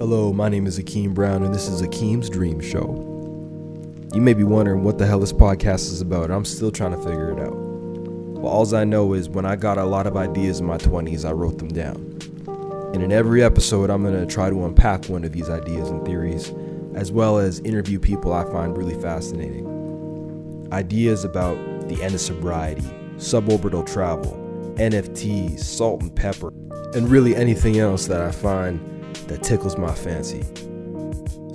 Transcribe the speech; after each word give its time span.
Hello, 0.00 0.32
my 0.32 0.48
name 0.48 0.66
is 0.66 0.78
Akeem 0.78 1.12
Brown, 1.12 1.42
and 1.42 1.54
this 1.54 1.68
is 1.68 1.82
Akeem's 1.82 2.30
Dream 2.30 2.58
Show. 2.58 2.88
You 4.14 4.22
may 4.22 4.32
be 4.32 4.44
wondering 4.44 4.82
what 4.82 4.96
the 4.96 5.06
hell 5.06 5.20
this 5.20 5.30
podcast 5.30 5.92
is 5.92 6.00
about. 6.00 6.30
I'm 6.30 6.46
still 6.46 6.70
trying 6.70 6.92
to 6.92 6.96
figure 6.96 7.30
it 7.30 7.38
out. 7.38 7.52
But 7.52 8.48
all 8.48 8.74
I 8.74 8.84
know 8.84 9.12
is 9.12 9.28
when 9.28 9.44
I 9.44 9.56
got 9.56 9.76
a 9.76 9.84
lot 9.84 10.06
of 10.06 10.16
ideas 10.16 10.58
in 10.58 10.64
my 10.64 10.78
20s, 10.78 11.28
I 11.28 11.32
wrote 11.32 11.58
them 11.58 11.68
down. 11.68 11.96
And 12.94 13.02
in 13.02 13.12
every 13.12 13.42
episode, 13.42 13.90
I'm 13.90 14.02
going 14.02 14.18
to 14.18 14.24
try 14.24 14.48
to 14.48 14.64
unpack 14.64 15.04
one 15.10 15.22
of 15.22 15.32
these 15.32 15.50
ideas 15.50 15.90
and 15.90 16.02
theories, 16.06 16.50
as 16.94 17.12
well 17.12 17.36
as 17.36 17.60
interview 17.60 17.98
people 17.98 18.32
I 18.32 18.44
find 18.50 18.78
really 18.78 18.98
fascinating. 19.02 20.66
Ideas 20.72 21.24
about 21.24 21.56
the 21.90 22.02
end 22.02 22.14
of 22.14 22.22
sobriety, 22.22 22.88
suborbital 23.18 23.84
travel, 23.86 24.32
NFTs, 24.76 25.60
salt 25.60 26.00
and 26.00 26.16
pepper, 26.16 26.54
and 26.94 27.10
really 27.10 27.36
anything 27.36 27.78
else 27.78 28.06
that 28.06 28.22
I 28.22 28.30
find 28.30 28.80
that 29.30 29.44
tickles 29.44 29.78
my 29.78 29.94
fancy. 29.94 30.42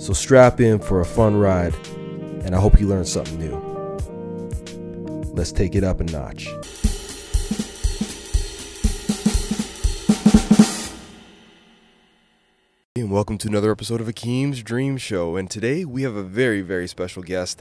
So 0.00 0.14
strap 0.14 0.60
in 0.60 0.78
for 0.78 1.02
a 1.02 1.04
fun 1.04 1.36
ride, 1.36 1.74
and 2.42 2.54
I 2.54 2.58
hope 2.58 2.80
you 2.80 2.86
learn 2.86 3.04
something 3.04 3.38
new. 3.38 3.54
Let's 5.34 5.52
take 5.52 5.74
it 5.74 5.84
up 5.84 6.00
a 6.00 6.04
notch. 6.04 6.48
And 12.96 13.10
welcome 13.10 13.36
to 13.36 13.48
another 13.48 13.70
episode 13.70 14.00
of 14.00 14.06
Akeem's 14.06 14.62
Dream 14.62 14.96
Show. 14.96 15.36
And 15.36 15.50
today 15.50 15.84
we 15.84 16.00
have 16.00 16.16
a 16.16 16.22
very, 16.22 16.62
very 16.62 16.88
special 16.88 17.22
guest. 17.22 17.60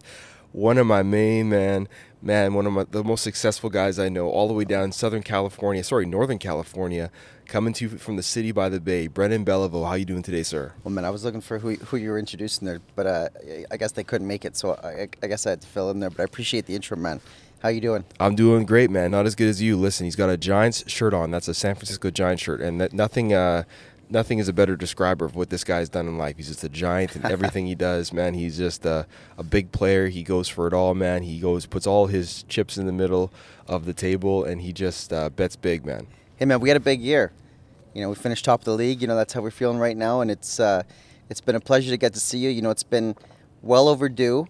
One 0.53 0.77
of 0.77 0.87
my 0.87 1.03
main 1.03 1.49
man, 1.49 1.89
man, 2.21 2.53
one 2.53 2.65
of 2.65 2.71
my, 2.71 2.85
the 2.89 3.03
most 3.03 3.21
successful 3.21 3.69
guys 3.69 3.99
I 3.99 4.07
know, 4.07 4.29
all 4.29 4.47
the 4.47 4.53
way 4.53 4.63
down 4.63 4.85
in 4.85 4.91
Southern 4.93 5.23
California, 5.23 5.83
sorry, 5.83 6.05
Northern 6.05 6.39
California, 6.39 7.11
coming 7.47 7.73
to 7.73 7.85
you 7.85 7.97
from 7.97 8.15
the 8.15 8.23
city 8.23 8.51
by 8.51 8.69
the 8.69 8.79
bay. 8.79 9.07
Brendan 9.07 9.45
Beliveau, 9.45 9.87
how 9.87 9.93
you 9.93 10.05
doing 10.05 10.23
today, 10.23 10.43
sir? 10.43 10.73
Well, 10.83 10.93
man, 10.93 11.05
I 11.05 11.09
was 11.09 11.23
looking 11.23 11.41
for 11.41 11.59
who, 11.59 11.75
who 11.75 11.97
you 11.97 12.09
were 12.09 12.19
introducing 12.19 12.65
there, 12.65 12.79
but 12.95 13.07
uh, 13.07 13.29
I 13.71 13.77
guess 13.77 13.91
they 13.91 14.03
couldn't 14.03 14.27
make 14.27 14.45
it, 14.45 14.57
so 14.57 14.73
I, 14.83 15.07
I 15.23 15.27
guess 15.27 15.45
I 15.45 15.51
had 15.51 15.61
to 15.61 15.67
fill 15.67 15.89
in 15.91 15.99
there. 15.99 16.09
But 16.09 16.21
I 16.21 16.23
appreciate 16.25 16.65
the 16.65 16.75
intro, 16.75 16.97
man. 16.97 17.21
How 17.59 17.69
you 17.69 17.81
doing? 17.81 18.03
I'm 18.19 18.35
doing 18.35 18.65
great, 18.65 18.91
man. 18.91 19.11
Not 19.11 19.25
as 19.25 19.33
good 19.33 19.47
as 19.47 19.61
you. 19.61 19.77
Listen, 19.77 20.05
he's 20.05 20.15
got 20.15 20.29
a 20.29 20.37
Giants 20.37 20.83
shirt 20.89 21.13
on. 21.13 21.31
That's 21.31 21.47
a 21.47 21.53
San 21.53 21.75
Francisco 21.75 22.11
Giants 22.11 22.43
shirt, 22.43 22.61
and 22.61 22.79
that 22.81 22.93
nothing. 22.93 23.33
Uh, 23.33 23.63
nothing 24.09 24.39
is 24.39 24.47
a 24.47 24.53
better 24.53 24.75
describer 24.75 25.25
of 25.25 25.35
what 25.35 25.49
this 25.49 25.63
guy's 25.63 25.89
done 25.89 26.07
in 26.07 26.17
life. 26.17 26.37
He's 26.37 26.47
just 26.47 26.63
a 26.63 26.69
giant 26.69 27.15
in 27.15 27.25
everything 27.25 27.65
he 27.65 27.75
does, 27.89 28.13
man. 28.13 28.33
He's 28.33 28.57
just 28.57 28.85
a, 28.85 29.07
a 29.37 29.43
big 29.43 29.71
player. 29.71 30.07
He 30.07 30.23
goes 30.23 30.47
for 30.47 30.67
it 30.67 30.73
all, 30.73 30.93
man. 30.93 31.23
He 31.23 31.39
goes, 31.39 31.65
puts 31.65 31.87
all 31.87 32.07
his 32.07 32.43
chips 32.43 32.77
in 32.77 32.85
the 32.85 32.91
middle 32.91 33.31
of 33.67 33.85
the 33.85 33.93
table, 33.93 34.43
and 34.43 34.61
he 34.61 34.73
just 34.73 35.11
uh, 35.11 35.29
bets 35.29 35.55
big, 35.55 35.85
man. 35.85 36.07
Hey, 36.37 36.45
man, 36.45 36.59
we 36.59 36.69
had 36.69 36.77
a 36.77 36.81
big 36.81 37.01
year. 37.01 37.31
You 37.95 38.01
know, 38.01 38.09
we 38.09 38.15
finished 38.15 38.45
top 38.45 38.61
of 38.61 38.65
the 38.65 38.75
league. 38.75 39.01
You 39.01 39.07
know, 39.07 39.15
that's 39.15 39.33
how 39.33 39.41
we're 39.41 39.49
feeling 39.49 39.79
right 39.79 39.97
now, 39.97 40.21
and 40.21 40.29
it's 40.29 40.59
uh, 40.59 40.83
it's 41.29 41.41
been 41.41 41.55
a 41.55 41.59
pleasure 41.59 41.89
to 41.89 41.97
get 41.97 42.13
to 42.13 42.19
see 42.19 42.37
you. 42.37 42.49
You 42.49 42.61
know, 42.61 42.69
it's 42.69 42.83
been 42.83 43.15
well 43.63 43.87
overdue. 43.87 44.47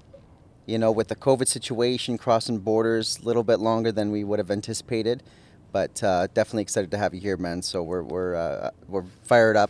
You 0.66 0.80
know, 0.80 0.92
with 0.92 1.08
the 1.08 1.16
COVID 1.16 1.48
situation, 1.48 2.18
crossing 2.18 2.58
borders, 2.58 3.20
a 3.20 3.26
little 3.26 3.44
bit 3.44 3.60
longer 3.60 3.92
than 3.92 4.12
we 4.12 4.26
would 4.26 4.40
have 4.40 4.52
anticipated 4.52 5.24
but 5.76 6.02
uh, 6.04 6.26
definitely 6.28 6.62
excited 6.62 6.90
to 6.90 6.98
have 6.98 7.14
you 7.14 7.20
here, 7.20 7.36
man. 7.36 7.62
So 7.62 7.84
we're 7.84 8.02
we're 8.02 8.34
uh, 8.34 8.70
we're 8.88 9.04
fired 9.24 9.58
up, 9.58 9.70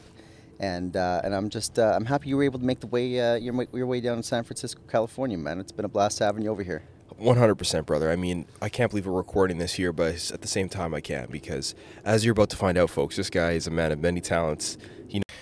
and 0.59 0.95
uh, 0.95 1.21
and 1.23 1.33
I'm 1.33 1.49
just 1.49 1.79
uh, 1.79 1.93
I'm 1.95 2.05
happy 2.05 2.29
you 2.29 2.37
were 2.37 2.43
able 2.43 2.59
to 2.59 2.65
make 2.65 2.79
the 2.79 2.85
way 2.85 3.19
uh, 3.19 3.33
your 3.37 3.65
your 3.73 3.87
way 3.87 4.01
down 4.01 4.17
to 4.17 4.21
San 4.21 4.43
Francisco, 4.43 4.79
California, 4.87 5.35
man. 5.35 5.59
It's 5.59 5.71
been 5.71 5.83
a 5.83 5.89
blast 5.89 6.19
having 6.19 6.43
you 6.43 6.51
over 6.51 6.61
here. 6.61 6.83
100%, 7.19 7.85
brother. 7.85 8.11
I 8.11 8.15
mean, 8.15 8.45
I 8.61 8.69
can't 8.69 8.91
believe 8.91 9.05
we're 9.05 9.13
recording 9.13 9.57
this 9.57 9.73
here, 9.73 9.91
but 9.91 10.31
at 10.31 10.41
the 10.41 10.47
same 10.47 10.69
time, 10.69 10.93
I 10.93 11.01
can 11.01 11.27
because 11.31 11.75
as 12.03 12.25
you're 12.25 12.33
about 12.33 12.49
to 12.51 12.57
find 12.57 12.77
out, 12.77 12.89
folks, 12.89 13.15
this 13.15 13.29
guy 13.29 13.51
is 13.51 13.67
a 13.67 13.71
man 13.71 13.91
of 13.91 13.99
many 13.99 14.21
talents. 14.21 14.77
You 15.09 15.21
He, 15.27 15.35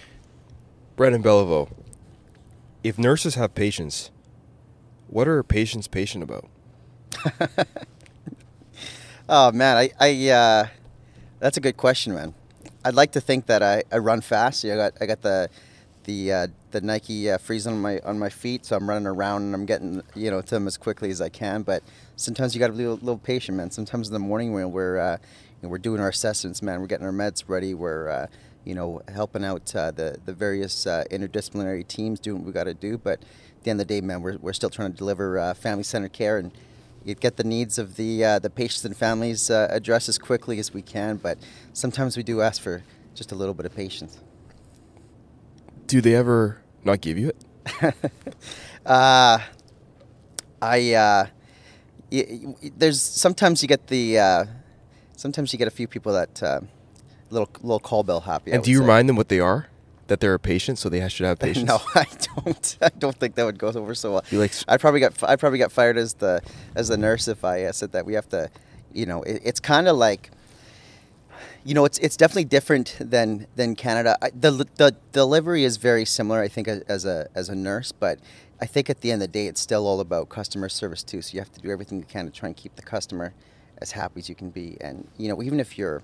Brendan 0.95 1.23
Beliveau. 1.23 1.71
If 2.83 2.99
nurses 2.99 3.35
have 3.35 3.55
patients, 3.55 4.11
what 5.07 5.27
are 5.27 5.41
patients 5.41 5.88
patient 5.88 6.23
about? 6.23 6.49
Oh 9.29 9.51
man, 9.51 9.78
I, 9.78 9.90
I 10.00 10.29
uh, 10.29 10.67
that's 11.40 11.57
a 11.57 11.61
good 11.61 11.78
question, 11.78 12.13
man. 12.13 12.34
I'd 12.84 12.94
like 12.94 13.13
to 13.13 13.22
think 13.22 13.45
that 13.45 13.63
I, 13.63 13.84
I 13.91 14.00
run 14.00 14.22
fast. 14.22 14.66
I 14.66 14.75
got 14.75 14.94
I 15.00 15.05
got 15.05 15.22
the 15.22 15.50
the 16.03 16.31
uh, 16.31 16.47
the 16.72 16.81
Nike 16.81 17.30
uh, 17.30 17.38
on 17.66 17.81
my 17.81 18.00
on 18.00 18.19
my 18.19 18.30
feet, 18.30 18.66
so 18.66 18.75
I'm 18.75 18.90
running 18.90 19.08
around 19.08 19.44
and 19.44 19.53
I'm 19.53 19.66
getting 19.66 20.02
you 20.16 20.31
know 20.31 20.41
to 20.41 20.50
them 20.50 20.68
as 20.68 20.78
quickly 20.78 21.09
as 21.09 21.22
I 21.22 21.30
can. 21.30 21.64
But 21.64 21.84
sometimes 22.16 22.53
you 22.53 22.59
got 22.59 22.68
to 22.68 22.74
be 22.74 22.84
a 22.84 22.91
little 22.91 23.18
patient, 23.18 23.58
man. 23.58 23.72
Sometimes 23.72 24.08
in 24.08 24.14
the 24.14 24.19
morning 24.19 24.53
when 24.53 24.72
we're 24.72 24.97
uh, 24.97 25.18
you 25.62 25.64
know, 25.64 25.69
we're 25.69 25.78
doing 25.78 26.00
our 26.00 26.09
assessments, 26.09 26.62
man, 26.62 26.81
we're 26.81 26.88
getting 26.88 27.06
our 27.06 27.12
meds 27.12 27.44
ready. 27.47 27.74
We're 27.74 28.09
uh, 28.09 28.28
you 28.66 28.75
know 28.75 29.02
helping 29.14 29.44
out 29.44 29.75
uh, 29.75 29.91
the 29.91 30.18
the 30.25 30.34
various 30.34 30.88
uh, 30.88 31.03
interdisciplinary 31.12 31.88
teams 31.88 32.20
doing 32.20 32.40
what 32.40 32.47
we 32.47 32.52
got 32.53 32.66
to 32.66 32.74
do. 32.74 32.97
But 32.97 33.22
at 33.22 33.64
the 33.64 33.72
end 33.72 33.81
of 33.81 33.88
the 33.88 33.94
day, 33.94 34.02
man, 34.02 34.22
we're 34.22 34.38
we're 34.38 34.53
still 34.53 34.70
trying 34.70 34.91
to 34.91 34.97
deliver 34.97 35.53
family 35.56 35.84
centered 35.84 36.14
care 36.14 36.38
and 36.38 36.52
you 37.06 37.16
get 37.16 37.38
the 37.38 37.44
needs 37.44 37.78
of 37.78 37.96
the 37.96 38.24
uh, 38.24 38.40
the 38.40 38.50
patients 38.50 38.85
and 38.85 38.96
families 38.96 39.50
uh, 39.50 39.68
addressed 39.70 40.09
as 40.09 40.18
quickly 40.18 40.59
as 40.59 40.74
we 40.74 40.81
can. 40.81 41.18
But 41.18 41.38
sometimes 41.74 42.18
we 42.18 42.24
do 42.24 42.41
ask 42.41 42.62
for 42.62 42.84
just 43.14 43.31
a 43.31 43.35
little 43.35 43.53
bit 43.53 43.66
of 43.66 43.75
patience. 43.75 44.20
Do 45.88 46.01
they 46.01 46.16
ever 46.16 46.61
not 46.83 47.01
give 47.01 47.17
you 47.17 47.29
it? 47.29 47.38
uh, 48.85 49.39
I 50.61 50.94
uh, 50.94 51.27
y- 52.11 52.27
y- 52.61 52.71
there's 52.77 53.01
sometimes 53.01 53.61
you 53.61 53.67
get 53.67 53.88
the 53.88 54.19
uh, 54.19 54.45
sometimes 55.16 55.53
you 55.53 55.59
get 55.59 55.67
a 55.67 55.72
few 55.72 55.88
people 55.88 56.13
that 56.13 56.41
uh, 56.43 56.61
little 57.29 57.49
little 57.61 57.79
call 57.79 58.03
bell 58.03 58.22
happy. 58.22 58.51
And 58.51 58.63
do 58.63 58.72
you 58.72 58.77
say. 58.77 58.81
remind 58.81 59.09
them 59.09 59.16
what 59.16 59.29
they 59.29 59.39
are? 59.39 59.67
That 60.07 60.19
they're 60.19 60.33
a 60.33 60.39
patient, 60.39 60.79
so 60.79 60.89
they 60.89 61.07
should 61.09 61.25
have 61.25 61.39
patience. 61.47 61.67
No, 61.67 61.79
I 61.95 62.05
don't. 62.35 62.77
I 62.81 62.89
don't 62.97 63.16
think 63.16 63.35
that 63.35 63.45
would 63.45 63.57
go 63.57 63.67
over 63.69 63.95
so 63.95 64.13
well. 64.13 64.25
You 64.31 64.39
like- 64.39 64.53
I'd 64.67 64.79
probably 64.81 64.99
get 64.99 65.22
I 65.23 65.35
probably 65.35 65.59
got 65.59 65.72
fired 65.72 65.97
as 65.97 66.16
the 66.16 66.41
as 66.75 66.88
the 66.89 66.97
nurse 66.97 67.27
if 67.27 67.43
I 67.45 67.63
uh, 67.66 67.72
said 67.72 67.93
that 67.93 68.05
we 68.05 68.13
have 68.13 68.27
to, 68.29 68.49
you 68.93 69.05
know, 69.05 69.23
it, 69.23 69.41
it's 69.45 69.59
kind 69.59 69.88
of 69.88 69.95
like, 69.97 70.31
you 71.66 71.74
know, 71.74 71.85
it's 71.85 71.97
it's 72.00 72.18
definitely 72.18 72.46
different 72.46 72.97
than 73.00 73.47
than 73.56 73.75
Canada. 73.75 74.18
I, 74.22 74.29
the 74.31 74.68
the 74.75 74.96
delivery 75.12 75.63
is 75.63 75.78
very 75.78 76.06
similar, 76.06 76.41
I 76.41 76.47
think, 76.47 76.68
as, 76.68 77.06
a 77.06 77.28
as 77.35 77.50
a 77.50 77.56
nurse, 77.56 77.91
but. 77.91 78.19
I 78.62 78.66
think 78.66 78.90
at 78.90 79.01
the 79.01 79.12
end 79.12 79.22
of 79.22 79.28
the 79.28 79.34
day, 79.34 79.47
it's 79.47 79.59
still 79.59 79.85
all 79.85 80.00
about 80.00 80.29
customer 80.29 80.69
service 80.69 81.03
too. 81.03 81.22
So 81.22 81.34
you 81.34 81.41
have 81.41 81.52
to 81.52 81.59
do 81.59 81.69
everything 81.69 81.97
you 81.97 82.06
can 82.06 82.23
to 82.28 82.31
try 82.31 82.47
and 82.47 82.56
keep 82.56 82.78
the 82.78 82.81
customer 82.81 83.34
as 83.79 83.91
happy 83.91 84.22
as 84.22 84.29
you 84.29 84.35
can 84.35 84.52
be. 84.52 84.78
And 84.79 85.06
you 85.18 85.28
know, 85.28 85.44
even 85.44 85.59
if 85.59 85.78
you're 85.78 86.02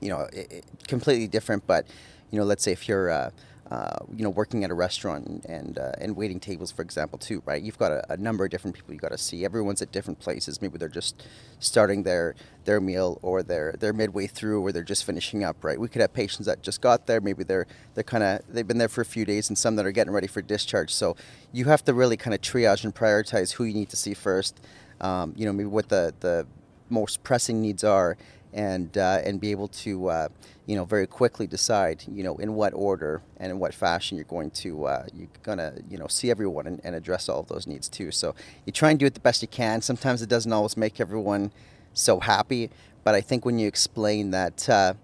you 0.00 0.08
know, 0.08 0.28
it, 0.32 0.52
it, 0.52 0.64
completely 0.86 1.26
different. 1.26 1.66
But 1.66 1.86
you 2.30 2.38
know, 2.38 2.44
let's 2.44 2.62
say 2.62 2.72
if 2.72 2.88
you're, 2.88 3.10
uh, 3.10 3.30
uh, 3.70 3.98
you 4.14 4.22
know, 4.22 4.30
working 4.30 4.62
at 4.62 4.70
a 4.70 4.74
restaurant 4.74 5.44
and 5.48 5.76
uh, 5.76 5.90
and 5.98 6.14
waiting 6.16 6.38
tables, 6.38 6.70
for 6.70 6.82
example, 6.82 7.18
too, 7.18 7.42
right? 7.46 7.60
You've 7.60 7.78
got 7.78 7.90
a, 7.90 8.12
a 8.12 8.16
number 8.16 8.44
of 8.44 8.50
different 8.52 8.76
people 8.76 8.94
you 8.94 9.00
got 9.00 9.10
to 9.10 9.18
see. 9.18 9.44
Everyone's 9.44 9.82
at 9.82 9.90
different 9.90 10.20
places. 10.20 10.62
Maybe 10.62 10.78
they're 10.78 10.88
just 10.88 11.26
starting 11.58 12.04
their 12.04 12.36
their 12.64 12.80
meal, 12.80 13.18
or 13.22 13.42
they're 13.42 13.74
they're 13.76 13.92
midway 13.92 14.28
through, 14.28 14.64
or 14.64 14.70
they're 14.70 14.84
just 14.84 15.04
finishing 15.04 15.42
up, 15.42 15.64
right? 15.64 15.80
We 15.80 15.88
could 15.88 16.00
have 16.00 16.12
patients 16.12 16.46
that 16.46 16.62
just 16.62 16.80
got 16.80 17.08
there. 17.08 17.20
Maybe 17.20 17.42
they're 17.42 17.66
they're 17.94 18.04
kind 18.04 18.22
of 18.22 18.42
they've 18.48 18.66
been 18.66 18.78
there 18.78 18.88
for 18.88 19.00
a 19.00 19.04
few 19.06 19.24
days, 19.24 19.48
and 19.48 19.58
some 19.58 19.74
that 19.76 19.84
are 19.84 19.92
getting 19.92 20.12
ready 20.12 20.28
for 20.28 20.42
discharge. 20.42 20.94
So 20.94 21.16
you 21.52 21.64
have 21.64 21.84
to 21.86 21.94
really 21.94 22.16
kind 22.16 22.34
of 22.34 22.40
triage 22.40 22.84
and 22.84 22.94
prioritize 22.94 23.54
who 23.54 23.64
you 23.64 23.74
need 23.74 23.90
to 23.90 23.96
see 23.96 24.14
first. 24.14 24.60
Um, 25.00 25.34
you 25.36 25.44
know, 25.44 25.52
maybe 25.52 25.68
what 25.68 25.88
the 25.88 26.14
the 26.20 26.46
most 26.88 27.24
pressing 27.24 27.60
needs 27.60 27.82
are 27.82 28.16
and 28.52 28.96
uh, 28.96 29.20
and 29.24 29.40
be 29.40 29.50
able 29.50 29.68
to 29.68 30.08
uh, 30.08 30.28
you 30.66 30.74
know 30.74 30.84
very 30.84 31.06
quickly 31.06 31.46
decide 31.46 32.04
you 32.08 32.22
know 32.22 32.36
in 32.36 32.54
what 32.54 32.74
order 32.74 33.22
and 33.38 33.50
in 33.50 33.58
what 33.58 33.72
fashion 33.72 34.16
you're 34.16 34.24
going 34.24 34.50
to 34.50 34.84
uh, 34.84 35.06
you're 35.14 35.28
gonna 35.42 35.74
you 35.88 35.96
know 35.96 36.08
see 36.08 36.30
everyone 36.30 36.66
and, 36.66 36.80
and 36.84 36.94
address 36.94 37.28
all 37.28 37.40
of 37.40 37.48
those 37.48 37.66
needs 37.66 37.88
too. 37.88 38.10
So 38.10 38.34
you 38.64 38.72
try 38.72 38.90
and 38.90 38.98
do 38.98 39.06
it 39.06 39.14
the 39.14 39.20
best 39.20 39.42
you 39.42 39.48
can. 39.48 39.80
Sometimes 39.80 40.22
it 40.22 40.28
doesn't 40.28 40.52
always 40.52 40.76
make 40.76 41.00
everyone 41.00 41.52
so 41.94 42.20
happy, 42.20 42.70
but 43.04 43.14
I 43.14 43.20
think 43.20 43.44
when 43.44 43.58
you 43.58 43.68
explain 43.68 44.32
that 44.32 44.68
uh, 44.68 44.94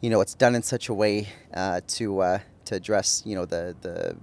you 0.00 0.10
know 0.10 0.20
it's 0.20 0.34
done 0.34 0.54
in 0.54 0.62
such 0.62 0.88
a 0.88 0.94
way 0.94 1.28
uh, 1.54 1.80
to 1.88 2.20
uh, 2.20 2.38
to 2.66 2.74
address 2.74 3.22
you 3.24 3.36
know 3.36 3.44
the 3.44 3.76
the 3.80 4.16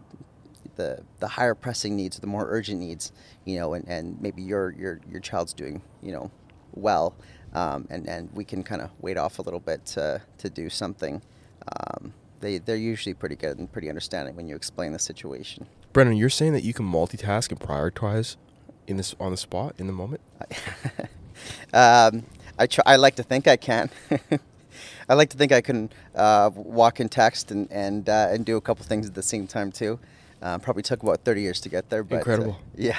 the, 0.75 1.03
the 1.19 1.27
higher 1.27 1.55
pressing 1.55 1.95
needs, 1.95 2.19
the 2.19 2.27
more 2.27 2.47
urgent 2.49 2.79
needs, 2.79 3.11
you 3.45 3.59
know, 3.59 3.73
and, 3.73 3.87
and 3.87 4.19
maybe 4.19 4.41
your, 4.41 4.71
your, 4.71 4.99
your 5.07 5.19
child's 5.19 5.53
doing, 5.53 5.83
you 6.01 6.11
know, 6.11 6.31
well, 6.73 7.15
um, 7.53 7.87
and, 7.89 8.07
and 8.07 8.29
we 8.33 8.43
can 8.43 8.63
kind 8.63 8.81
of 8.81 8.89
wait 8.99 9.17
off 9.17 9.39
a 9.39 9.41
little 9.41 9.59
bit 9.59 9.85
to, 9.87 10.21
to 10.39 10.49
do 10.49 10.69
something. 10.69 11.21
Um, 11.67 12.13
they, 12.39 12.57
they're 12.57 12.75
usually 12.75 13.13
pretty 13.13 13.35
good 13.35 13.57
and 13.57 13.71
pretty 13.71 13.89
understanding 13.89 14.35
when 14.35 14.47
you 14.47 14.55
explain 14.55 14.91
the 14.91 14.99
situation. 14.99 15.65
Brendan, 15.93 16.17
you're 16.17 16.29
saying 16.29 16.53
that 16.53 16.63
you 16.63 16.73
can 16.73 16.85
multitask 16.85 17.51
and 17.51 17.59
prioritize 17.59 18.35
in 18.87 18.97
this 18.97 19.15
on 19.19 19.31
the 19.31 19.37
spot 19.37 19.75
in 19.77 19.87
the 19.87 19.93
moment. 19.93 20.21
um, 21.73 22.25
I 22.59 22.67
try, 22.67 22.83
I 22.85 22.95
like 22.97 23.15
to 23.15 23.23
think 23.23 23.47
I 23.47 23.55
can. 23.55 23.89
I 25.09 25.13
like 25.13 25.29
to 25.29 25.37
think 25.37 25.51
I 25.51 25.61
can 25.61 25.91
uh, 26.15 26.49
walk 26.53 26.99
and 26.99 27.11
text 27.11 27.51
and 27.51 27.71
and 27.71 28.09
uh, 28.09 28.29
and 28.31 28.45
do 28.45 28.57
a 28.57 28.61
couple 28.61 28.85
things 28.85 29.07
at 29.07 29.13
the 29.13 29.23
same 29.23 29.47
time 29.47 29.71
too. 29.71 29.99
Uh, 30.43 30.57
probably 30.57 30.83
took 30.83 31.01
about 31.03 31.23
30 31.23 31.41
years 31.41 31.61
to 31.61 31.69
get 31.69 31.89
there, 31.89 32.03
but 32.03 32.15
uh, 32.15 32.19
Incredible. 32.19 32.57
yeah, 32.75 32.97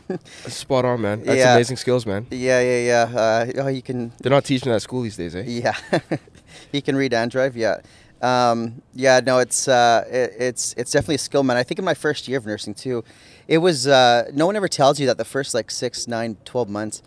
Spot 0.48 0.84
on, 0.86 1.02
man. 1.02 1.22
That's 1.22 1.36
Yeah. 1.38 1.54
amazing 1.54 1.76
skills, 1.76 2.06
man. 2.06 2.26
yeah, 2.30 2.60
yeah, 2.60 2.78
yeah. 3.12 3.18
Uh, 3.20 3.52
oh, 3.64 3.68
you 3.68 3.82
can 3.82 4.12
They're 4.22 4.30
not 4.30 4.44
teaching 4.46 4.70
that 4.70 4.76
at 4.76 4.82
school 4.82 5.02
these 5.02 5.16
days, 5.16 5.36
eh? 5.36 5.44
Yeah, 5.46 5.74
he 6.72 6.80
can 6.80 6.96
read 6.96 7.12
and 7.12 7.30
drive. 7.30 7.54
Yeah, 7.54 7.80
Um, 8.22 8.80
yeah, 8.94 9.20
no, 9.20 9.38
it's 9.40 9.68
uh, 9.68 10.04
it, 10.10 10.32
it's 10.38 10.72
it's 10.78 10.90
definitely 10.90 11.16
a 11.16 11.18
skill, 11.28 11.42
man. 11.42 11.58
I 11.58 11.62
think 11.64 11.78
in 11.78 11.84
my 11.84 11.92
first 11.94 12.28
year 12.28 12.38
of 12.38 12.46
nursing 12.46 12.72
too, 12.74 13.04
it 13.46 13.58
was 13.58 13.86
uh, 13.86 14.30
no 14.32 14.46
one 14.46 14.56
ever 14.56 14.68
tells 14.68 14.98
you 14.98 15.06
that 15.06 15.18
the 15.18 15.24
first 15.36 15.52
like 15.54 15.70
six, 15.70 16.08
nine, 16.08 16.38
12 16.46 16.68
months, 16.70 17.02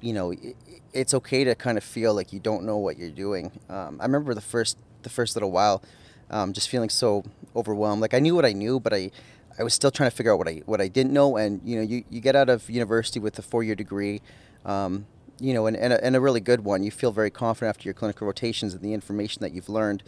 you 0.00 0.12
know, 0.12 0.30
it, 0.30 0.54
it's 0.92 1.14
okay 1.14 1.42
to 1.42 1.54
kind 1.56 1.76
of 1.78 1.82
feel 1.82 2.14
like 2.14 2.32
you 2.32 2.38
don't 2.38 2.62
know 2.64 2.76
what 2.78 2.96
you're 2.96 3.10
doing. 3.26 3.50
Um, 3.68 3.98
I 4.00 4.04
remember 4.04 4.34
the 4.34 4.40
first 4.54 4.78
the 5.02 5.10
first 5.10 5.34
little 5.34 5.50
while, 5.50 5.82
um, 6.30 6.52
just 6.52 6.68
feeling 6.68 6.90
so 6.90 7.24
overwhelmed. 7.56 8.00
Like 8.00 8.14
I 8.14 8.20
knew 8.20 8.36
what 8.36 8.46
I 8.46 8.52
knew, 8.52 8.78
but 8.78 8.94
I 8.94 9.10
I 9.58 9.62
was 9.62 9.74
still 9.74 9.90
trying 9.90 10.10
to 10.10 10.16
figure 10.16 10.32
out 10.32 10.38
what 10.38 10.48
I 10.48 10.62
what 10.66 10.80
I 10.80 10.88
didn't 10.88 11.12
know. 11.12 11.36
And 11.36 11.60
you 11.64 11.76
know, 11.76 11.82
you, 11.82 12.04
you 12.10 12.20
get 12.20 12.36
out 12.36 12.48
of 12.48 12.68
university 12.70 13.20
with 13.20 13.38
a 13.38 13.42
four 13.42 13.62
year 13.62 13.74
degree. 13.74 14.20
Um, 14.64 15.06
you 15.40 15.54
know, 15.54 15.66
and, 15.66 15.76
and 15.76 15.92
a, 15.92 16.04
and, 16.04 16.14
a, 16.14 16.20
really 16.20 16.38
good 16.38 16.62
one. 16.62 16.84
You 16.84 16.92
feel 16.92 17.10
very 17.10 17.30
confident 17.30 17.70
after 17.70 17.88
your 17.88 17.94
clinical 17.94 18.28
rotations 18.28 18.74
and 18.74 18.82
the 18.82 18.94
information 18.94 19.42
that 19.42 19.52
you've 19.52 19.68
learned 19.68 20.04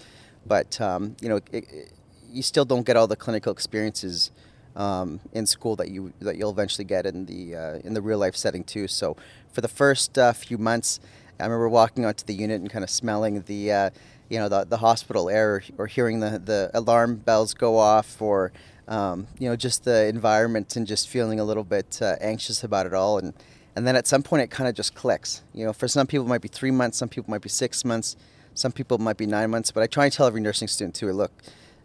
but 0.46 0.80
um, 0.80 1.16
you 1.20 1.28
know, 1.28 1.36
it, 1.36 1.46
it, 1.52 1.92
you 2.30 2.42
still 2.42 2.64
don't 2.64 2.84
get 2.84 2.96
all 2.96 3.06
the 3.06 3.16
clinical 3.16 3.52
experiences 3.52 4.30
um, 4.76 5.20
in 5.32 5.46
school 5.46 5.76
that 5.76 5.88
you 5.88 6.12
that 6.20 6.36
you'll 6.36 6.50
eventually 6.50 6.84
get 6.84 7.06
in 7.06 7.26
the 7.26 7.54
uh, 7.54 7.78
in 7.84 7.94
the 7.94 8.02
real 8.02 8.18
life 8.18 8.36
setting 8.36 8.64
too. 8.64 8.88
So 8.88 9.16
for 9.52 9.60
the 9.60 9.68
first 9.68 10.18
uh, 10.18 10.32
few 10.32 10.58
months, 10.58 11.00
I 11.38 11.44
remember 11.44 11.68
walking 11.68 12.04
onto 12.04 12.24
the 12.24 12.34
unit 12.34 12.60
and 12.60 12.70
kind 12.70 12.82
of 12.82 12.90
smelling 12.90 13.42
the 13.42 13.72
uh, 13.72 13.90
you 14.28 14.38
know 14.38 14.48
the, 14.48 14.64
the 14.64 14.78
hospital 14.78 15.30
air 15.30 15.62
or 15.78 15.86
hearing 15.86 16.20
the, 16.20 16.40
the 16.44 16.70
alarm 16.74 17.16
bells 17.16 17.54
go 17.54 17.78
off 17.78 18.20
or 18.20 18.52
um, 18.88 19.26
you 19.38 19.48
know 19.48 19.56
just 19.56 19.84
the 19.84 20.06
environment 20.06 20.76
and 20.76 20.86
just 20.86 21.08
feeling 21.08 21.40
a 21.40 21.44
little 21.44 21.64
bit 21.64 21.98
uh, 22.02 22.16
anxious 22.20 22.64
about 22.64 22.86
it 22.86 22.94
all 22.94 23.18
and 23.18 23.34
and 23.76 23.86
then 23.86 23.96
at 23.96 24.06
some 24.06 24.22
point 24.22 24.42
it 24.42 24.50
kind 24.50 24.68
of 24.68 24.74
just 24.74 24.94
clicks. 24.94 25.42
You 25.52 25.64
know, 25.64 25.72
for 25.72 25.88
some 25.88 26.06
people 26.06 26.26
it 26.26 26.28
might 26.28 26.42
be 26.42 26.48
three 26.48 26.70
months, 26.70 26.96
some 26.96 27.08
people 27.08 27.30
might 27.30 27.42
be 27.42 27.48
six 27.48 27.84
months 27.84 28.16
some 28.54 28.70
people 28.70 28.98
might 28.98 29.16
be 29.16 29.26
nine 29.26 29.50
months, 29.50 29.72
but 29.72 29.82
I 29.82 29.86
try 29.86 30.04
and 30.04 30.12
tell 30.12 30.26
every 30.26 30.40
nursing 30.40 30.68
student 30.68 30.94
too. 30.94 31.12
Look, 31.12 31.32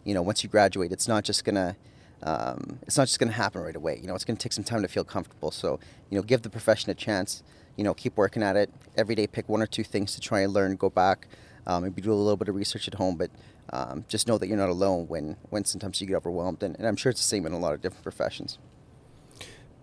you 0.04 0.14
know, 0.14 0.22
once 0.22 0.42
you 0.42 0.48
graduate, 0.48 0.92
it's 0.92 1.08
not 1.08 1.24
just 1.24 1.44
gonna 1.44 1.76
um, 2.22 2.78
it's 2.82 2.96
not 2.96 3.06
just 3.06 3.18
gonna 3.18 3.32
happen 3.32 3.60
right 3.60 3.74
away. 3.74 3.98
You 4.00 4.06
know, 4.06 4.14
it's 4.14 4.24
gonna 4.24 4.38
take 4.38 4.52
some 4.52 4.64
time 4.64 4.82
to 4.82 4.88
feel 4.88 5.04
comfortable. 5.04 5.50
So 5.50 5.80
you 6.08 6.16
know, 6.16 6.22
give 6.22 6.42
the 6.42 6.50
profession 6.50 6.90
a 6.90 6.94
chance. 6.94 7.42
You 7.76 7.84
know, 7.84 7.92
keep 7.92 8.16
working 8.16 8.42
at 8.42 8.56
it 8.56 8.70
every 8.96 9.14
day. 9.14 9.26
Pick 9.26 9.48
one 9.48 9.60
or 9.60 9.66
two 9.66 9.84
things 9.84 10.14
to 10.14 10.20
try 10.20 10.40
and 10.40 10.52
learn. 10.52 10.76
Go 10.76 10.90
back, 10.90 11.26
um, 11.66 11.82
maybe 11.82 12.02
do 12.02 12.12
a 12.12 12.14
little 12.14 12.36
bit 12.36 12.48
of 12.48 12.54
research 12.54 12.86
at 12.86 12.94
home, 12.94 13.16
but 13.16 13.30
um, 13.72 14.04
just 14.08 14.26
know 14.26 14.38
that 14.38 14.48
you're 14.48 14.56
not 14.56 14.68
alone 14.68 15.06
when 15.08 15.36
when 15.50 15.64
sometimes 15.64 16.00
you 16.00 16.06
get 16.06 16.16
overwhelmed. 16.16 16.62
And, 16.62 16.76
and 16.76 16.86
I'm 16.86 16.96
sure 16.96 17.10
it's 17.10 17.20
the 17.20 17.26
same 17.26 17.46
in 17.46 17.52
a 17.52 17.58
lot 17.58 17.74
of 17.74 17.80
different 17.80 18.02
professions. 18.02 18.58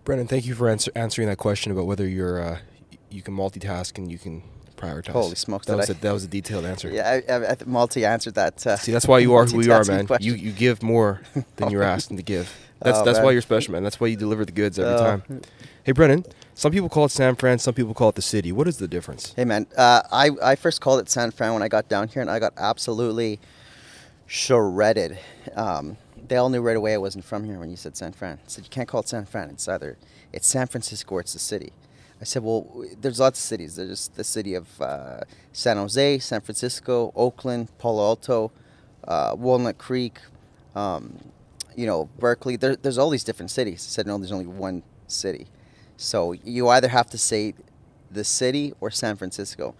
Brennan, 0.03 0.27
thank 0.27 0.45
you 0.45 0.55
for 0.55 0.69
answer, 0.69 0.91
answering 0.95 1.27
that 1.27 1.37
question 1.37 1.71
about 1.71 1.85
whether 1.85 2.07
you're 2.07 2.41
uh, 2.41 2.59
you 3.09 3.21
can 3.21 3.35
multitask 3.35 3.97
and 3.97 4.11
you 4.11 4.17
can 4.17 4.43
prioritize. 4.77 5.11
Holy 5.11 5.35
smokes! 5.35 5.65
That, 5.67 5.77
was, 5.77 5.89
I, 5.89 5.93
a, 5.93 5.95
that 5.97 6.11
was 6.11 6.23
a 6.23 6.27
detailed 6.27 6.65
answer. 6.65 6.89
Yeah, 6.89 7.21
I, 7.27 7.33
I, 7.33 7.51
I 7.51 7.57
multi 7.65 8.05
answered 8.05 8.35
that. 8.35 8.65
Uh, 8.65 8.77
See, 8.77 8.91
that's 8.91 9.07
why 9.07 9.19
you 9.19 9.33
are 9.33 9.45
who 9.45 9.61
you 9.61 9.73
are, 9.73 9.83
man. 9.83 10.07
You 10.19 10.33
you 10.33 10.51
give 10.51 10.81
more 10.83 11.21
than 11.55 11.69
you're 11.69 11.83
asking 11.83 12.17
to 12.17 12.23
give. 12.23 12.53
That's 12.79 12.99
oh, 12.99 13.05
that's 13.05 13.17
man. 13.17 13.25
why 13.25 13.31
you're 13.31 13.41
special, 13.41 13.73
man. 13.73 13.83
That's 13.83 13.99
why 13.99 14.07
you 14.07 14.15
deliver 14.15 14.45
the 14.45 14.51
goods 14.51 14.77
every 14.77 14.93
oh. 14.93 14.97
time. 14.97 15.41
Hey, 15.83 15.93
Brennan. 15.93 16.25
Some 16.53 16.71
people 16.71 16.89
call 16.89 17.05
it 17.05 17.11
San 17.11 17.35
Fran. 17.35 17.59
Some 17.59 17.73
people 17.73 17.93
call 17.93 18.09
it 18.09 18.15
the 18.15 18.21
city. 18.21 18.51
What 18.51 18.67
is 18.67 18.77
the 18.77 18.87
difference? 18.87 19.33
Hey, 19.35 19.45
man. 19.45 19.67
Uh, 19.75 20.01
I 20.11 20.31
I 20.43 20.55
first 20.55 20.81
called 20.81 20.99
it 20.99 21.09
San 21.09 21.31
Fran 21.31 21.53
when 21.53 21.63
I 21.63 21.67
got 21.67 21.89
down 21.89 22.07
here, 22.07 22.21
and 22.21 22.31
I 22.31 22.39
got 22.39 22.53
absolutely 22.57 23.39
shredded. 24.27 25.17
Um, 25.55 25.97
they 26.27 26.35
all 26.35 26.49
knew 26.49 26.61
right 26.61 26.75
away 26.75 26.93
I 26.93 26.97
wasn't 26.97 27.23
from 27.23 27.45
here 27.45 27.57
when 27.57 27.69
you 27.69 27.77
said 27.77 27.95
San 27.95 28.11
Fran. 28.11 28.37
I 28.45 28.47
said 28.47 28.65
you 28.65 28.69
can't 28.69 28.87
call 28.87 28.99
it 28.99 29.07
San 29.07 29.25
Fran. 29.25 29.49
It's 29.49 29.67
either 29.67 29.97
it's 30.33 30.45
San 30.45 30.67
Francisco 30.67 31.15
or 31.15 31.21
it's 31.21 31.33
the 31.33 31.39
city. 31.39 31.71
I 32.19 32.23
said, 32.23 32.43
well, 32.43 32.83
there's 32.99 33.19
lots 33.19 33.39
of 33.39 33.43
cities. 33.43 33.75
There's 33.75 34.07
the 34.09 34.23
city 34.23 34.55
of 34.55 34.81
uh, 34.81 35.21
San 35.53 35.77
Jose, 35.77 36.19
San 36.19 36.41
Francisco, 36.41 37.13
Oakland, 37.15 37.69
Palo 37.77 38.03
Alto, 38.03 38.51
uh, 39.07 39.35
Walnut 39.37 39.77
Creek, 39.77 40.17
um, 40.75 41.19
you 41.75 41.85
know, 41.85 42.09
Berkeley. 42.17 42.55
There, 42.55 42.75
there's 42.75 42.97
all 42.97 43.11
these 43.11 43.23
different 43.23 43.51
cities. 43.51 43.85
I 43.87 43.89
said, 43.91 44.07
no, 44.07 44.17
there's 44.17 44.31
only 44.31 44.47
one 44.47 44.81
city. 45.05 45.45
So 45.95 46.31
you 46.31 46.69
either 46.69 46.87
have 46.87 47.07
to 47.11 47.19
say 47.19 47.53
the 48.09 48.23
city 48.23 48.73
or 48.81 48.89
San 48.89 49.15
Francisco. 49.15 49.75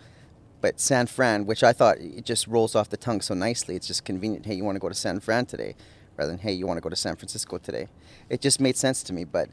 But 0.59 0.80
San 0.80 1.07
Fran, 1.07 1.45
which 1.45 1.63
I 1.63 1.74
thought 1.74 1.98
it 2.00 2.25
just 2.25 2.48
rolls 2.48 2.75
off 2.75 2.89
the 2.89 2.98
tongue 2.98 3.21
so 3.21 3.33
nicely, 3.33 3.75
it's 3.75 3.88
just 3.88 4.06
convenient. 4.06 4.45
Hey, 4.45 4.56
you 4.56 4.63
want 4.63 4.75
to 4.75 4.80
go 4.80 4.89
to 4.89 4.95
San 4.95 5.19
Fran 5.19 5.45
today, 5.45 5.75
rather 6.15 6.31
than 6.31 6.39
hey, 6.39 6.54
you 6.54 6.65
want 6.65 6.77
to 6.77 6.81
go 6.81 6.89
to 6.89 6.95
San 6.95 7.15
Francisco 7.15 7.57
today. 7.57 7.88
It 8.30 8.42
just 8.42 8.59
made 8.59 8.75
sense 8.75 9.04
to 9.04 9.13
me. 9.13 9.24
But 9.24 9.50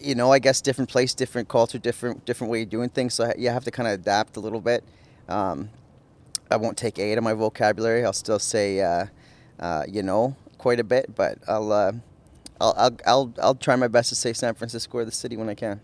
you 0.00 0.14
know, 0.14 0.32
I 0.32 0.38
guess 0.38 0.60
different 0.60 0.90
place, 0.90 1.14
different 1.14 1.48
culture, 1.48 1.78
different 1.78 2.24
different 2.24 2.50
way 2.50 2.62
of 2.62 2.70
doing 2.70 2.88
things. 2.88 3.14
So 3.14 3.32
you 3.36 3.50
have 3.50 3.64
to 3.64 3.70
kind 3.70 3.88
of 3.88 3.94
adapt 3.94 4.36
a 4.36 4.40
little 4.40 4.60
bit. 4.60 4.84
Um, 5.28 5.70
I 6.50 6.56
won't 6.56 6.76
take 6.76 6.98
A 6.98 7.14
to 7.14 7.20
my 7.20 7.32
vocabulary. 7.32 8.04
I'll 8.04 8.12
still 8.12 8.38
say, 8.38 8.80
uh, 8.80 9.06
uh, 9.58 9.84
you 9.88 10.02
know, 10.02 10.36
quite 10.58 10.80
a 10.80 10.84
bit, 10.84 11.14
but 11.14 11.38
I'll, 11.48 11.72
uh, 11.72 11.92
I'll, 12.60 12.74
I'll, 12.76 12.96
I'll, 13.06 13.34
I'll 13.42 13.54
try 13.54 13.76
my 13.76 13.88
best 13.88 14.10
to 14.10 14.14
say 14.14 14.32
San 14.32 14.54
Francisco 14.54 14.98
or 14.98 15.04
the 15.04 15.10
city 15.10 15.36
when 15.36 15.48
I 15.48 15.54
can. 15.54 15.80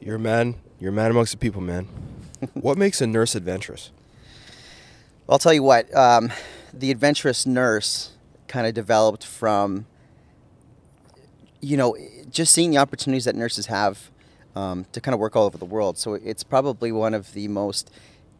You're 0.00 0.16
a 0.16 0.20
man. 0.20 0.56
You're 0.80 0.90
a 0.90 0.94
man 0.94 1.10
amongst 1.10 1.32
the 1.32 1.38
people, 1.38 1.60
man. 1.60 1.88
What 2.54 2.78
makes 2.78 3.00
a 3.00 3.06
nurse 3.06 3.34
adventurous? 3.34 3.90
I'll 5.28 5.38
tell 5.38 5.54
you 5.54 5.62
what. 5.62 5.94
Um, 5.96 6.32
the 6.72 6.90
adventurous 6.90 7.46
nurse 7.46 8.12
kind 8.48 8.66
of 8.66 8.74
developed 8.74 9.24
from 9.24 9.86
you 11.64 11.78
know, 11.78 11.96
just 12.30 12.52
seeing 12.52 12.70
the 12.72 12.78
opportunities 12.78 13.24
that 13.24 13.34
nurses 13.34 13.66
have 13.66 14.10
um, 14.54 14.84
to 14.92 15.00
kind 15.00 15.14
of 15.14 15.20
work 15.20 15.34
all 15.34 15.46
over 15.46 15.56
the 15.56 15.64
world. 15.64 15.96
So 15.96 16.14
it's 16.14 16.44
probably 16.44 16.92
one 16.92 17.14
of 17.14 17.32
the 17.32 17.48
most, 17.48 17.90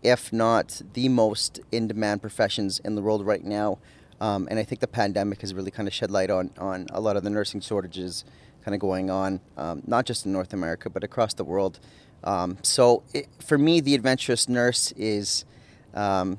if 0.03 0.33
not 0.33 0.83
the 0.93 1.09
most 1.09 1.61
in 1.73 1.89
demand 1.89 2.21
professions 2.21 2.81
in 2.81 2.95
the 2.95 3.03
world 3.03 3.25
right 3.25 3.43
now. 3.43 3.79
Um, 4.21 4.47
and 4.51 4.59
I 4.59 4.63
think 4.63 4.81
the 4.81 4.87
pandemic 4.87 5.41
has 5.41 5.55
really 5.55 5.71
kind 5.71 5.89
of 5.89 5.95
shed 5.95 6.11
light 6.11 6.31
on, 6.31 6.51
on 6.59 6.87
a 6.91 7.01
lot 7.01 7.17
of 7.17 7.25
the 7.25 7.31
nursing 7.31 7.61
shortages 7.61 8.25
kind 8.63 8.75
of 8.75 8.81
going 8.81 9.11
on, 9.11 9.41
um, 9.57 9.83
not 9.87 10.05
just 10.05 10.27
in 10.27 10.33
North 10.33 10.53
America, 10.53 10.91
but 10.91 11.03
across 11.03 11.33
the 11.35 11.45
world. 11.45 11.81
Um, 12.25 12.59
so 12.63 13.03
it, 13.13 13.29
for 13.45 13.59
me, 13.59 13.81
the 13.81 13.95
adventurous 13.95 14.49
nurse 14.49 14.93
is, 14.93 15.45
um, 15.95 16.39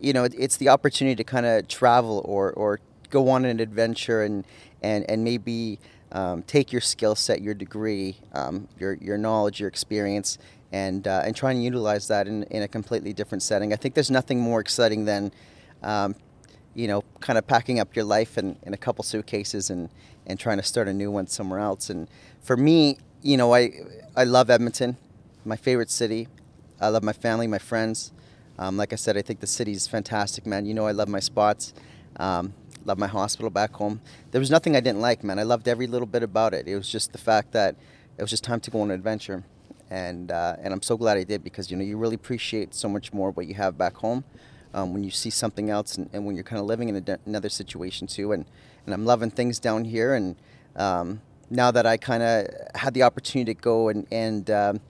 you 0.00 0.12
know, 0.12 0.24
it, 0.24 0.34
it's 0.38 0.56
the 0.56 0.68
opportunity 0.68 1.16
to 1.16 1.24
kind 1.24 1.44
of 1.44 1.68
travel 1.68 2.22
or, 2.24 2.52
or 2.52 2.80
go 3.10 3.28
on 3.28 3.44
an 3.44 3.60
adventure 3.60 4.22
and, 4.22 4.46
and, 4.82 5.08
and 5.10 5.24
maybe 5.24 5.78
um, 6.12 6.42
take 6.44 6.72
your 6.72 6.80
skill 6.80 7.14
set, 7.14 7.42
your 7.42 7.54
degree, 7.54 8.16
um, 8.32 8.68
your, 8.78 8.94
your 8.94 9.18
knowledge, 9.18 9.60
your 9.60 9.68
experience, 9.68 10.38
and, 10.72 11.06
uh, 11.06 11.22
and 11.24 11.34
try 11.34 11.50
and 11.50 11.62
utilize 11.62 12.08
that 12.08 12.28
in, 12.28 12.44
in 12.44 12.62
a 12.62 12.68
completely 12.68 13.12
different 13.12 13.42
setting. 13.42 13.72
I 13.72 13.76
think 13.76 13.94
there's 13.94 14.10
nothing 14.10 14.40
more 14.40 14.60
exciting 14.60 15.04
than, 15.04 15.32
um, 15.82 16.14
you 16.74 16.86
know, 16.86 17.02
kind 17.20 17.36
of 17.36 17.46
packing 17.46 17.80
up 17.80 17.96
your 17.96 18.04
life 18.04 18.38
in, 18.38 18.56
in 18.62 18.74
a 18.74 18.76
couple 18.76 19.02
suitcases 19.02 19.70
and, 19.70 19.88
and 20.26 20.38
trying 20.38 20.58
to 20.58 20.62
start 20.62 20.86
a 20.86 20.92
new 20.92 21.10
one 21.10 21.26
somewhere 21.26 21.58
else. 21.58 21.90
And 21.90 22.08
for 22.40 22.56
me, 22.56 22.98
you 23.22 23.36
know, 23.36 23.54
I, 23.54 23.72
I 24.16 24.24
love 24.24 24.50
Edmonton, 24.50 24.96
my 25.44 25.56
favorite 25.56 25.90
city. 25.90 26.28
I 26.80 26.88
love 26.88 27.02
my 27.02 27.12
family, 27.12 27.46
my 27.46 27.58
friends. 27.58 28.12
Um, 28.58 28.76
like 28.76 28.92
I 28.92 28.96
said, 28.96 29.16
I 29.16 29.22
think 29.22 29.40
the 29.40 29.46
city's 29.46 29.86
fantastic, 29.86 30.46
man. 30.46 30.66
You 30.66 30.74
know, 30.74 30.86
I 30.86 30.92
love 30.92 31.08
my 31.08 31.20
spots. 31.20 31.74
Um, 32.16 32.54
love 32.84 32.98
my 32.98 33.06
hospital 33.06 33.50
back 33.50 33.72
home. 33.74 34.00
There 34.30 34.40
was 34.40 34.50
nothing 34.50 34.76
I 34.76 34.80
didn't 34.80 35.00
like, 35.00 35.22
man. 35.22 35.38
I 35.38 35.42
loved 35.42 35.68
every 35.68 35.86
little 35.86 36.06
bit 36.06 36.22
about 36.22 36.54
it. 36.54 36.66
It 36.66 36.76
was 36.76 36.88
just 36.88 37.12
the 37.12 37.18
fact 37.18 37.52
that 37.52 37.76
it 38.16 38.22
was 38.22 38.30
just 38.30 38.44
time 38.44 38.60
to 38.60 38.70
go 38.70 38.80
on 38.80 38.90
an 38.90 38.94
adventure, 38.94 39.44
and 39.90 40.30
uh, 40.30 40.56
and 40.60 40.72
I'm 40.72 40.82
so 40.82 40.96
glad 40.96 41.16
I 41.16 41.24
did 41.24 41.42
because 41.42 41.70
you 41.70 41.76
know 41.76 41.84
you 41.84 41.96
really 41.96 42.16
appreciate 42.16 42.74
so 42.74 42.88
much 42.88 43.12
more 43.12 43.30
what 43.30 43.46
you 43.46 43.54
have 43.54 43.78
back 43.78 43.96
home 43.96 44.24
um, 44.74 44.92
when 44.92 45.04
you 45.04 45.10
see 45.10 45.30
something 45.30 45.70
else 45.70 45.96
and, 45.96 46.10
and 46.12 46.26
when 46.26 46.34
you're 46.34 46.44
kind 46.44 46.60
of 46.60 46.66
living 46.66 46.88
in 46.88 47.02
de- 47.02 47.18
another 47.24 47.48
situation 47.48 48.06
too. 48.06 48.32
And 48.32 48.44
and 48.84 48.94
I'm 48.94 49.04
loving 49.04 49.30
things 49.30 49.58
down 49.58 49.84
here, 49.84 50.14
and 50.14 50.36
um, 50.76 51.20
now 51.50 51.70
that 51.70 51.84
I 51.84 51.96
kind 51.96 52.22
of 52.22 52.46
had 52.74 52.94
the 52.94 53.02
opportunity 53.02 53.54
to 53.54 53.60
go 53.60 53.88
and 53.88 54.06
and 54.10 54.50
um, 54.50 54.80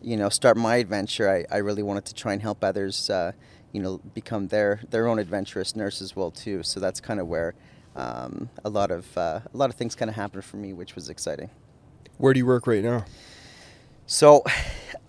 you 0.00 0.16
know 0.16 0.28
start 0.28 0.56
my 0.56 0.76
adventure, 0.76 1.28
I, 1.28 1.44
I 1.54 1.58
really 1.58 1.82
wanted 1.82 2.04
to 2.06 2.14
try 2.14 2.32
and 2.32 2.42
help 2.42 2.62
others. 2.62 3.10
Uh, 3.10 3.32
you 3.72 3.82
know, 3.82 3.98
become 4.14 4.48
their 4.48 4.80
their 4.90 5.06
own 5.06 5.18
adventurous 5.18 5.76
nurse 5.76 6.00
as 6.00 6.16
well 6.16 6.30
too. 6.30 6.62
So 6.62 6.80
that's 6.80 7.00
kind 7.00 7.20
of 7.20 7.26
where 7.26 7.54
um, 7.96 8.48
a 8.64 8.70
lot 8.70 8.90
of 8.90 9.16
uh, 9.16 9.40
a 9.52 9.56
lot 9.56 9.70
of 9.70 9.76
things 9.76 9.94
kind 9.94 10.08
of 10.08 10.14
happened 10.14 10.44
for 10.44 10.56
me, 10.56 10.72
which 10.72 10.94
was 10.94 11.08
exciting. 11.08 11.50
Where 12.16 12.32
do 12.32 12.38
you 12.38 12.46
work 12.46 12.66
right 12.66 12.82
now? 12.82 13.04
So, 14.06 14.42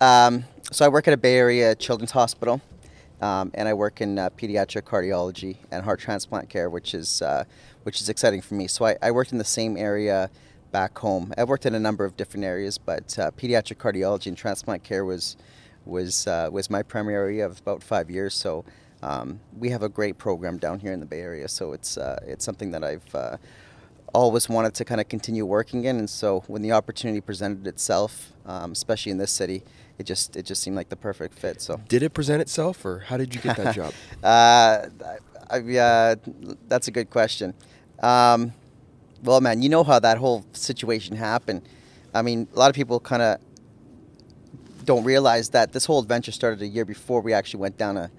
um, 0.02 0.44
so 0.72 0.86
I 0.86 0.90
work 0.90 1.08
at 1.08 1.14
a 1.14 1.18
Bay 1.18 1.36
Area 1.36 1.74
Children's 1.74 2.12
Hospital, 2.12 2.62
um, 3.22 3.52
and 3.54 3.68
I 3.68 3.74
work 3.74 4.02
in 4.02 4.20
uh, 4.20 4.30
pediatric 4.32 4.84
cardiology 4.84 5.58
and 5.72 5.84
heart 5.84 6.00
transplant 6.00 6.50
care, 6.50 6.70
which 6.70 6.94
is 6.94 7.22
uh, 7.22 7.46
which 7.84 8.02
is 8.02 8.10
exciting 8.10 8.42
for 8.42 8.56
me. 8.56 8.68
So 8.68 8.86
I, 8.86 8.98
I, 9.02 9.12
worked 9.12 9.32
in 9.32 9.38
the 9.38 9.46
same 9.46 9.78
area 9.78 10.30
back 10.72 10.98
home. 10.98 11.34
I've 11.38 11.50
worked 11.50 11.66
in 11.66 11.76
a 11.76 11.80
number 11.80 12.06
of 12.06 12.16
different 12.18 12.46
areas, 12.46 12.78
but 12.78 13.18
uh, 13.18 13.32
pediatric 13.32 13.78
cardiology 13.78 14.28
and 14.28 14.38
transplant 14.38 14.84
care 14.84 15.06
was 15.06 15.38
was 15.86 16.28
uh, 16.28 16.50
was 16.52 16.70
my 16.70 16.84
primary 16.84 17.16
area 17.16 17.46
of 17.46 17.60
about 17.60 17.84
five 17.84 18.10
years. 18.10 18.34
So 18.34 18.66
um, 19.02 19.40
we 19.58 19.70
have 19.70 19.84
a 19.84 19.90
great 19.90 20.18
program 20.18 20.58
down 20.58 20.80
here 20.80 20.92
in 20.92 21.00
the 21.00 21.06
Bay 21.06 21.22
Area. 21.22 21.48
So 21.48 21.74
it's 21.74 21.98
uh, 21.98 22.20
it's 22.26 22.46
something 22.46 22.72
that 22.72 22.84
I've 22.84 23.16
uh, 23.16 23.38
always 24.14 24.50
wanted 24.50 24.74
to 24.76 24.86
kind 24.86 25.00
of 25.02 25.08
continue 25.08 25.46
working 25.46 25.86
in. 25.86 25.98
And 25.98 26.10
so 26.10 26.44
when 26.48 26.62
the 26.62 26.72
opportunity 26.72 27.22
presented 27.22 27.68
itself, 27.68 28.32
um, 28.46 28.72
especially 28.72 29.12
in 29.12 29.18
this 29.18 29.32
city, 29.32 29.64
it 29.98 30.06
just 30.06 30.36
it 30.36 30.46
just 30.46 30.62
seemed 30.62 30.76
like 30.76 30.90
the 30.90 30.96
perfect 30.96 31.38
fit. 31.38 31.62
So 31.62 31.80
Did 31.88 32.04
it 32.04 32.14
present 32.14 32.42
itself, 32.42 32.86
or 32.86 33.00
how 33.00 33.18
did 33.18 33.34
you 33.34 33.42
get 33.42 33.58
that 33.58 33.76
job? 33.80 33.94
uh, 34.24 34.88
I, 35.52 35.78
uh, 35.78 36.16
that's 36.68 36.88
a 36.88 36.92
good 36.92 37.10
question. 37.10 37.54
Um, 38.02 38.54
well, 39.24 39.42
man, 39.42 39.62
you 39.62 39.70
know 39.70 39.84
how 39.84 40.00
that 40.00 40.18
whole 40.18 40.46
situation 40.54 41.16
happened. 41.16 41.62
I 42.14 42.22
mean, 42.22 42.48
a 42.54 42.60
lot 42.60 42.70
of 42.70 42.76
people 42.76 43.00
kind 43.00 43.22
of 43.22 43.40
don't 44.86 45.04
realize 45.04 45.50
that 45.50 45.72
this 45.72 45.86
whole 45.86 46.00
adventure 46.00 46.32
started 46.32 46.62
a 46.62 46.68
year 46.68 46.86
before 46.86 47.22
we 47.22 47.34
actually 47.34 47.60
went 47.60 47.78
down 47.78 47.96
to 47.96 48.10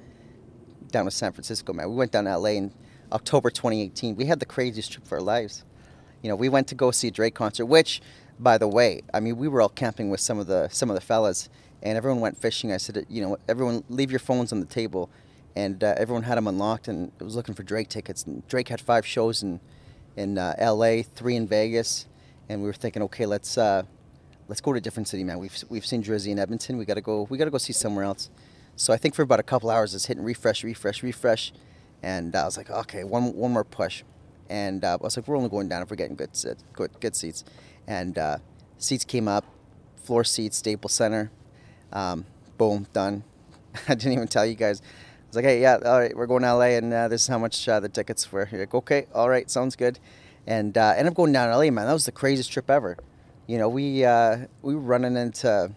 down 0.91 1.05
to 1.05 1.11
San 1.11 1.33
Francisco. 1.33 1.73
Man, 1.73 1.89
we 1.89 1.97
went 1.97 2.13
down 2.13 2.25
to 2.25 2.37
LA 2.37 2.51
in 2.51 2.73
October 3.13 3.51
2018. 3.51 4.17
We 4.17 4.25
had 4.25 4.41
the 4.41 4.47
craziest 4.47 4.93
trip 4.93 5.05
of 5.05 5.13
our 5.13 5.21
lives. 5.21 5.65
You 6.23 6.29
know, 6.29 6.37
we 6.37 6.49
went 6.49 6.67
to 6.69 6.75
go 6.75 6.91
see 6.91 7.09
a 7.09 7.11
Drake 7.11 7.35
concert, 7.35 7.67
which, 7.67 8.03
by 8.39 8.59
the 8.59 8.69
way, 8.69 9.03
I 9.15 9.21
mean, 9.21 9.37
we 9.37 9.49
were 9.49 9.63
all 9.63 9.69
camping 9.69 10.11
with 10.11 10.21
some 10.21 10.39
of 10.39 10.47
the 10.47 10.69
some 10.69 10.91
of 10.91 10.95
the 10.95 11.01
fellas, 11.01 11.49
and 11.83 11.97
everyone 11.97 12.21
went 12.21 12.37
fishing. 12.37 12.73
I 12.73 12.77
said, 12.77 13.07
you 13.09 13.23
know, 13.23 13.37
everyone 13.49 13.85
leave 13.89 14.11
your 14.11 14.21
phones 14.21 14.53
on 14.53 14.61
the 14.61 14.67
table, 14.67 15.11
and 15.57 15.83
uh, 15.83 15.95
everyone 15.97 16.25
had 16.25 16.37
them 16.37 16.47
unlocked 16.47 16.89
and 16.89 17.11
was 17.21 17.37
looking 17.37 17.55
for 17.55 17.63
Drake 17.63 17.89
tickets. 17.89 18.25
And 18.25 18.47
Drake 18.49 18.69
had 18.69 18.81
five 18.81 19.07
shows 19.07 19.43
in 19.43 19.61
in 20.21 20.39
uh, 20.39 20.55
L.A., 20.59 21.03
three 21.03 21.35
in 21.37 21.47
Vegas, 21.47 22.07
and 22.49 22.61
we 22.61 22.67
were 22.67 22.75
thinking, 22.75 23.03
okay, 23.03 23.27
let's 23.27 23.57
uh, 23.57 23.83
let's 24.49 24.61
go 24.61 24.73
to 24.73 24.79
a 24.79 24.81
different 24.81 25.09
city, 25.09 25.25
man. 25.25 25.39
We've 25.39 25.57
we've 25.69 25.87
seen 25.87 26.03
Drizzy 26.03 26.31
and 26.31 26.39
Edmonton. 26.39 26.77
We 26.77 26.85
gotta 26.85 27.01
go. 27.01 27.27
We 27.31 27.39
gotta 27.39 27.51
go 27.51 27.59
see 27.59 27.73
somewhere 27.73 28.05
else. 28.05 28.31
So 28.77 28.93
I 28.93 28.97
think 28.97 29.15
for 29.15 29.23
about 29.23 29.41
a 29.41 29.43
couple 29.43 29.71
hours, 29.71 29.95
it's 29.95 30.07
hitting 30.07 30.23
refresh, 30.23 30.63
refresh, 30.63 31.03
refresh, 31.03 31.53
and 32.03 32.35
I 32.37 32.45
was 32.45 32.57
like, 32.57 32.71
okay, 32.71 33.05
one 33.05 33.35
one 33.35 33.53
more 33.53 33.65
push, 33.65 34.03
and 34.49 34.85
uh, 34.85 34.99
I 35.01 35.05
was 35.05 35.17
like, 35.17 35.27
we're 35.27 35.37
only 35.37 35.49
going 35.49 35.69
down 35.69 35.83
if 35.83 35.91
we're 35.91 35.97
getting 35.97 36.17
good 36.17 36.31
good 36.75 36.91
good 37.01 37.17
seats, 37.17 37.45
and 37.87 38.19
uh, 38.19 38.39
seats 38.79 39.05
came 39.05 39.27
up, 39.27 39.45
floor 39.97 40.25
seats, 40.25 40.59
Staples 40.59 40.93
Center, 40.93 41.31
um, 41.93 42.27
boom, 42.59 42.87
done. 42.93 43.25
I 43.89 43.95
didn't 43.95 44.13
even 44.13 44.29
tell 44.29 44.45
you 44.45 44.55
guys. 44.55 44.83
Was 45.31 45.37
like, 45.37 45.45
hey, 45.45 45.63
yeah, 45.63 45.79
all 45.85 46.01
right, 46.01 46.17
we're 46.17 46.27
going 46.27 46.43
to 46.43 46.53
LA, 46.53 46.71
and 46.77 46.93
uh, 46.93 47.07
this 47.07 47.23
is 47.23 47.29
how 47.29 47.39
much 47.39 47.69
uh, 47.69 47.79
the 47.79 47.89
tickets 47.89 48.33
were. 48.33 48.49
You're 48.51 48.63
like, 48.63 48.75
okay, 48.75 49.07
all 49.15 49.29
right, 49.29 49.49
sounds 49.49 49.77
good, 49.77 50.01
and 50.45 50.77
uh, 50.77 50.95
ended 50.97 51.13
up 51.13 51.15
going 51.15 51.33
down 51.33 51.51
to 51.51 51.57
LA, 51.57 51.71
man. 51.71 51.87
That 51.87 51.93
was 51.93 52.05
the 52.05 52.11
craziest 52.11 52.51
trip 52.51 52.69
ever. 52.69 52.97
You 53.47 53.57
know, 53.57 53.69
we 53.69 54.05
uh, 54.05 54.47
we 54.63 54.75
were 54.75 54.81
running 54.81 55.17
into 55.17 55.71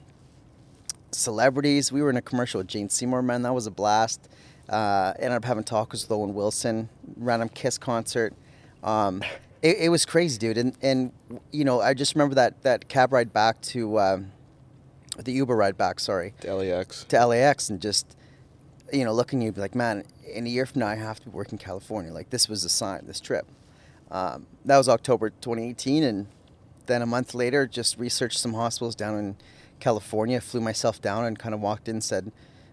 celebrities. 1.12 1.92
We 1.92 2.02
were 2.02 2.10
in 2.10 2.18
a 2.18 2.22
commercial 2.24 2.62
with 2.62 2.68
Jane 2.68 2.90
Seymour, 2.90 3.22
man. 3.22 3.44
That 3.44 3.54
was 3.54 3.68
a 3.68 3.72
blast. 3.72 4.28
Uh, 4.68 5.14
ended 5.18 5.34
up 5.34 5.46
having 5.46 5.64
talks 5.64 6.02
with 6.02 6.12
Owen 6.12 6.34
Wilson, 6.34 6.90
random 7.16 7.50
Kiss 7.50 7.78
concert. 7.78 8.34
Um, 8.84 9.22
it, 9.62 9.78
it, 9.82 9.90
was 9.90 10.04
crazy, 10.04 10.40
dude. 10.40 10.58
And, 10.58 10.76
and, 10.82 11.12
you 11.52 11.64
know, 11.64 11.80
I 11.80 11.94
just 11.94 12.16
remember 12.16 12.34
that, 12.36 12.64
that 12.64 12.88
cab 12.88 13.14
ride 13.14 13.32
back 13.32 13.62
to, 13.62 14.00
um, 14.00 14.32
the 15.20 15.32
Uber 15.32 15.56
ride 15.56 15.78
back, 15.78 16.00
sorry. 16.00 16.34
To 16.42 16.56
LAX. 16.56 17.04
To 17.06 17.26
LAX 17.26 17.70
and 17.70 17.82
just, 17.82 18.18
you 18.92 19.06
know, 19.06 19.14
looking 19.14 19.42
at 19.42 19.46
you, 19.46 19.52
be 19.52 19.62
like, 19.62 19.76
man, 19.76 20.04
in 20.32 20.46
a 20.46 20.50
year 20.50 20.66
from 20.66 20.80
now, 20.80 20.88
I 20.88 20.96
have 20.96 21.20
to 21.20 21.26
be 21.26 21.32
working 21.32 21.58
in 21.58 21.64
California. 21.64 22.12
Like, 22.12 22.30
this 22.30 22.50
was 22.50 22.64
a 22.64 22.70
sign, 22.70 23.06
this 23.06 23.20
trip. 23.20 23.46
Um, 24.12 24.46
that 24.66 24.78
was 24.78 24.90
October 24.90 25.30
2018. 25.30 26.04
And 26.04 26.28
then 26.86 27.02
a 27.02 27.06
month 27.06 27.34
later, 27.34 27.66
just 27.66 27.98
researched 27.98 28.40
some 28.40 28.54
hospitals 28.54 28.96
down 28.96 29.18
in 29.18 29.36
California, 29.80 30.40
flew 30.42 30.62
myself 30.62 31.02
down 31.02 31.26
and 31.26 31.38
kind 31.38 31.56
of 31.56 31.62
walked 31.62 31.88
in 31.88 31.96
and 31.96 32.04
said, 32.04 32.32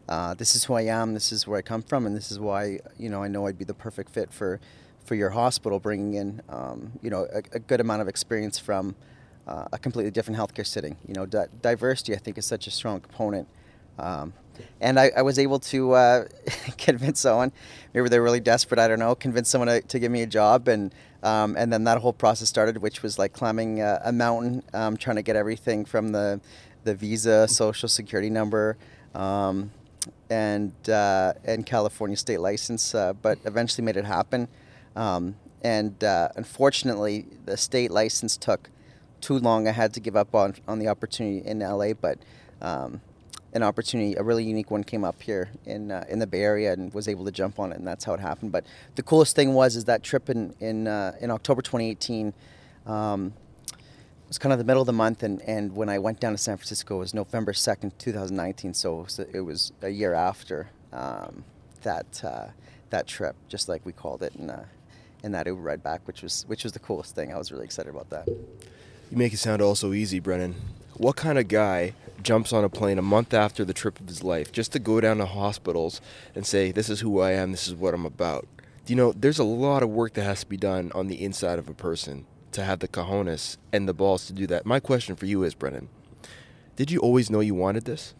uh, 0.08 0.34
this 0.34 0.56
is 0.56 0.64
who 0.64 0.74
I 0.74 0.82
am, 0.82 1.14
this 1.14 1.30
is 1.30 1.46
where 1.46 1.58
I 1.58 1.62
come 1.62 1.82
from, 1.82 2.04
and 2.04 2.16
this 2.16 2.32
is 2.32 2.40
why, 2.40 2.80
you 2.98 3.08
know, 3.08 3.22
I 3.22 3.28
know 3.28 3.46
I'd 3.46 3.58
be 3.58 3.64
the 3.64 3.74
perfect 3.74 4.10
fit 4.10 4.32
for, 4.32 4.60
for 5.04 5.14
your 5.14 5.30
hospital, 5.30 5.78
bringing 5.78 6.14
in, 6.14 6.42
um, 6.48 6.92
you 7.00 7.10
know, 7.10 7.28
a, 7.32 7.42
a, 7.52 7.58
good 7.60 7.80
amount 7.80 8.02
of 8.02 8.08
experience 8.08 8.58
from 8.58 8.96
uh, 9.46 9.66
a 9.72 9.78
completely 9.78 10.10
different 10.10 10.38
healthcare 10.38 10.66
setting. 10.66 10.96
You 11.06 11.14
know, 11.14 11.26
di- 11.26 11.46
diversity, 11.62 12.14
I 12.14 12.18
think, 12.18 12.38
is 12.38 12.46
such 12.46 12.66
a 12.66 12.72
strong 12.72 13.00
component. 13.00 13.46
Um, 14.00 14.32
and 14.80 14.98
I, 14.98 15.10
I, 15.16 15.22
was 15.22 15.38
able 15.38 15.58
to 15.60 15.92
uh, 15.92 16.24
convince 16.78 17.20
someone, 17.20 17.52
maybe 17.92 18.08
they're 18.08 18.22
really 18.22 18.40
desperate, 18.40 18.78
I 18.78 18.88
don't 18.88 18.98
know, 18.98 19.14
convince 19.14 19.48
someone 19.48 19.68
to, 19.68 19.80
to 19.82 19.98
give 19.98 20.10
me 20.10 20.22
a 20.22 20.26
job. 20.26 20.68
And, 20.68 20.94
um, 21.22 21.54
and 21.56 21.72
then 21.72 21.84
that 21.84 21.98
whole 21.98 22.12
process 22.12 22.48
started, 22.48 22.78
which 22.78 23.02
was 23.02 23.18
like 23.18 23.32
climbing 23.32 23.80
a, 23.80 24.00
a 24.04 24.12
mountain, 24.12 24.62
um, 24.72 24.96
trying 24.96 25.16
to 25.16 25.22
get 25.22 25.36
everything 25.36 25.84
from 25.84 26.12
the, 26.12 26.40
the 26.84 26.94
visa, 26.94 27.46
social 27.48 27.88
security 27.88 28.30
number, 28.30 28.76
um, 29.14 29.70
and 30.30 30.72
uh, 30.88 31.32
and 31.44 31.66
California 31.66 32.16
state 32.16 32.40
license, 32.40 32.94
uh, 32.94 33.12
but 33.12 33.38
eventually 33.44 33.84
made 33.84 33.96
it 33.96 34.04
happen. 34.04 34.48
Um, 34.96 35.36
and 35.62 36.02
uh, 36.02 36.28
unfortunately, 36.36 37.26
the 37.44 37.56
state 37.56 37.90
license 37.90 38.36
took 38.36 38.70
too 39.20 39.38
long. 39.38 39.68
I 39.68 39.72
had 39.72 39.92
to 39.94 40.00
give 40.00 40.16
up 40.16 40.34
on 40.34 40.54
on 40.66 40.78
the 40.78 40.88
opportunity 40.88 41.46
in 41.46 41.58
LA, 41.58 41.92
but 41.92 42.18
um, 42.62 43.00
an 43.52 43.62
opportunity, 43.62 44.14
a 44.16 44.22
really 44.22 44.44
unique 44.44 44.70
one, 44.70 44.84
came 44.84 45.04
up 45.04 45.20
here 45.22 45.50
in 45.66 45.90
uh, 45.90 46.04
in 46.08 46.18
the 46.18 46.26
Bay 46.26 46.42
Area, 46.42 46.72
and 46.72 46.92
was 46.94 47.08
able 47.08 47.24
to 47.24 47.32
jump 47.32 47.58
on 47.58 47.72
it, 47.72 47.78
and 47.78 47.86
that's 47.86 48.04
how 48.04 48.14
it 48.14 48.20
happened. 48.20 48.52
But 48.52 48.64
the 48.94 49.02
coolest 49.02 49.34
thing 49.36 49.54
was 49.54 49.76
is 49.76 49.84
that 49.86 50.02
trip 50.02 50.30
in 50.30 50.54
in 50.60 50.86
uh, 50.86 51.16
in 51.20 51.30
October 51.30 51.62
2018. 51.62 52.32
Um, 52.86 53.34
was 54.30 54.38
kind 54.38 54.52
of 54.52 54.60
the 54.60 54.64
middle 54.64 54.80
of 54.80 54.86
the 54.86 54.92
month, 54.92 55.24
and, 55.24 55.42
and 55.42 55.74
when 55.74 55.88
I 55.88 55.98
went 55.98 56.20
down 56.20 56.30
to 56.30 56.38
San 56.38 56.56
Francisco, 56.56 56.96
it 56.96 56.98
was 57.00 57.14
November 57.14 57.52
2nd, 57.52 57.90
2019. 57.98 58.74
So 58.74 59.04
it 59.32 59.40
was, 59.40 59.72
a 59.82 59.88
year 59.88 60.14
after 60.14 60.70
um, 60.92 61.42
that 61.82 62.22
uh, 62.22 62.46
that 62.90 63.08
trip, 63.08 63.34
just 63.48 63.68
like 63.68 63.84
we 63.84 63.92
called 63.92 64.22
it 64.22 64.32
in, 64.36 64.48
uh, 64.48 64.66
in 65.24 65.32
that 65.32 65.46
Uber 65.46 65.60
ride 65.60 65.82
back, 65.82 66.06
which 66.06 66.22
was 66.22 66.44
which 66.46 66.62
was 66.62 66.72
the 66.72 66.78
coolest 66.78 67.16
thing. 67.16 67.34
I 67.34 67.38
was 67.38 67.50
really 67.50 67.64
excited 67.64 67.90
about 67.90 68.08
that. 68.10 68.28
You 69.10 69.16
make 69.16 69.32
it 69.32 69.38
sound 69.38 69.60
all 69.60 69.74
so 69.74 69.92
easy, 69.92 70.20
Brennan. 70.20 70.54
What 70.96 71.16
kind 71.16 71.36
of 71.36 71.48
guy 71.48 71.94
jumps 72.22 72.52
on 72.52 72.62
a 72.62 72.68
plane 72.68 72.96
a 72.96 73.02
month 73.02 73.34
after 73.34 73.64
the 73.64 73.74
trip 73.74 73.98
of 73.98 74.06
his 74.06 74.22
life 74.22 74.52
just 74.52 74.70
to 74.72 74.78
go 74.78 75.00
down 75.00 75.16
to 75.16 75.26
hospitals 75.26 76.00
and 76.34 76.46
say, 76.46 76.70
"This 76.70 76.88
is 76.88 77.00
who 77.00 77.18
I 77.18 77.32
am. 77.32 77.50
This 77.50 77.66
is 77.66 77.74
what 77.74 77.92
I'm 77.92 78.06
about"? 78.06 78.46
You 78.86 78.94
know, 78.94 79.12
there's 79.12 79.40
a 79.40 79.44
lot 79.44 79.82
of 79.82 79.88
work 79.88 80.14
that 80.14 80.22
has 80.22 80.40
to 80.40 80.46
be 80.46 80.56
done 80.56 80.92
on 80.94 81.08
the 81.08 81.24
inside 81.24 81.58
of 81.58 81.68
a 81.68 81.74
person 81.74 82.24
to 82.52 82.62
have 82.62 82.78
the 82.78 82.88
cojones 82.88 83.56
and 83.72 83.88
the 83.88 83.94
balls 83.94 84.26
to 84.26 84.32
do 84.32 84.46
that. 84.46 84.64
My 84.64 84.78
question 84.78 85.16
for 85.16 85.26
you 85.26 85.42
is, 85.42 85.54
Brennan, 85.54 85.88
did 86.76 86.92
you 86.92 87.00
always 87.00 87.30
know 87.30 87.40
you 87.40 87.54
wanted 87.54 87.86
this? 87.86 88.14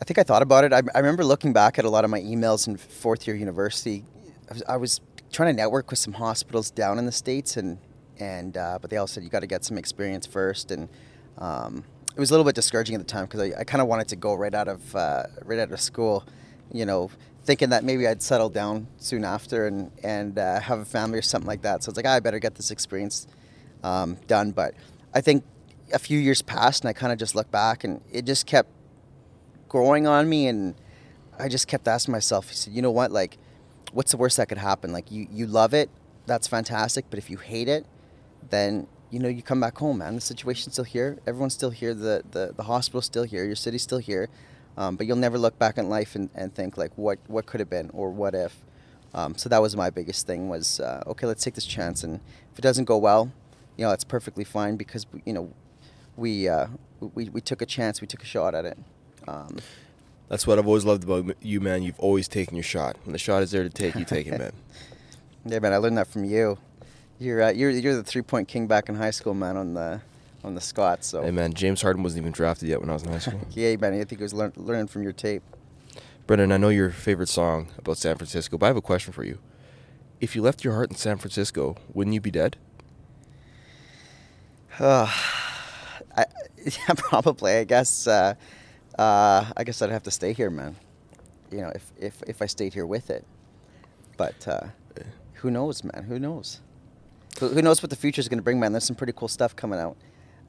I 0.00 0.04
think 0.04 0.18
I 0.18 0.24
thought 0.24 0.42
about 0.42 0.64
it. 0.64 0.72
I, 0.74 0.82
I 0.94 0.98
remember 0.98 1.24
looking 1.24 1.54
back 1.54 1.78
at 1.78 1.86
a 1.86 1.90
lot 1.90 2.04
of 2.04 2.10
my 2.10 2.20
emails 2.20 2.66
in 2.68 2.76
fourth 2.76 3.26
year 3.26 3.36
university. 3.36 4.04
I 4.50 4.52
was, 4.52 4.62
I 4.68 4.76
was 4.76 5.00
trying 5.32 5.54
to 5.54 5.56
network 5.56 5.90
with 5.90 5.98
some 5.98 6.14
hospitals 6.14 6.70
down 6.70 6.98
in 6.98 7.06
the 7.06 7.12
states, 7.12 7.56
and 7.56 7.78
and 8.18 8.56
uh, 8.56 8.78
but 8.80 8.90
they 8.90 8.96
all 8.96 9.06
said 9.06 9.22
you 9.22 9.28
got 9.28 9.40
to 9.40 9.46
get 9.46 9.64
some 9.64 9.78
experience 9.78 10.26
first, 10.26 10.70
and 10.70 10.88
um, 11.38 11.84
it 12.14 12.20
was 12.20 12.30
a 12.30 12.32
little 12.32 12.44
bit 12.44 12.54
discouraging 12.54 12.94
at 12.94 12.98
the 12.98 13.06
time 13.06 13.24
because 13.24 13.40
I, 13.40 13.60
I 13.60 13.64
kind 13.64 13.82
of 13.82 13.88
wanted 13.88 14.08
to 14.08 14.16
go 14.16 14.34
right 14.34 14.54
out 14.54 14.68
of 14.68 14.96
uh, 14.96 15.24
right 15.44 15.58
out 15.58 15.72
of 15.72 15.80
school, 15.80 16.24
you 16.72 16.86
know, 16.86 17.10
thinking 17.44 17.70
that 17.70 17.84
maybe 17.84 18.06
I'd 18.06 18.22
settle 18.22 18.48
down 18.48 18.86
soon 18.98 19.24
after 19.24 19.66
and 19.66 19.90
and 20.02 20.38
uh, 20.38 20.60
have 20.60 20.78
a 20.78 20.84
family 20.84 21.18
or 21.18 21.22
something 21.22 21.48
like 21.48 21.62
that. 21.62 21.82
So 21.82 21.90
it's 21.90 21.96
like 21.96 22.06
ah, 22.06 22.14
I 22.14 22.20
better 22.20 22.38
get 22.38 22.54
this 22.54 22.70
experience 22.70 23.26
um, 23.82 24.16
done. 24.26 24.52
But 24.52 24.74
I 25.12 25.20
think 25.20 25.44
a 25.92 25.98
few 25.98 26.18
years 26.18 26.42
passed, 26.42 26.82
and 26.82 26.88
I 26.88 26.92
kind 26.92 27.12
of 27.12 27.18
just 27.18 27.34
look 27.34 27.50
back, 27.50 27.84
and 27.84 28.00
it 28.12 28.24
just 28.24 28.46
kept 28.46 28.70
growing 29.68 30.06
on 30.06 30.28
me, 30.28 30.46
and 30.46 30.74
I 31.38 31.48
just 31.48 31.66
kept 31.66 31.88
asking 31.88 32.12
myself, 32.12 32.52
said, 32.52 32.72
you 32.72 32.80
know 32.80 32.90
what, 32.90 33.10
like, 33.10 33.38
what's 33.92 34.10
the 34.10 34.16
worst 34.16 34.36
that 34.36 34.48
could 34.48 34.58
happen? 34.58 34.92
Like 34.92 35.10
you 35.10 35.26
you 35.30 35.46
love 35.46 35.74
it, 35.74 35.90
that's 36.26 36.46
fantastic, 36.46 37.06
but 37.10 37.18
if 37.18 37.30
you 37.30 37.38
hate 37.38 37.68
it, 37.68 37.86
then 38.50 38.86
you 39.10 39.18
know 39.18 39.28
you 39.28 39.42
come 39.42 39.60
back 39.60 39.78
home, 39.78 39.98
man. 39.98 40.14
The 40.14 40.20
situation's 40.20 40.74
still 40.74 40.84
here, 40.84 41.18
everyone's 41.26 41.54
still 41.54 41.70
here, 41.70 41.94
the 41.94 42.22
the, 42.30 42.52
the 42.56 42.64
hospital's 42.64 43.06
still 43.06 43.24
here, 43.24 43.44
your 43.44 43.56
city's 43.56 43.82
still 43.82 43.98
here. 43.98 44.28
Um, 44.76 44.96
but 44.96 45.06
you'll 45.06 45.16
never 45.16 45.38
look 45.38 45.56
back 45.56 45.78
in 45.78 45.88
life 45.88 46.16
and, 46.16 46.30
and 46.34 46.52
think 46.52 46.76
like 46.76 46.90
what 46.96 47.18
what 47.28 47.46
could 47.46 47.60
have 47.60 47.70
been 47.70 47.90
or 47.92 48.10
what 48.10 48.34
if. 48.34 48.56
Um, 49.14 49.36
so 49.36 49.48
that 49.48 49.62
was 49.62 49.76
my 49.76 49.90
biggest 49.90 50.26
thing 50.26 50.48
was 50.48 50.80
uh, 50.80 51.04
okay, 51.06 51.26
let's 51.26 51.44
take 51.44 51.54
this 51.54 51.66
chance, 51.66 52.02
and 52.02 52.20
if 52.52 52.58
it 52.58 52.62
doesn't 52.62 52.86
go 52.86 52.98
well, 52.98 53.30
you 53.76 53.84
know 53.84 53.90
that's 53.90 54.04
perfectly 54.04 54.44
fine 54.44 54.76
because 54.76 55.06
you 55.24 55.32
know 55.32 55.52
we 56.16 56.48
uh, 56.48 56.66
we 57.14 57.28
we 57.28 57.40
took 57.40 57.62
a 57.62 57.66
chance, 57.66 58.00
we 58.00 58.06
took 58.06 58.22
a 58.22 58.26
shot 58.26 58.54
at 58.54 58.64
it. 58.64 58.78
Um, 59.28 59.58
that's 60.28 60.46
what 60.46 60.58
I've 60.58 60.66
always 60.66 60.84
loved 60.84 61.04
about 61.04 61.36
you, 61.40 61.60
man. 61.60 61.82
You've 61.82 62.00
always 62.00 62.26
taken 62.26 62.56
your 62.56 62.64
shot. 62.64 62.96
When 63.04 63.12
the 63.12 63.18
shot 63.18 63.42
is 63.42 63.50
there 63.50 63.62
to 63.62 63.70
take, 63.70 63.94
you 63.94 64.04
take 64.04 64.26
it, 64.26 64.38
man. 64.38 64.52
Yeah, 65.44 65.58
man. 65.60 65.72
I 65.72 65.76
learned 65.76 65.98
that 65.98 66.08
from 66.08 66.24
you. 66.24 66.58
You're 67.18 67.42
uh, 67.42 67.50
you're 67.50 67.70
you're 67.70 67.94
the 67.94 68.02
three 68.02 68.22
point 68.22 68.48
king 68.48 68.66
back 68.66 68.88
in 68.88 68.94
high 68.94 69.10
school, 69.10 69.34
man. 69.34 69.56
On 69.56 69.74
the 69.74 70.00
on 70.42 70.54
the 70.54 70.60
Scots. 70.60 71.08
So. 71.08 71.22
Hey 71.22 71.30
man, 71.30 71.52
James 71.54 71.80
Harden 71.82 72.02
wasn't 72.02 72.22
even 72.22 72.32
drafted 72.32 72.68
yet 72.68 72.80
when 72.80 72.90
I 72.90 72.94
was 72.94 73.02
in 73.02 73.10
high 73.10 73.18
school. 73.18 73.40
yeah, 73.50 73.76
man, 73.76 73.94
I 73.94 73.98
think 73.98 74.18
he 74.18 74.22
was 74.22 74.34
learn, 74.34 74.52
learning 74.56 74.88
from 74.88 75.02
your 75.02 75.12
tape. 75.12 75.42
Brendan, 76.26 76.52
I 76.52 76.56
know 76.56 76.68
your 76.68 76.90
favorite 76.90 77.28
song 77.28 77.68
about 77.78 77.98
San 77.98 78.16
Francisco, 78.16 78.58
but 78.58 78.66
I 78.66 78.68
have 78.68 78.76
a 78.76 78.82
question 78.82 79.12
for 79.12 79.24
you. 79.24 79.38
If 80.20 80.34
you 80.34 80.42
left 80.42 80.64
your 80.64 80.74
heart 80.74 80.90
in 80.90 80.96
San 80.96 81.18
Francisco, 81.18 81.76
wouldn't 81.92 82.14
you 82.14 82.20
be 82.20 82.30
dead? 82.30 82.56
Uh, 84.78 85.06
I, 86.16 86.24
yeah, 86.64 86.94
probably. 86.96 87.52
I 87.52 87.64
guess. 87.64 88.06
Uh, 88.06 88.34
uh, 88.98 89.50
I 89.56 89.64
guess 89.64 89.82
I'd 89.82 89.90
have 89.90 90.04
to 90.04 90.10
stay 90.10 90.32
here, 90.32 90.50
man. 90.50 90.76
You 91.50 91.62
know, 91.62 91.72
if 91.74 91.92
if 91.98 92.22
if 92.26 92.42
I 92.42 92.46
stayed 92.46 92.74
here 92.74 92.86
with 92.86 93.10
it. 93.10 93.24
But 94.16 94.46
uh, 94.46 94.68
who 95.34 95.50
knows, 95.50 95.82
man? 95.82 96.04
Who 96.08 96.18
knows? 96.18 96.60
Who, 97.40 97.48
who 97.48 97.62
knows 97.62 97.82
what 97.82 97.90
the 97.90 97.96
future 97.96 98.20
is 98.20 98.28
going 98.28 98.38
to 98.38 98.42
bring, 98.42 98.60
man? 98.60 98.72
There's 98.72 98.84
some 98.84 98.96
pretty 98.96 99.12
cool 99.16 99.28
stuff 99.28 99.54
coming 99.56 99.78
out. 99.80 99.96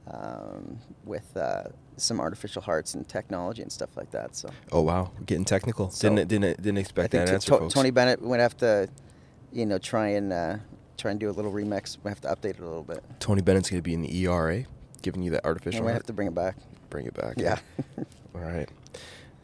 um, 0.08 0.80
with 1.04 1.36
uh, 1.36 1.64
some 1.98 2.20
artificial 2.20 2.62
hearts 2.62 2.94
and 2.94 3.08
technology 3.08 3.62
and 3.64 3.72
stuff 3.72 3.98
like 3.98 4.12
that. 4.12 4.36
So 4.36 4.50
Oh 4.72 4.82
wow, 4.82 5.12
getting 5.26 5.46
technical. 5.46 5.90
So, 5.90 6.10
didn't 6.10 6.28
didn't 6.28 6.58
didn't 6.62 6.78
expect 6.78 7.12
that 7.12 7.30
answer, 7.30 7.52
To- 7.54 7.58
folks. 7.60 7.74
Tony 7.74 7.90
Bennett 7.92 8.22
would 8.22 8.40
have 8.40 8.56
to, 8.58 8.88
you 9.52 9.66
know, 9.66 9.80
try 9.80 10.10
and 10.10 10.32
uh, 10.32 10.58
try 10.98 11.10
and 11.12 11.20
do 11.20 11.28
a 11.30 11.32
little 11.32 11.52
remix. 11.52 11.98
We 12.04 12.10
have 12.10 12.22
to 12.22 12.28
update 12.28 12.52
it 12.52 12.60
a 12.60 12.66
little 12.66 12.84
bit. 12.84 13.04
Tony 13.20 13.42
Bennett's 13.42 13.70
gonna 13.70 13.82
be 13.82 13.94
in 13.96 14.04
the 14.04 14.16
ERA, 14.26 14.66
giving 15.02 15.24
you 15.24 15.32
that 15.32 15.44
artificial. 15.46 15.78
And 15.80 15.86
we 15.86 15.92
heart. 15.92 16.02
have 16.04 16.08
to 16.08 16.14
bring 16.14 16.28
it 16.28 16.36
back. 16.36 16.56
bring 16.92 17.08
it 17.08 17.14
back. 17.16 17.36
Yeah. 17.38 17.58
All 18.36 18.42
right, 18.42 18.70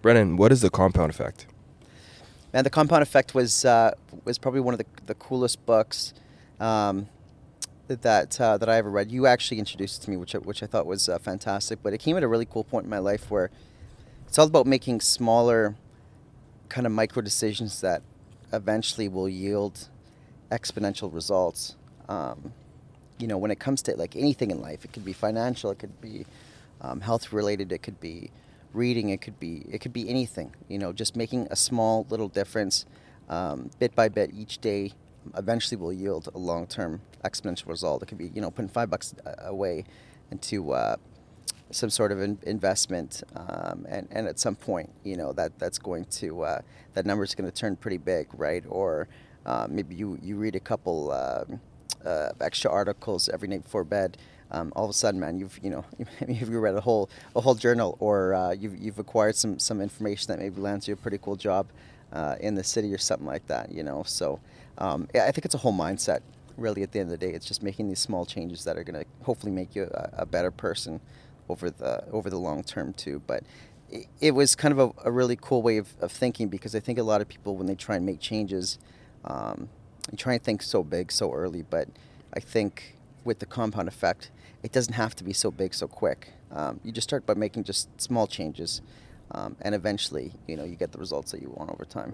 Brennan. 0.03 0.37
What 0.37 0.51
is 0.51 0.61
the 0.61 0.69
compound 0.69 1.09
effect? 1.09 1.47
Man, 2.53 2.65
the 2.65 2.69
Compound 2.69 3.01
Effect 3.01 3.33
was 3.33 3.63
uh, 3.65 3.93
was 4.25 4.37
probably 4.37 4.59
one 4.59 4.73
of 4.73 4.77
the, 4.77 4.85
the 5.05 5.15
coolest 5.15 5.65
books 5.65 6.13
um, 6.59 7.07
that 7.95 8.39
uh, 8.39 8.57
that 8.57 8.69
I 8.69 8.77
ever 8.77 8.89
read. 8.89 9.11
You 9.11 9.27
actually 9.27 9.59
introduced 9.59 10.01
it 10.01 10.05
to 10.05 10.11
me, 10.11 10.17
which 10.17 10.35
I, 10.35 10.39
which 10.39 10.63
I 10.63 10.65
thought 10.65 10.85
was 10.85 11.09
uh, 11.09 11.19
fantastic. 11.19 11.79
But 11.83 11.93
it 11.93 11.99
came 11.99 12.17
at 12.17 12.23
a 12.23 12.27
really 12.27 12.45
cool 12.45 12.63
point 12.63 12.85
in 12.85 12.89
my 12.89 12.99
life 12.99 13.29
where 13.29 13.51
it's 14.27 14.39
all 14.39 14.47
about 14.47 14.65
making 14.65 15.01
smaller, 15.01 15.75
kind 16.69 16.87
of 16.87 16.93
micro 16.93 17.21
decisions 17.21 17.81
that 17.81 18.01
eventually 18.53 19.07
will 19.07 19.29
yield 19.29 19.89
exponential 20.51 21.13
results. 21.13 21.75
Um, 22.07 22.53
you 23.17 23.27
know, 23.27 23.37
when 23.37 23.51
it 23.51 23.59
comes 23.59 23.81
to 23.83 23.95
like 23.95 24.15
anything 24.15 24.51
in 24.51 24.61
life, 24.61 24.83
it 24.85 24.93
could 24.93 25.05
be 25.05 25.13
financial, 25.13 25.71
it 25.71 25.79
could 25.79 25.99
be 26.01 26.25
um, 26.81 27.01
health 27.01 27.31
related, 27.31 27.71
it 27.71 27.83
could 27.83 27.99
be 27.99 28.31
reading, 28.73 29.09
it 29.09 29.21
could 29.21 29.39
be 29.39 29.65
it 29.69 29.79
could 29.79 29.93
be 29.93 30.09
anything. 30.09 30.55
You 30.67 30.79
know, 30.79 30.93
just 30.93 31.15
making 31.15 31.47
a 31.51 31.55
small 31.55 32.05
little 32.09 32.29
difference, 32.29 32.85
um, 33.29 33.69
bit 33.79 33.95
by 33.95 34.09
bit 34.09 34.31
each 34.33 34.59
day, 34.59 34.93
eventually 35.35 35.79
will 35.79 35.93
yield 35.93 36.29
a 36.33 36.37
long 36.37 36.67
term 36.67 37.01
exponential 37.23 37.67
result. 37.67 38.03
It 38.03 38.07
could 38.07 38.17
be 38.17 38.31
you 38.33 38.41
know 38.41 38.51
putting 38.51 38.69
five 38.69 38.89
bucks 38.89 39.13
away 39.39 39.85
into 40.31 40.71
uh, 40.73 40.95
some 41.71 41.89
sort 41.89 42.11
of 42.11 42.21
in- 42.21 42.39
investment, 42.43 43.23
um, 43.35 43.85
and 43.89 44.07
and 44.11 44.27
at 44.27 44.39
some 44.39 44.55
point, 44.55 44.89
you 45.03 45.17
know 45.17 45.33
that 45.33 45.57
that's 45.59 45.77
going 45.77 46.05
to 46.05 46.43
uh, 46.43 46.61
that 46.93 47.05
number's 47.05 47.35
going 47.35 47.49
to 47.49 47.55
turn 47.55 47.75
pretty 47.75 47.97
big, 47.97 48.27
right? 48.33 48.63
Or 48.67 49.07
uh, 49.45 49.67
maybe 49.69 49.95
you 49.95 50.19
you 50.21 50.37
read 50.37 50.55
a 50.55 50.59
couple 50.59 51.11
um 51.11 51.59
uh, 52.05 52.29
extra 52.39 52.71
articles 52.71 53.29
every 53.29 53.47
night 53.47 53.63
before 53.63 53.83
bed. 53.83 54.17
Um, 54.51 54.73
all 54.75 54.83
of 54.83 54.89
a 54.89 54.93
sudden, 54.93 55.19
man, 55.19 55.37
you've 55.37 55.59
you 55.63 55.69
know 55.69 55.85
you've 56.27 56.49
read 56.49 56.75
a 56.75 56.81
whole 56.81 57.09
a 57.35 57.41
whole 57.41 57.55
journal, 57.55 57.97
or 57.99 58.33
uh, 58.33 58.51
you've 58.51 58.77
you've 58.77 58.99
acquired 58.99 59.35
some 59.35 59.59
some 59.59 59.81
information 59.81 60.27
that 60.27 60.39
maybe 60.39 60.59
lands 60.59 60.87
you 60.87 60.93
a 60.93 60.97
pretty 60.97 61.17
cool 61.19 61.35
job 61.35 61.67
uh, 62.11 62.35
in 62.39 62.55
the 62.55 62.63
city 62.63 62.93
or 62.93 62.97
something 62.97 63.27
like 63.27 63.47
that. 63.47 63.71
You 63.71 63.83
know, 63.83 64.03
so 64.05 64.39
um, 64.77 65.07
I 65.13 65.31
think 65.31 65.45
it's 65.45 65.55
a 65.55 65.59
whole 65.59 65.73
mindset. 65.73 66.21
Really, 66.57 66.83
at 66.83 66.91
the 66.91 66.99
end 66.99 67.11
of 67.11 67.19
the 67.19 67.25
day, 67.25 67.33
it's 67.33 67.45
just 67.45 67.63
making 67.63 67.87
these 67.87 67.99
small 67.99 68.25
changes 68.25 68.65
that 68.65 68.77
are 68.77 68.83
going 68.83 69.03
to 69.03 69.09
hopefully 69.23 69.51
make 69.51 69.75
you 69.75 69.83
a, 69.83 70.09
a 70.19 70.25
better 70.25 70.51
person 70.51 70.99
over 71.49 71.69
the 71.69 72.03
over 72.11 72.29
the 72.29 72.37
long 72.37 72.63
term 72.63 72.93
too. 72.93 73.21
But 73.25 73.43
it, 73.89 74.07
it 74.19 74.31
was 74.31 74.55
kind 74.55 74.71
of 74.71 74.79
a, 74.79 75.07
a 75.07 75.11
really 75.11 75.37
cool 75.39 75.61
way 75.61 75.77
of, 75.77 75.93
of 75.99 76.11
thinking 76.11 76.49
because 76.49 76.75
I 76.75 76.79
think 76.79 76.99
a 76.99 77.03
lot 77.03 77.21
of 77.21 77.27
people 77.27 77.55
when 77.55 77.67
they 77.67 77.75
try 77.75 77.95
and 77.95 78.05
make 78.05 78.19
changes, 78.19 78.79
um, 79.25 79.69
they 80.09 80.17
try 80.17 80.33
and 80.33 80.43
think 80.43 80.61
so 80.61 80.83
big 80.83 81.11
so 81.11 81.31
early. 81.33 81.61
But 81.61 81.87
I 82.33 82.39
think 82.39 82.97
with 83.23 83.39
the 83.39 83.45
compound 83.45 83.87
effect, 83.87 84.31
it 84.63 84.71
doesn't 84.71 84.93
have 84.93 85.15
to 85.15 85.23
be 85.23 85.33
so 85.33 85.51
big 85.51 85.73
so 85.73 85.87
quick. 85.87 86.33
Um, 86.51 86.79
you 86.83 86.91
just 86.91 87.07
start 87.07 87.25
by 87.25 87.33
making 87.33 87.63
just 87.63 87.89
small 87.99 88.27
changes, 88.27 88.81
um, 89.31 89.55
and 89.61 89.73
eventually, 89.73 90.33
you 90.47 90.55
know, 90.57 90.63
you 90.63 90.75
get 90.75 90.91
the 90.91 90.97
results 90.97 91.31
that 91.31 91.41
you 91.41 91.53
want 91.55 91.69
over 91.69 91.85
time. 91.85 92.13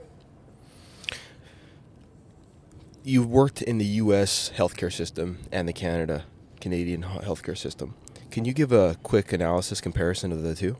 You've 3.03 3.29
worked 3.29 3.61
in 3.61 3.77
the 3.77 3.85
U.S. 3.85 4.51
healthcare 4.55 4.91
system 4.91 5.39
and 5.51 5.67
the 5.67 5.73
Canada 5.73 6.25
Canadian 6.59 7.03
healthcare 7.03 7.57
system. 7.57 7.93
Can 8.31 8.45
you 8.45 8.53
give 8.53 8.71
a 8.71 8.97
quick 9.03 9.31
analysis 9.31 9.79
comparison 9.79 10.31
of 10.31 10.43
the 10.43 10.55
two? 10.55 10.77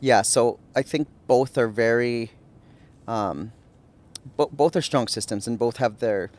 Yeah, 0.00 0.22
so 0.22 0.58
I 0.74 0.82
think 0.82 1.08
both 1.26 1.56
are 1.56 1.68
very, 1.68 2.32
um, 3.06 3.52
bo- 4.36 4.50
both 4.52 4.76
are 4.76 4.82
strong 4.82 5.08
systems, 5.08 5.46
and 5.46 5.58
both 5.58 5.78
have 5.78 5.98
their 5.98 6.30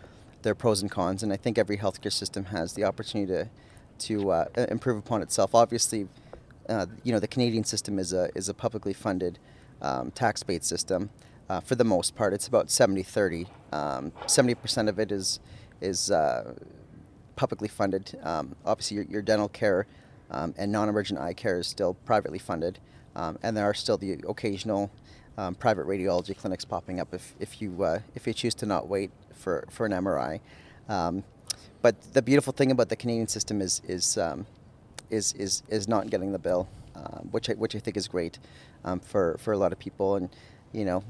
their 0.42 0.56
pros 0.56 0.82
and 0.82 0.92
cons. 0.92 1.24
And 1.24 1.34
I 1.34 1.38
think 1.38 1.58
every 1.58 1.78
healthcare 1.78 2.14
system 2.14 2.46
has 2.46 2.74
the 2.74 2.84
opportunity 2.84 3.32
to 3.32 3.50
to 3.98 4.32
uh, 4.32 4.46
improve 4.70 4.98
upon 4.98 5.22
itself. 5.22 5.56
Obviously, 5.56 6.08
uh, 6.70 6.86
you 7.04 7.12
know 7.12 7.20
the 7.20 7.28
Canadian 7.28 7.64
system 7.64 8.00
is 8.00 8.14
a 8.14 8.30
is 8.36 8.50
a 8.50 8.54
publicly 8.54 8.94
funded, 8.94 9.40
um, 9.82 10.12
tax 10.12 10.44
based 10.44 10.66
system. 10.66 11.10
Uh, 11.48 11.60
for 11.60 11.76
the 11.76 11.84
most 11.84 12.16
part, 12.16 12.34
it's 12.34 12.48
about 12.48 12.68
70-30. 12.68 13.48
Um, 13.72 14.12
70% 14.26 14.90
of 14.90 15.00
it 15.00 15.12
is 15.12 15.40
is 15.82 16.10
uh, 16.10 16.54
publicly 17.36 17.68
funded. 17.68 18.18
Um, 18.24 18.56
obviously, 18.66 18.96
your, 18.96 19.06
your 19.06 19.22
dental 19.22 19.50
care 19.50 19.86
um, 20.32 20.56
and 20.58 20.72
non-emergent 20.72 21.20
eye 21.20 21.34
care 21.34 21.60
is 21.60 21.68
still 21.68 21.94
privately 22.06 22.40
funded, 22.40 22.80
um, 23.16 23.38
and 23.44 23.56
there 23.56 23.66
are 23.66 23.74
still 23.74 23.98
the 23.98 24.14
occasional 24.28 24.90
um, 25.38 25.54
private 25.54 25.86
radiology 25.86 26.36
clinics 26.36 26.64
popping 26.64 27.00
up 27.00 27.14
if, 27.14 27.36
if 27.40 27.62
you 27.62 27.84
uh, 27.84 28.00
if 28.16 28.26
you 28.26 28.34
choose 28.34 28.56
to 28.56 28.66
not 28.66 28.88
wait 28.88 29.12
for, 29.34 29.66
for 29.70 29.86
an 29.86 29.92
MRI. 29.92 30.40
Um, 30.88 31.24
but 31.82 32.02
the 32.14 32.22
beautiful 32.22 32.54
thing 32.54 32.72
about 32.72 32.90
the 32.90 32.96
Canadian 32.96 33.28
system 33.28 33.62
is 33.62 33.82
is 33.88 34.18
um, 34.18 34.48
is, 35.10 35.34
is 35.34 35.62
is 35.68 35.88
not 35.88 36.10
getting 36.10 36.32
the 36.32 36.40
bill, 36.40 36.68
which 37.32 37.50
I, 37.50 37.54
which 37.54 37.76
I 37.76 37.80
think 37.80 37.98
is 37.98 38.08
great 38.08 38.40
um, 38.86 39.00
for 39.00 39.38
for 39.40 39.52
a 39.52 39.58
lot 39.58 39.74
of 39.74 39.78
people, 39.78 40.16
and 40.16 40.30
you 40.72 40.86
know 40.86 41.04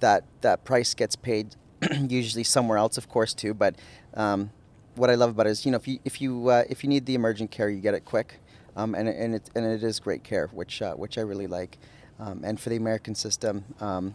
that 0.00 0.24
that 0.40 0.64
price 0.64 0.94
gets 0.94 1.16
paid 1.16 1.56
usually 2.08 2.44
somewhere 2.44 2.78
else, 2.78 2.98
of 2.98 3.08
course, 3.08 3.34
too. 3.34 3.54
But 3.54 3.76
um, 4.14 4.50
what 4.94 5.10
I 5.10 5.14
love 5.14 5.30
about 5.30 5.46
it 5.46 5.50
is, 5.50 5.66
you 5.66 5.72
know, 5.72 5.76
if 5.76 5.88
you 5.88 5.98
if 6.04 6.20
you 6.20 6.48
uh, 6.48 6.64
if 6.68 6.82
you 6.82 6.88
need 6.88 7.06
the 7.06 7.14
emergent 7.14 7.50
care, 7.50 7.68
you 7.68 7.80
get 7.80 7.94
it 7.94 8.04
quick, 8.04 8.40
um, 8.76 8.94
and 8.94 9.08
and 9.08 9.34
it 9.34 9.50
and 9.54 9.64
it 9.64 9.82
is 9.82 10.00
great 10.00 10.24
care, 10.24 10.48
which 10.52 10.82
uh, 10.82 10.94
which 10.94 11.18
I 11.18 11.22
really 11.22 11.46
like. 11.46 11.78
Um, 12.18 12.42
and 12.44 12.58
for 12.58 12.70
the 12.70 12.76
American 12.76 13.14
system, 13.14 13.64
um, 13.78 14.14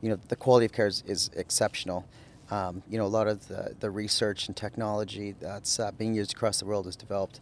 you 0.00 0.08
know, 0.08 0.18
the 0.28 0.36
quality 0.36 0.66
of 0.66 0.72
care 0.72 0.86
is, 0.86 1.02
is 1.06 1.28
exceptional. 1.34 2.06
Um, 2.52 2.84
you 2.88 2.98
know, 2.98 3.04
a 3.04 3.08
lot 3.08 3.26
of 3.26 3.48
the, 3.48 3.74
the 3.80 3.90
research 3.90 4.46
and 4.46 4.56
technology 4.56 5.34
that's 5.40 5.80
uh, 5.80 5.90
being 5.90 6.14
used 6.14 6.34
across 6.34 6.60
the 6.60 6.66
world 6.66 6.86
is 6.86 6.94
developed, 6.94 7.40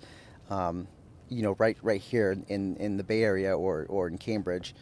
um, 0.48 0.86
you 1.28 1.42
know, 1.42 1.54
right 1.58 1.76
right 1.82 2.00
here 2.00 2.34
in, 2.48 2.76
in 2.76 2.96
the 2.96 3.04
Bay 3.04 3.24
Area 3.24 3.54
or, 3.54 3.84
or 3.90 4.08
in 4.08 4.16
Cambridge. 4.16 4.74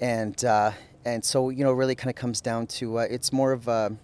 And 0.00 0.42
uh, 0.44 0.72
and 1.04 1.24
so 1.24 1.50
you 1.50 1.64
know, 1.64 1.72
really 1.72 1.94
kind 1.94 2.10
of 2.10 2.16
comes 2.16 2.40
down 2.40 2.66
to 2.66 2.98
uh, 2.98 3.02
it's 3.02 3.32
more 3.32 3.52
of 3.52 3.68
a 3.68 3.96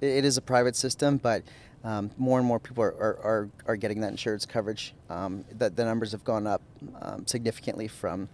it 0.00 0.24
is 0.24 0.36
a 0.36 0.42
private 0.42 0.74
system, 0.74 1.18
but 1.18 1.42
um, 1.84 2.10
more 2.16 2.38
and 2.38 2.46
more 2.46 2.58
people 2.58 2.82
are, 2.82 2.94
are, 2.94 3.18
are, 3.22 3.48
are 3.66 3.76
getting 3.76 4.00
that 4.00 4.10
insurance 4.10 4.46
coverage. 4.46 4.94
Um, 5.10 5.44
the, 5.58 5.70
the 5.70 5.84
numbers 5.84 6.12
have 6.12 6.24
gone 6.24 6.46
up 6.46 6.62
um, 7.00 7.26
significantly 7.26 7.88
from 7.88 8.28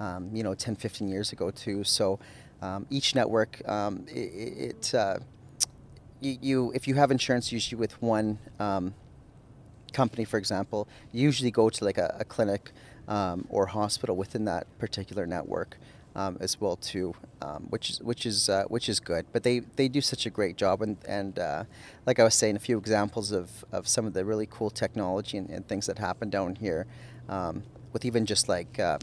um, 0.00 0.30
you 0.32 0.42
know 0.42 0.54
10, 0.54 0.76
15 0.76 1.08
years 1.08 1.32
ago 1.32 1.50
too. 1.50 1.84
So 1.84 2.18
um, 2.62 2.86
each 2.90 3.14
network, 3.14 3.66
um, 3.68 4.04
it, 4.08 4.14
it 4.14 4.94
uh, 4.94 5.18
you, 6.20 6.38
you 6.40 6.72
if 6.74 6.86
you 6.86 6.94
have 6.94 7.10
insurance 7.10 7.52
usually 7.52 7.78
with 7.78 8.00
one 8.00 8.38
company, 9.92 10.24
for 10.24 10.38
example, 10.38 10.86
you 11.12 11.22
usually 11.22 11.50
go 11.50 11.68
to 11.68 11.84
like 11.84 11.98
a, 11.98 12.16
a 12.20 12.24
clinic 12.24 12.70
or 13.48 13.66
hospital 13.66 14.14
within 14.14 14.44
that 14.44 14.66
particular 14.78 15.26
network 15.26 15.76
um, 16.14 16.36
as 16.40 16.60
well 16.60 16.76
too, 16.76 17.14
um, 17.42 17.66
which 17.70 17.90
is 17.90 18.00
which 18.02 18.26
is 18.26 18.48
uh, 18.48 18.64
which 18.68 18.88
is 18.88 19.00
good. 19.00 19.26
But 19.32 19.42
they, 19.42 19.60
they 19.60 19.88
do 19.88 20.00
such 20.00 20.26
a 20.26 20.30
great 20.30 20.56
job, 20.56 20.82
and 20.82 20.96
and 21.06 21.38
uh, 21.38 21.64
like 22.06 22.18
I 22.18 22.24
was 22.24 22.34
saying, 22.34 22.56
a 22.56 22.60
few 22.60 22.78
examples 22.78 23.32
of, 23.32 23.64
of 23.72 23.86
some 23.88 24.06
of 24.06 24.12
the 24.12 24.24
really 24.24 24.46
cool 24.50 24.70
technology 24.70 25.38
and, 25.38 25.48
and 25.50 25.66
things 25.66 25.86
that 25.86 25.98
happen 25.98 26.30
down 26.30 26.56
here, 26.56 26.86
um, 27.28 27.62
with 27.92 28.04
even 28.04 28.26
just 28.26 28.48
like. 28.48 28.78
Uh, 28.78 28.98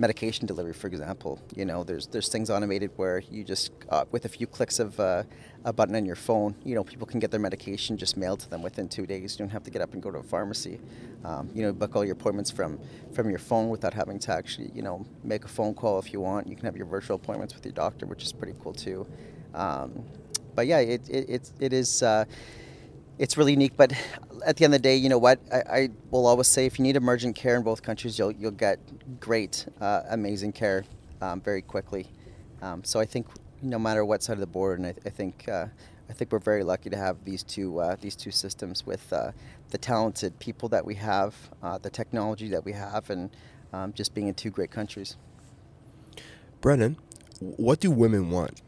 medication 0.00 0.46
delivery, 0.46 0.72
for 0.72 0.86
example, 0.86 1.38
you 1.54 1.66
know, 1.66 1.84
there's 1.84 2.06
there's 2.06 2.28
things 2.28 2.48
automated 2.48 2.90
where 2.96 3.22
you 3.30 3.44
just 3.44 3.70
uh, 3.90 4.06
with 4.10 4.24
a 4.24 4.28
few 4.28 4.46
clicks 4.46 4.78
of 4.80 4.98
uh, 4.98 5.22
a 5.66 5.72
button 5.74 5.94
on 5.94 6.06
your 6.06 6.16
phone, 6.16 6.54
you 6.64 6.74
know, 6.74 6.82
people 6.82 7.06
can 7.06 7.20
get 7.20 7.30
their 7.30 7.38
medication 7.38 7.98
just 7.98 8.16
mailed 8.16 8.40
to 8.40 8.48
them 8.48 8.62
within 8.62 8.88
two 8.88 9.06
days. 9.06 9.34
You 9.34 9.44
don't 9.44 9.50
have 9.50 9.62
to 9.64 9.70
get 9.70 9.82
up 9.82 9.92
and 9.92 10.02
go 10.02 10.10
to 10.10 10.18
a 10.18 10.22
pharmacy. 10.22 10.80
Um, 11.22 11.50
you 11.54 11.62
know, 11.62 11.72
book 11.72 11.94
all 11.94 12.04
your 12.04 12.14
appointments 12.14 12.50
from 12.50 12.80
from 13.12 13.28
your 13.28 13.38
phone 13.38 13.68
without 13.68 13.92
having 13.92 14.18
to 14.20 14.32
actually, 14.32 14.70
you 14.74 14.82
know, 14.82 15.04
make 15.22 15.44
a 15.44 15.48
phone 15.48 15.74
call 15.74 15.98
if 15.98 16.14
you 16.14 16.20
want. 16.20 16.48
You 16.48 16.56
can 16.56 16.64
have 16.64 16.78
your 16.78 16.86
virtual 16.86 17.16
appointments 17.16 17.54
with 17.54 17.64
your 17.66 17.74
doctor, 17.74 18.06
which 18.06 18.24
is 18.24 18.32
pretty 18.32 18.54
cool 18.62 18.72
too. 18.72 19.06
Um, 19.54 20.02
but 20.54 20.66
yeah, 20.66 20.78
it 20.78 21.08
it 21.10 21.28
it, 21.28 21.50
it 21.60 21.72
is. 21.74 22.02
Uh, 22.02 22.24
it's 23.20 23.36
really 23.36 23.52
unique. 23.52 23.76
But 23.76 23.92
at 24.44 24.56
the 24.56 24.64
end 24.64 24.74
of 24.74 24.80
the 24.80 24.82
day, 24.82 24.96
you 24.96 25.08
know 25.08 25.18
what? 25.18 25.38
I, 25.52 25.58
I 25.58 25.88
will 26.10 26.26
always 26.26 26.48
say 26.48 26.64
if 26.66 26.78
you 26.78 26.82
need 26.82 26.96
emergent 26.96 27.36
care 27.36 27.54
in 27.54 27.62
both 27.62 27.82
countries, 27.82 28.18
you'll 28.18 28.32
you'll 28.32 28.50
get 28.50 28.80
great, 29.20 29.66
uh, 29.80 30.02
amazing 30.08 30.52
care 30.52 30.84
um, 31.20 31.40
very 31.40 31.62
quickly. 31.62 32.06
Um, 32.62 32.82
so 32.82 32.98
I 32.98 33.04
think 33.04 33.26
no 33.62 33.78
matter 33.78 34.04
what 34.04 34.22
side 34.22 34.34
of 34.34 34.40
the 34.40 34.46
board, 34.46 34.78
and 34.78 34.88
I, 34.88 34.94
I 35.04 35.10
think 35.10 35.48
uh, 35.48 35.66
I 36.08 36.12
think 36.14 36.32
we're 36.32 36.38
very 36.38 36.64
lucky 36.64 36.88
to 36.90 36.96
have 36.96 37.22
these 37.24 37.42
two 37.42 37.78
uh, 37.78 37.96
these 38.00 38.16
two 38.16 38.30
systems 38.30 38.86
with 38.86 39.12
uh, 39.12 39.32
the 39.70 39.78
talented 39.78 40.38
people 40.38 40.70
that 40.70 40.84
we 40.84 40.94
have, 40.94 41.34
uh, 41.62 41.76
the 41.76 41.90
technology 41.90 42.48
that 42.48 42.64
we 42.64 42.72
have, 42.72 43.10
and 43.10 43.30
um, 43.74 43.92
just 43.92 44.14
being 44.14 44.28
in 44.28 44.34
two 44.34 44.50
great 44.50 44.70
countries. 44.70 45.16
Brennan, 46.62 46.96
what 47.38 47.80
do 47.80 47.90
women 47.90 48.30
want? 48.30 48.62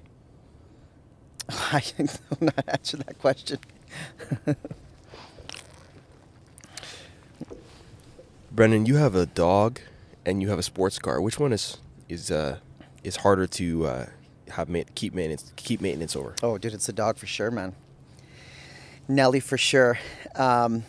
I 1.48 1.82
don't 1.98 2.42
know 2.42 2.52
how 2.54 2.62
to 2.62 2.72
answer 2.72 2.96
that 2.98 3.18
question. 3.18 3.58
Brendan, 8.52 8.86
you 8.86 8.96
have 8.96 9.14
a 9.14 9.26
dog 9.26 9.80
and 10.26 10.42
you 10.42 10.48
have 10.50 10.58
a 10.58 10.62
sports 10.62 10.98
car. 10.98 11.20
Which 11.20 11.38
one 11.38 11.52
is 11.52 11.78
is 12.08 12.30
uh 12.30 12.58
is 13.02 13.16
harder 13.16 13.46
to 13.46 13.86
uh, 13.86 14.06
have 14.50 14.68
ma- 14.68 14.82
keep 14.94 15.14
maintenance 15.14 15.52
keep 15.56 15.80
maintenance 15.80 16.14
over? 16.16 16.34
Oh, 16.42 16.58
dude, 16.58 16.74
it's 16.74 16.86
the 16.86 16.92
dog 16.92 17.16
for 17.16 17.26
sure, 17.26 17.50
man. 17.50 17.74
Nelly 19.08 19.40
for 19.40 19.58
sure. 19.58 19.98
Um, 20.36 20.84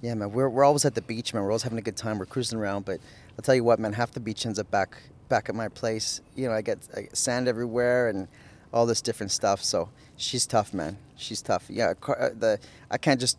yeah, 0.00 0.14
man, 0.14 0.32
we're, 0.32 0.48
we're 0.48 0.64
always 0.64 0.84
at 0.84 0.94
the 0.94 1.02
beach, 1.02 1.34
man. 1.34 1.42
We're 1.42 1.50
always 1.50 1.62
having 1.62 1.78
a 1.78 1.82
good 1.82 1.96
time. 1.96 2.18
We're 2.18 2.26
cruising 2.26 2.58
around, 2.58 2.84
but 2.84 3.00
I'll 3.32 3.42
tell 3.42 3.54
you 3.54 3.64
what, 3.64 3.78
man. 3.78 3.92
Half 3.92 4.12
the 4.12 4.20
beach 4.20 4.46
ends 4.46 4.58
up 4.58 4.70
back 4.70 4.96
back 5.28 5.48
at 5.48 5.54
my 5.54 5.68
place. 5.68 6.20
You 6.36 6.48
know, 6.48 6.54
I 6.54 6.62
get, 6.62 6.78
I 6.96 7.02
get 7.02 7.16
sand 7.16 7.48
everywhere 7.48 8.08
and 8.08 8.28
all 8.72 8.86
this 8.86 9.02
different 9.02 9.30
stuff. 9.30 9.62
So 9.62 9.90
she's 10.16 10.46
tough, 10.46 10.72
man. 10.72 10.98
She's 11.18 11.42
tough. 11.42 11.64
Yeah, 11.68 11.94
car- 11.94 12.20
uh, 12.20 12.30
the 12.38 12.58
I 12.90 12.96
can't 12.98 13.20
just 13.20 13.36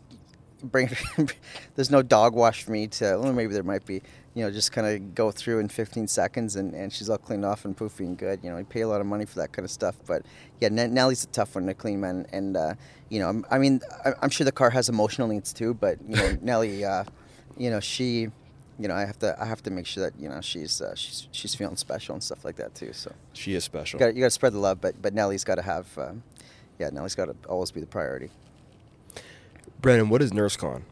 bring. 0.62 0.90
there's 1.74 1.90
no 1.90 2.02
dog 2.02 2.34
wash 2.34 2.62
for 2.62 2.70
me 2.72 2.86
to. 2.88 3.18
Well, 3.20 3.32
maybe 3.32 3.52
there 3.54 3.62
might 3.62 3.84
be. 3.86 4.02
You 4.34 4.44
know, 4.44 4.50
just 4.52 4.70
kind 4.70 4.86
of 4.86 5.14
go 5.16 5.32
through 5.32 5.58
in 5.58 5.68
15 5.68 6.06
seconds, 6.06 6.54
and, 6.54 6.72
and 6.72 6.92
she's 6.92 7.10
all 7.10 7.18
cleaned 7.18 7.44
off 7.44 7.64
and 7.64 7.76
poofy 7.76 8.00
and 8.06 8.16
good. 8.16 8.38
You 8.44 8.50
know, 8.50 8.58
you 8.58 8.64
pay 8.64 8.82
a 8.82 8.88
lot 8.88 9.00
of 9.00 9.06
money 9.08 9.24
for 9.24 9.40
that 9.40 9.50
kind 9.52 9.64
of 9.64 9.72
stuff, 9.72 9.96
but 10.06 10.22
yeah, 10.60 10.68
N- 10.68 10.94
Nellie's 10.94 11.24
a 11.24 11.26
tough 11.28 11.56
one 11.56 11.66
to 11.66 11.74
clean, 11.74 12.00
man. 12.00 12.26
And 12.32 12.56
uh, 12.56 12.74
you 13.08 13.18
know, 13.18 13.26
I'm- 13.26 13.44
I 13.50 13.58
mean, 13.58 13.80
I'm 14.22 14.30
sure 14.30 14.44
the 14.44 14.52
car 14.52 14.70
has 14.70 14.88
emotional 14.88 15.26
needs 15.26 15.52
too, 15.52 15.74
but 15.74 15.98
you 16.06 16.14
know, 16.14 16.38
Nellie, 16.42 16.84
uh, 16.84 17.02
you 17.58 17.70
know, 17.70 17.80
she, 17.80 18.28
you 18.78 18.86
know, 18.88 18.94
I 18.94 19.00
have 19.04 19.18
to, 19.18 19.36
I 19.40 19.46
have 19.46 19.64
to 19.64 19.70
make 19.72 19.86
sure 19.86 20.04
that 20.08 20.16
you 20.20 20.28
know 20.28 20.40
she's, 20.40 20.80
uh, 20.80 20.94
she's, 20.94 21.26
she's 21.32 21.56
feeling 21.56 21.74
special 21.76 22.14
and 22.14 22.22
stuff 22.22 22.44
like 22.44 22.54
that 22.56 22.76
too. 22.76 22.92
So 22.92 23.12
She 23.32 23.54
is 23.56 23.64
special. 23.64 23.98
you 23.98 24.06
got, 24.06 24.14
you 24.14 24.22
to 24.24 24.30
spread 24.30 24.52
the 24.52 24.58
love, 24.60 24.80
but 24.80 25.02
but 25.02 25.12
Nellie's 25.12 25.42
got 25.42 25.56
to 25.56 25.62
have, 25.62 25.86
um, 25.98 26.22
yeah, 26.80 26.88
Nellie's 26.90 27.14
got 27.14 27.26
to 27.26 27.36
always 27.46 27.70
be 27.70 27.80
the 27.80 27.86
priority. 27.86 28.30
Brandon, 29.82 30.08
what 30.08 30.22
is 30.22 30.32
NurseCon? 30.32 30.82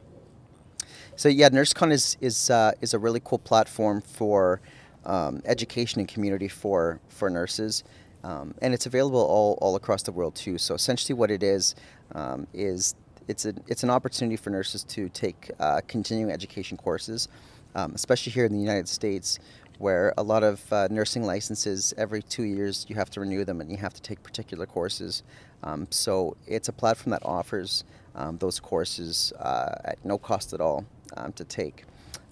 So 1.16 1.28
yeah, 1.28 1.48
NurseCon 1.48 1.90
is 1.90 2.16
is 2.20 2.50
uh, 2.50 2.72
is 2.80 2.94
a 2.94 2.98
really 2.98 3.20
cool 3.24 3.38
platform 3.38 4.02
for 4.02 4.60
um, 5.04 5.42
education 5.46 5.98
and 6.00 6.08
community 6.08 6.46
for 6.46 7.00
for 7.08 7.30
nurses, 7.30 7.84
um, 8.22 8.54
and 8.60 8.74
it's 8.74 8.86
available 8.86 9.20
all, 9.20 9.58
all 9.62 9.74
across 9.76 10.02
the 10.02 10.12
world 10.12 10.34
too. 10.34 10.58
So 10.58 10.74
essentially, 10.74 11.14
what 11.14 11.30
it 11.30 11.42
is 11.42 11.74
um, 12.14 12.46
is 12.52 12.94
it's 13.26 13.46
a 13.46 13.54
it's 13.66 13.82
an 13.82 13.90
opportunity 13.90 14.36
for 14.36 14.50
nurses 14.50 14.84
to 14.84 15.08
take 15.08 15.50
uh, 15.58 15.80
continuing 15.88 16.30
education 16.30 16.76
courses, 16.76 17.28
um, 17.74 17.92
especially 17.94 18.32
here 18.32 18.44
in 18.44 18.52
the 18.52 18.60
United 18.60 18.88
States, 18.88 19.38
where 19.78 20.12
a 20.18 20.22
lot 20.22 20.42
of 20.42 20.72
uh, 20.72 20.88
nursing 20.90 21.24
licenses 21.24 21.94
every 21.96 22.22
two 22.22 22.42
years 22.42 22.86
you 22.88 22.94
have 22.94 23.10
to 23.10 23.20
renew 23.20 23.44
them 23.44 23.60
and 23.60 23.70
you 23.70 23.76
have 23.76 23.94
to 23.94 24.02
take 24.02 24.22
particular 24.22 24.66
courses. 24.66 25.22
Um, 25.62 25.86
so 25.90 26.36
it's 26.46 26.68
a 26.68 26.72
platform 26.72 27.10
that 27.10 27.24
offers 27.24 27.84
um, 28.14 28.38
those 28.38 28.60
courses 28.60 29.32
uh, 29.38 29.74
at 29.84 30.04
no 30.04 30.18
cost 30.18 30.52
at 30.52 30.60
all 30.60 30.84
um, 31.16 31.32
to 31.32 31.44
take, 31.44 31.84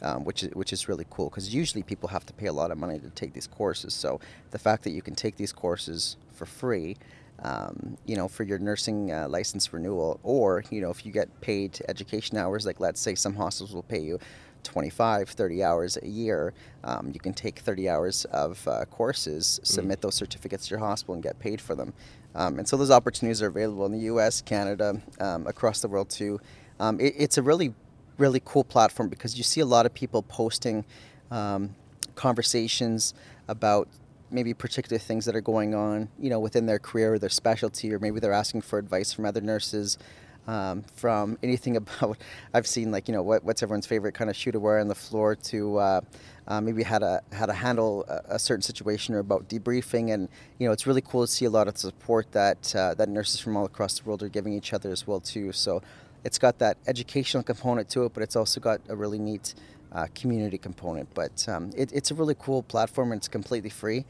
um, 0.03 0.25
which 0.25 0.43
is 0.43 0.55
which 0.55 0.73
is 0.73 0.89
really 0.89 1.07
cool 1.11 1.29
because 1.29 1.55
usually 1.55 1.83
people 1.83 2.09
have 2.09 2.27
to 2.27 2.33
pay 2.33 2.47
a 2.47 2.53
lot 2.53 2.71
of 2.71 2.79
money 2.79 2.99
to 2.99 3.11
take 3.11 3.33
these 3.33 3.47
courses. 3.47 3.95
So 3.95 4.21
the 4.51 4.59
fact 4.59 4.85
that 4.85 4.91
you 4.91 5.03
can 5.03 5.15
take 5.15 5.37
these 5.37 5.53
courses 5.53 6.17
for 6.33 6.47
free, 6.47 6.97
um, 7.43 7.97
you 8.05 8.17
know, 8.17 8.29
for 8.29 8.43
your 8.43 8.59
nursing 8.59 9.13
uh, 9.13 9.29
license 9.29 9.73
renewal, 9.73 10.21
or 10.23 10.65
you 10.71 10.81
know, 10.81 10.91
if 10.91 11.07
you 11.07 11.13
get 11.13 11.41
paid 11.41 11.81
education 11.89 12.37
hours, 12.37 12.67
like 12.67 12.81
let's 12.81 13.01
say 13.01 13.15
some 13.15 13.35
hospitals 13.35 13.75
will 13.75 13.83
pay 13.83 14.01
you. 14.01 14.19
25, 14.67 15.29
30 15.29 15.63
hours 15.63 15.97
a 16.03 16.09
year. 16.09 16.53
Um, 16.83 17.13
you 17.15 17.21
can 17.21 17.33
take 17.33 17.61
30 17.61 17.89
hours 17.89 18.25
of 18.27 18.67
uh, 18.67 18.85
courses, 18.87 19.61
submit 19.63 20.01
those 20.01 20.17
certificates 20.17 20.67
to 20.67 20.71
your 20.71 20.81
hospital, 20.81 21.15
and 21.15 21.23
get 21.23 21.39
paid 21.39 21.61
for 21.61 21.77
them. 21.77 21.93
Um, 22.37 22.59
and 22.59 22.69
so 22.69 22.77
those 22.77 22.91
opportunities 22.91 23.43
are 23.43 23.47
available 23.47 23.87
in 23.87 23.93
the 23.93 24.01
U.S., 24.01 24.43
Canada, 24.43 25.01
um, 25.19 25.47
across 25.47 25.81
the 25.81 25.89
world 25.89 26.11
too. 26.11 26.39
Um, 26.79 27.01
it, 27.01 27.15
it's 27.17 27.39
a 27.39 27.43
really, 27.43 27.75
really 28.19 28.43
cool 28.45 28.63
platform 28.63 29.09
because 29.09 29.39
you 29.39 29.43
see 29.43 29.63
a 29.63 29.67
lot 29.67 29.87
of 29.87 29.95
people 29.95 30.23
posting 30.23 30.85
um, 31.31 31.75
conversations 32.15 33.15
about 33.49 33.89
maybe 34.31 34.53
particular 34.53 34.99
things 34.99 35.25
that 35.25 35.35
are 35.35 35.41
going 35.41 35.75
on, 35.75 36.09
you 36.19 36.29
know, 36.29 36.39
within 36.39 36.67
their 36.67 36.79
career 36.79 37.15
or 37.15 37.19
their 37.19 37.31
specialty, 37.31 37.93
or 37.93 37.99
maybe 37.99 38.21
they're 38.21 38.33
asking 38.33 38.61
for 38.61 38.79
advice 38.79 39.13
from 39.13 39.25
other 39.25 39.41
nurses. 39.41 39.99
Um, 40.47 40.85
from 40.95 41.39
anything 41.43 41.77
about, 41.77 42.19
I've 42.53 42.67
seen 42.67 42.93
like 42.93 43.09
you 43.09 43.15
know 43.15 43.23
what, 43.23 43.45
what's 43.45 43.63
everyone's 43.63 43.87
favorite 43.87 44.15
kind 44.15 44.29
of 44.29 44.37
shoe 44.37 44.53
to 44.53 44.61
wear 44.61 44.79
on 44.79 44.89
the 44.89 44.95
floor 44.95 45.35
to 45.35 45.79
uh, 45.79 46.01
uh, 46.49 46.61
maybe 46.61 46.83
how 46.83 46.99
to 46.99 47.23
how 47.33 47.47
to 47.47 47.53
handle 47.53 48.05
a, 48.09 48.35
a 48.35 48.39
certain 48.39 48.63
situation 48.63 49.15
or 49.15 49.19
about 49.19 49.49
debriefing, 49.49 50.13
and 50.13 50.29
you 50.59 50.67
know 50.67 50.73
it's 50.73 50.87
really 50.87 51.01
cool 51.03 51.27
to 51.27 51.33
see 51.33 51.45
a 51.45 51.51
lot 51.51 51.69
of 51.69 51.77
support 51.77 52.31
that 52.33 52.75
uh, 52.75 52.95
that 52.95 53.09
nurses 53.09 53.41
from 53.41 53.57
all 53.57 53.65
across 53.65 53.99
the 53.99 54.05
world 54.09 54.23
are 54.23 54.29
giving 54.29 54.53
each 54.53 54.73
other 54.73 54.91
as 54.91 55.07
well 55.07 55.21
too. 55.21 55.53
So 55.53 55.83
it's 56.25 56.39
got 56.39 56.59
that 56.59 56.77
educational 56.87 57.43
component 57.43 57.89
to 57.91 58.05
it, 58.05 58.13
but 58.13 58.23
it's 58.23 58.37
also 58.37 58.61
got 58.61 58.81
a 58.89 58.97
really 58.97 59.19
neat 59.19 59.55
uh, 59.93 60.07
community 60.15 60.59
component. 60.59 61.13
But 61.15 61.49
um, 61.49 61.71
it, 61.77 61.93
it's 61.93 62.11
a 62.11 62.15
really 62.15 62.35
cool 62.39 62.63
platform 62.63 63.13
and 63.13 63.19
it's 63.19 63.29
completely 63.29 63.71
free. 63.71 64.05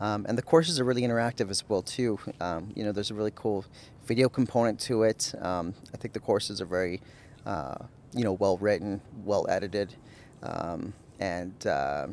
Um, 0.00 0.26
and 0.28 0.36
the 0.36 0.42
courses 0.42 0.80
are 0.80 0.84
really 0.84 1.02
interactive 1.02 1.48
as 1.48 1.68
well 1.68 1.80
too. 1.80 2.18
Um, 2.40 2.72
you 2.74 2.84
know, 2.84 2.92
there's 2.92 3.10
a 3.10 3.14
really 3.14 3.32
cool 3.34 3.64
video 4.04 4.28
component 4.28 4.80
to 4.80 5.04
it. 5.04 5.32
Um, 5.40 5.74
I 5.94 5.96
think 5.96 6.12
the 6.12 6.20
courses 6.20 6.60
are 6.60 6.66
very, 6.66 7.00
uh, 7.46 7.76
you 8.12 8.24
know, 8.24 8.32
well 8.32 8.58
written, 8.58 9.00
well 9.24 9.46
edited, 9.48 9.94
um, 10.42 10.92
and 11.22 11.66
uh, 11.68 12.08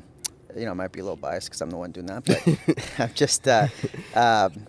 you 0.56 0.66
know, 0.66 0.72
I 0.72 0.76
might 0.76 0.92
be 0.92 1.00
a 1.00 1.04
little 1.04 1.18
biased 1.18 1.48
because 1.48 1.62
I'm 1.62 1.72
the 1.72 1.78
one 1.78 1.92
doing 1.92 2.06
that, 2.08 2.26
but 2.26 2.80
I'm 3.00 3.14
just. 3.14 3.48
Uh, 3.48 3.68
um, 4.14 4.68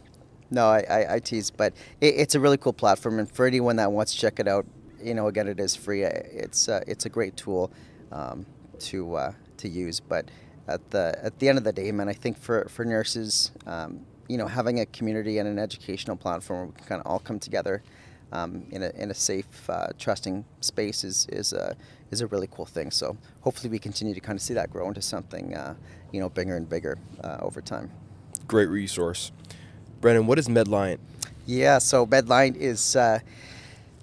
no, 0.51 0.67
I, 0.67 0.85
I, 0.91 1.15
I 1.15 1.19
tease, 1.21 1.51
but 1.51 1.75
it, 2.01 2.15
it's 2.17 2.35
a 2.35 2.41
really 2.41 2.57
cool 2.57 2.73
platform, 2.73 3.19
and 3.19 3.31
for 3.31 3.47
anyone 3.47 3.77
that 3.77 3.93
wants 3.93 4.13
to 4.15 4.19
check 4.19 4.41
it 4.41 4.49
out, 4.49 4.67
you 5.03 5.15
know, 5.15 5.29
again, 5.29 5.47
it 5.47 5.61
is 5.61 5.77
free. 5.77 6.03
It's 6.03 6.69
uh, 6.69 6.83
it's 6.87 7.05
a 7.05 7.09
great 7.09 7.37
tool 7.37 7.71
um, 8.11 8.47
to 8.81 9.15
uh, 9.15 9.33
to 9.59 9.69
use, 9.69 10.01
but 10.01 10.31
at 10.67 10.91
the 10.91 11.19
at 11.23 11.39
the 11.39 11.49
end 11.49 11.59
of 11.59 11.65
the 11.65 11.73
day, 11.73 11.93
man, 11.93 12.09
I 12.09 12.15
think 12.15 12.39
for 12.39 12.67
for 12.69 12.85
nurses, 12.85 13.53
um, 13.67 14.01
you 14.27 14.39
know, 14.39 14.47
having 14.47 14.81
a 14.81 14.87
community 14.87 15.39
and 15.39 15.49
an 15.49 15.59
educational 15.59 16.17
platform 16.17 16.59
where 16.61 16.67
we 16.69 16.73
can 16.73 16.85
kind 16.87 17.01
of 17.01 17.07
all 17.07 17.19
come 17.19 17.39
together 17.39 17.83
um, 18.33 18.65
in 18.71 18.83
a 18.83 18.91
in 18.97 19.11
a 19.11 19.15
safe, 19.15 19.69
uh, 19.69 19.89
trusting 19.99 20.45
space 20.61 21.05
is 21.05 21.27
is 21.31 21.53
a 21.53 21.77
is 22.11 22.21
a 22.21 22.27
really 22.27 22.49
cool 22.51 22.67
thing. 22.67 22.91
So 22.91 23.17
hopefully, 23.41 23.71
we 23.71 23.79
continue 23.79 24.15
to 24.15 24.21
kind 24.21 24.37
of 24.37 24.43
see 24.43 24.55
that 24.55 24.71
grow 24.71 24.89
into 24.89 25.03
something, 25.03 25.55
uh, 25.55 25.75
you 26.13 26.21
know, 26.21 26.29
bigger 26.29 26.57
and 26.57 26.69
bigger 26.69 26.99
uh, 27.23 27.39
over 27.41 27.61
time. 27.61 27.91
Great 28.47 28.69
resource. 28.69 29.33
Brendan, 30.01 30.27
what 30.27 30.39
is 30.39 30.49
Medline? 30.49 30.99
Yeah, 31.47 31.79
so 31.79 32.07
Medline 32.07 32.57
is 32.57 32.97
uh, 32.97 33.21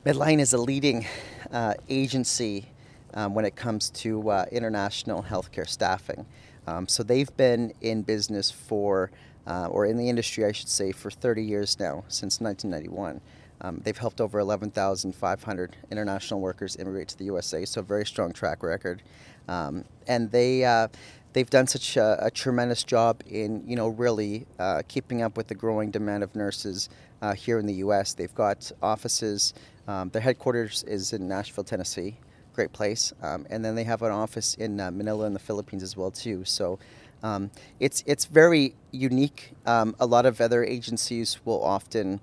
Medline 0.06 0.40
is 0.40 0.54
a 0.54 0.58
leading 0.58 1.06
uh, 1.52 1.74
agency 1.90 2.66
um, 3.14 3.34
when 3.34 3.46
it 3.46 3.56
comes 3.56 3.90
to 3.90 4.30
uh, 4.30 4.46
international 4.52 5.24
healthcare 5.24 5.68
staffing. 5.68 6.26
Um, 6.68 6.88
so 6.88 7.04
they've 7.04 7.36
been 7.38 7.74
in 7.82 8.02
business 8.04 8.52
for, 8.52 9.10
uh, 9.48 9.68
or 9.68 9.86
in 9.86 9.98
the 9.98 10.08
industry, 10.10 10.46
I 10.46 10.52
should 10.52 10.68
say, 10.70 10.92
for 10.92 11.10
30 11.10 11.44
years 11.44 11.80
now, 11.80 12.04
since 12.10 12.42
1991. 12.42 13.22
Um, 13.62 13.82
they've 13.84 13.98
helped 13.98 14.22
over 14.22 14.40
11,500 14.40 15.76
international 15.92 16.40
workers 16.40 16.76
immigrate 16.76 17.08
to 17.10 17.18
the 17.18 17.26
USA, 17.26 17.66
so 17.66 17.82
a 17.82 17.84
very 17.84 18.06
strong 18.06 18.32
track 18.32 18.62
record. 18.62 19.02
Um, 19.48 19.86
and 20.08 20.30
they 20.32 20.66
uh, 20.66 20.90
they've 21.34 21.50
done 21.50 21.68
such 21.68 21.98
a, 21.98 22.18
a, 22.26 22.32
tremendous 22.32 22.84
job 22.84 23.22
in 23.28 23.64
you 23.68 23.76
know 23.76 23.88
really 23.88 24.46
uh, 24.60 24.82
keeping 24.88 25.22
up 25.22 25.38
with 25.38 25.48
the 25.48 25.56
growing 25.56 25.90
demand 25.90 26.24
of 26.24 26.36
nurses 26.36 26.90
uh, 27.22 27.34
here 27.34 27.58
in 27.58 27.66
the 27.66 27.76
U.S. 27.76 28.14
They've 28.14 28.34
got 28.34 28.72
offices. 28.84 29.54
Um, 29.88 30.10
their 30.10 30.22
headquarters 30.22 30.84
is 30.84 31.14
in 31.14 31.28
Nashville, 31.28 31.64
Tennessee. 31.64 32.18
Great 32.54 32.74
place, 32.74 33.14
um, 33.22 33.46
and 33.50 33.64
then 33.64 33.76
they 33.76 33.84
have 33.84 34.02
an 34.02 34.12
office 34.12 34.56
in 34.56 34.80
uh, 34.80 34.92
Manila 34.92 35.26
in 35.26 35.34
the 35.34 35.40
Philippines 35.40 35.84
as 35.84 35.98
well 35.98 36.12
too. 36.12 36.46
So. 36.46 36.80
Um, 37.24 37.50
it's 37.80 38.04
it's 38.06 38.26
very 38.26 38.76
unique. 38.92 39.54
Um, 39.66 39.96
a 40.00 40.06
lot 40.06 40.28
of 40.28 40.40
other 40.40 40.64
agencies 40.64 41.40
will 41.46 41.64
often 41.64 42.20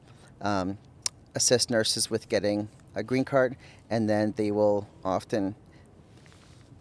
assist 1.35 1.71
nurses 1.71 2.11
with 2.11 2.29
getting 2.29 2.69
a 2.95 3.03
green 3.03 3.25
card, 3.25 3.57
and 3.91 4.09
then 4.09 4.35
they 4.37 4.51
will 4.51 4.89
often 5.05 5.55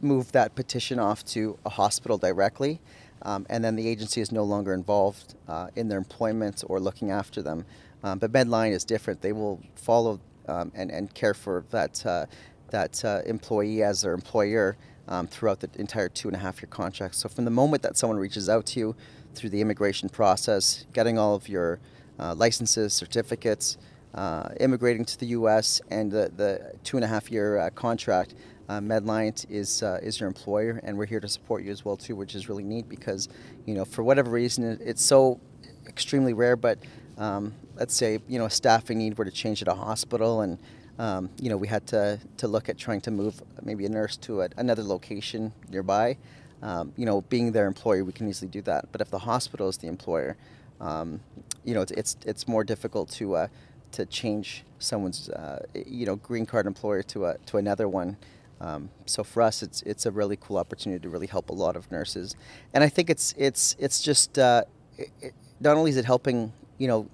move 0.01 0.31
that 0.33 0.53
petition 0.55 0.99
off 0.99 1.23
to 1.25 1.57
a 1.65 1.69
hospital 1.69 2.17
directly, 2.17 2.79
um, 3.23 3.45
and 3.49 3.63
then 3.63 3.75
the 3.75 3.87
agency 3.87 4.21
is 4.21 4.31
no 4.31 4.43
longer 4.43 4.73
involved 4.73 5.35
uh, 5.47 5.67
in 5.75 5.87
their 5.87 5.97
employment 5.97 6.63
or 6.67 6.79
looking 6.79 7.11
after 7.11 7.41
them. 7.41 7.65
Um, 8.03 8.19
but 8.19 8.31
Medline 8.31 8.71
is 8.71 8.83
different. 8.83 9.21
They 9.21 9.31
will 9.31 9.61
follow 9.75 10.19
um, 10.47 10.71
and, 10.75 10.91
and 10.91 11.13
care 11.13 11.33
for 11.33 11.63
that, 11.71 12.05
uh, 12.05 12.25
that 12.69 13.03
uh, 13.05 13.21
employee 13.25 13.81
as 13.81 14.01
their 14.01 14.13
employer 14.13 14.75
um, 15.07 15.27
throughout 15.27 15.61
the 15.61 15.69
entire 15.79 16.09
two 16.09 16.27
and 16.27 16.35
a 16.35 16.39
half 16.39 16.61
year 16.61 16.67
contract. 16.69 17.15
So 17.15 17.29
from 17.29 17.45
the 17.45 17.51
moment 17.51 17.81
that 17.83 17.97
someone 17.97 18.19
reaches 18.19 18.49
out 18.49 18.65
to 18.67 18.79
you 18.79 18.95
through 19.35 19.51
the 19.51 19.61
immigration 19.61 20.09
process, 20.09 20.85
getting 20.93 21.17
all 21.17 21.33
of 21.35 21.47
your 21.47 21.79
uh, 22.19 22.35
licenses, 22.35 22.93
certificates, 22.93 23.77
uh, 24.13 24.49
immigrating 24.59 25.05
to 25.05 25.19
the 25.19 25.27
U.S., 25.27 25.81
and 25.89 26.11
the, 26.11 26.31
the 26.35 26.73
two 26.83 26.97
and 26.97 27.03
a 27.03 27.07
half 27.07 27.31
year 27.31 27.57
uh, 27.57 27.69
contract, 27.71 28.35
uh, 28.69 28.79
Medline 28.79 29.45
is 29.49 29.83
uh, 29.83 29.99
is 30.01 30.19
your 30.19 30.27
employer, 30.27 30.79
and 30.83 30.97
we're 30.97 31.05
here 31.05 31.19
to 31.19 31.27
support 31.27 31.63
you 31.63 31.71
as 31.71 31.83
well 31.83 31.97
too, 31.97 32.15
which 32.15 32.33
is 32.33 32.47
really 32.47 32.63
neat 32.63 32.87
because, 32.87 33.27
you 33.65 33.73
know, 33.73 33.83
for 33.83 34.03
whatever 34.03 34.31
reason, 34.31 34.79
it's 34.81 35.03
so 35.03 35.39
extremely 35.87 36.33
rare. 36.33 36.55
But 36.55 36.79
um, 37.17 37.53
let's 37.75 37.93
say 37.93 38.19
you 38.27 38.39
know 38.39 38.45
a 38.45 38.49
staffing 38.49 38.97
need 38.99 39.17
were 39.17 39.25
to 39.25 39.31
change 39.31 39.61
at 39.61 39.67
a 39.67 39.75
hospital, 39.75 40.41
and 40.41 40.57
um, 40.99 41.29
you 41.39 41.49
know, 41.49 41.57
we 41.57 41.67
had 41.67 41.87
to, 41.87 42.19
to 42.37 42.47
look 42.47 42.69
at 42.69 42.77
trying 42.77 43.01
to 43.01 43.11
move 43.11 43.41
maybe 43.63 43.85
a 43.85 43.89
nurse 43.89 44.17
to 44.17 44.41
a, 44.41 44.49
another 44.57 44.83
location 44.83 45.51
nearby. 45.69 46.17
Um, 46.61 46.93
you 46.95 47.05
know, 47.05 47.21
being 47.21 47.51
their 47.51 47.67
employer, 47.67 48.03
we 48.03 48.13
can 48.13 48.29
easily 48.29 48.49
do 48.49 48.61
that. 48.63 48.91
But 48.91 49.01
if 49.01 49.09
the 49.09 49.19
hospital 49.19 49.67
is 49.67 49.77
the 49.77 49.87
employer, 49.87 50.37
um, 50.79 51.19
you 51.65 51.73
know, 51.73 51.81
it's, 51.81 51.91
it's, 51.91 52.17
it's 52.25 52.47
more 52.47 52.63
difficult 52.63 53.09
to, 53.11 53.35
uh, 53.35 53.47
to 53.93 54.05
change 54.05 54.63
someone's, 54.79 55.29
uh, 55.29 55.65
you 55.85 56.05
know, 56.05 56.15
green 56.17 56.45
card 56.45 56.67
employer 56.67 57.03
to, 57.03 57.25
a, 57.25 57.37
to 57.45 57.57
another 57.57 57.87
one. 57.87 58.17
Um, 58.63 58.89
so 59.05 59.23
for 59.23 59.41
us, 59.41 59.61
it's 59.61 59.81
it's 59.81 60.05
a 60.05 60.11
really 60.11 60.37
cool 60.39 60.57
opportunity 60.57 61.01
to 61.01 61.09
really 61.09 61.27
help 61.27 61.49
a 61.49 61.53
lot 61.53 61.75
of 61.75 61.91
nurses, 61.91 62.35
and 62.73 62.81
I 62.81 62.87
think 62.87 63.09
it's 63.09 63.33
it's 63.37 63.75
it's 63.77 64.01
just 64.01 64.39
uh, 64.39 64.63
it, 64.97 65.09
it, 65.21 65.33
not 65.59 65.75
only 65.75 65.91
is 65.91 65.97
it 65.97 66.05
helping 66.05 66.53
you 66.77 66.87
know 66.87 67.09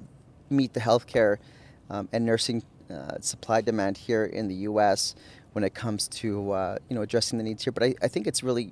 meet 0.52 0.74
the 0.74 0.80
healthcare 0.80 1.38
um, 1.90 2.08
and 2.12 2.24
nursing 2.24 2.62
uh, 2.92 3.20
supply 3.20 3.62
demand 3.62 3.98
here 3.98 4.26
in 4.26 4.48
the 4.48 4.56
U.S. 4.70 5.16
when 5.54 5.64
it 5.64 5.74
comes 5.74 6.08
to 6.10 6.52
uh, 6.52 6.78
you 6.88 6.96
know 6.96 7.02
addressing 7.02 7.40
the 7.40 7.44
needs 7.44 7.64
here, 7.64 7.74
but 7.74 7.82
I, 7.82 7.96
I 8.02 8.08
think 8.08 8.28
it's 8.28 8.44
really 8.44 8.72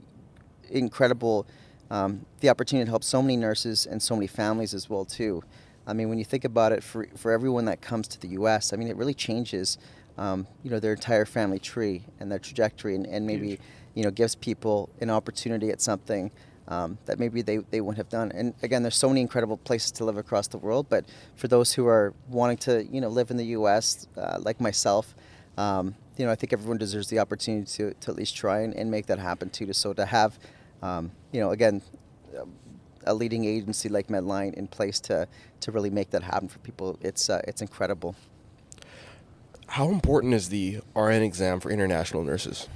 incredible 0.70 1.48
um, 1.90 2.26
the 2.42 2.50
opportunity 2.50 2.86
to 2.86 2.92
help 2.92 3.04
so 3.04 3.24
many 3.24 3.38
nurses 3.38 3.88
and 3.88 4.02
so 4.02 4.16
many 4.16 4.28
families 4.28 4.76
as 4.76 4.88
well 4.88 5.06
too. 5.06 5.42
I 5.88 5.94
mean, 5.94 6.10
when 6.10 6.20
you 6.20 6.26
think 6.26 6.44
about 6.44 6.74
it, 6.74 6.84
for 6.84 7.08
for 7.16 7.32
everyone 7.32 7.66
that 7.66 7.82
comes 7.82 8.08
to 8.10 8.20
the 8.20 8.28
U.S., 8.30 8.74
I 8.74 8.76
mean, 8.76 8.90
it 8.90 8.98
really 8.98 9.14
changes 9.14 9.78
um, 10.18 10.46
you 10.64 10.70
know 10.70 10.80
their 10.80 10.94
entire 10.94 11.26
family 11.26 11.60
tree 11.60 12.04
and 12.20 12.32
their 12.32 12.40
trajectory, 12.40 12.96
and, 12.96 13.08
and 13.08 13.26
maybe 13.26 13.50
Huge. 13.50 13.60
you 13.96 14.04
know 14.04 14.12
gives 14.12 14.36
people 14.36 14.90
an 15.00 15.10
opportunity 15.10 15.70
at 15.70 15.82
something 15.82 16.30
um, 16.68 16.98
that 17.06 17.18
maybe 17.20 17.42
they, 17.42 17.58
they 17.58 17.80
wouldn't 17.80 17.98
have 17.98 18.10
done. 18.10 18.32
And 18.34 18.54
again, 18.62 18.84
there's 18.84 18.98
so 18.98 19.08
many 19.08 19.22
incredible 19.22 19.58
places 19.58 19.92
to 19.94 20.06
live 20.06 20.18
across 20.18 20.48
the 20.48 20.58
world, 20.58 20.88
but 20.90 21.06
for 21.36 21.48
those 21.48 21.72
who 21.72 21.88
are 21.88 22.14
wanting 22.28 22.58
to 22.58 22.86
you 22.86 23.00
know 23.00 23.10
live 23.10 23.32
in 23.32 23.38
the 23.38 23.48
U.S. 23.58 24.08
Uh, 24.18 24.38
like 24.40 24.60
myself. 24.60 25.16
Um, 25.58 25.96
you 26.18 26.26
know, 26.26 26.32
I 26.32 26.36
think 26.36 26.54
everyone 26.54 26.78
deserves 26.78 27.08
the 27.10 27.20
opportunity 27.20 27.66
to, 27.74 27.94
to 27.94 28.12
at 28.12 28.18
least 28.18 28.36
try 28.36 28.62
and, 28.62 28.74
and 28.76 28.90
make 28.90 29.06
that 29.06 29.20
happen 29.20 29.50
too. 29.50 29.72
So 29.74 29.94
to 29.94 30.06
have, 30.06 30.38
um, 30.82 31.12
you 31.32 31.40
know, 31.40 31.52
again, 31.52 31.82
a 33.08 33.14
leading 33.14 33.46
agency 33.46 33.90
like 33.90 34.08
Medline 34.08 34.54
in 34.54 34.68
place 34.68 35.00
to, 35.02 35.28
to 35.62 35.72
really 35.72 35.90
make 35.90 36.10
that 36.12 36.24
happen 36.24 36.48
for 36.48 36.60
people, 36.60 36.98
it's 37.02 37.30
uh, 37.30 37.42
it's 37.48 37.62
incredible. 37.62 38.16
How 39.68 39.90
important 39.90 40.34
is 40.34 40.50
the 40.50 40.80
RN 40.96 41.24
exam 41.24 41.60
for 41.60 41.70
international 41.72 42.24
nurses? 42.24 42.68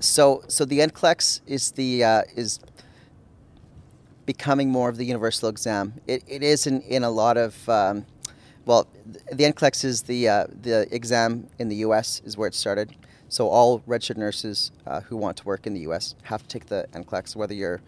So, 0.00 0.42
so 0.48 0.64
the 0.64 0.80
NCLEX 0.80 1.40
is 1.46 1.72
the 1.72 2.04
uh, 2.04 2.22
is 2.34 2.60
becoming 4.26 4.70
more 4.70 4.88
of 4.88 4.96
the 4.96 5.04
universal 5.04 5.48
exam. 5.48 5.94
It, 6.06 6.24
it 6.26 6.42
is 6.42 6.66
in, 6.66 6.80
in 6.82 7.04
a 7.04 7.10
lot 7.10 7.36
of 7.36 7.68
um, 7.68 8.06
well, 8.64 8.86
the 9.32 9.44
NCLEX 9.44 9.84
is 9.84 10.02
the 10.02 10.28
uh, 10.28 10.46
the 10.62 10.92
exam 10.94 11.48
in 11.58 11.68
the 11.68 11.76
U.S. 11.76 12.22
is 12.24 12.36
where 12.36 12.48
it 12.48 12.54
started. 12.54 12.94
So 13.28 13.48
all 13.48 13.82
registered 13.86 14.18
nurses 14.18 14.72
uh, 14.86 15.00
who 15.02 15.16
want 15.16 15.36
to 15.36 15.44
work 15.44 15.66
in 15.66 15.74
the 15.74 15.80
U.S. 15.80 16.16
have 16.22 16.42
to 16.42 16.48
take 16.48 16.66
the 16.66 16.88
NCLEX, 16.92 17.36
whether 17.36 17.54
you're 17.54 17.80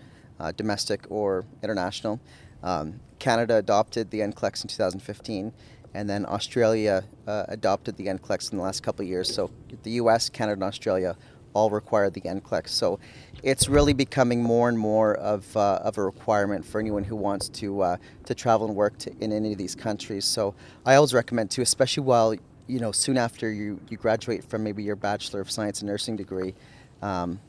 uh, 0.43 0.53
domestic 0.53 1.07
or 1.09 1.45
international. 1.63 2.21
Um, 2.63 3.01
Canada 3.19 3.57
adopted 3.57 4.11
the 4.11 4.21
NCLEX 4.21 4.65
in 4.65 4.69
2015, 4.69 5.53
and 5.95 6.11
then 6.11 6.27
Australia 6.27 7.05
uh, 7.27 7.45
adopted 7.49 7.97
the 7.97 8.07
NCLEX 8.07 8.53
in 8.53 8.59
the 8.59 8.65
last 8.65 8.83
couple 8.83 9.05
of 9.05 9.09
years. 9.09 9.33
So 9.33 9.51
the 9.85 9.93
U.S., 9.93 10.29
Canada, 10.29 10.55
and 10.55 10.65
Australia 10.65 11.17
all 11.55 11.71
require 11.71 12.11
the 12.11 12.21
NCLEX. 12.23 12.71
So 12.71 12.99
it's 13.43 13.69
really 13.69 13.93
becoming 13.93 14.43
more 14.43 14.69
and 14.69 14.79
more 14.79 15.15
of, 15.15 15.57
uh, 15.57 15.81
of 15.83 15.99
a 15.99 16.03
requirement 16.03 16.65
for 16.65 16.81
anyone 16.81 17.05
who 17.05 17.17
wants 17.17 17.49
to 17.51 17.83
uh, 17.83 17.97
to 18.25 18.35
travel 18.35 18.67
and 18.67 18.77
work 18.77 18.99
to, 18.99 19.13
in 19.21 19.33
any 19.33 19.53
of 19.53 19.59
these 19.59 19.75
countries. 19.75 20.25
So 20.25 20.55
I 20.87 20.95
always 20.95 21.15
recommend 21.15 21.51
to, 21.53 21.63
especially 21.63 22.05
while 22.05 22.35
you 22.67 22.81
know 22.81 22.91
soon 22.93 23.19
after 23.19 23.53
you, 23.53 23.81
you 23.89 23.97
graduate 23.97 24.45
from 24.45 24.65
maybe 24.65 24.83
your 24.83 24.97
Bachelor 24.97 25.41
of 25.41 25.51
Science 25.51 25.83
and 25.83 25.91
Nursing 25.91 26.17
degree. 26.17 26.55
Um, 27.03 27.41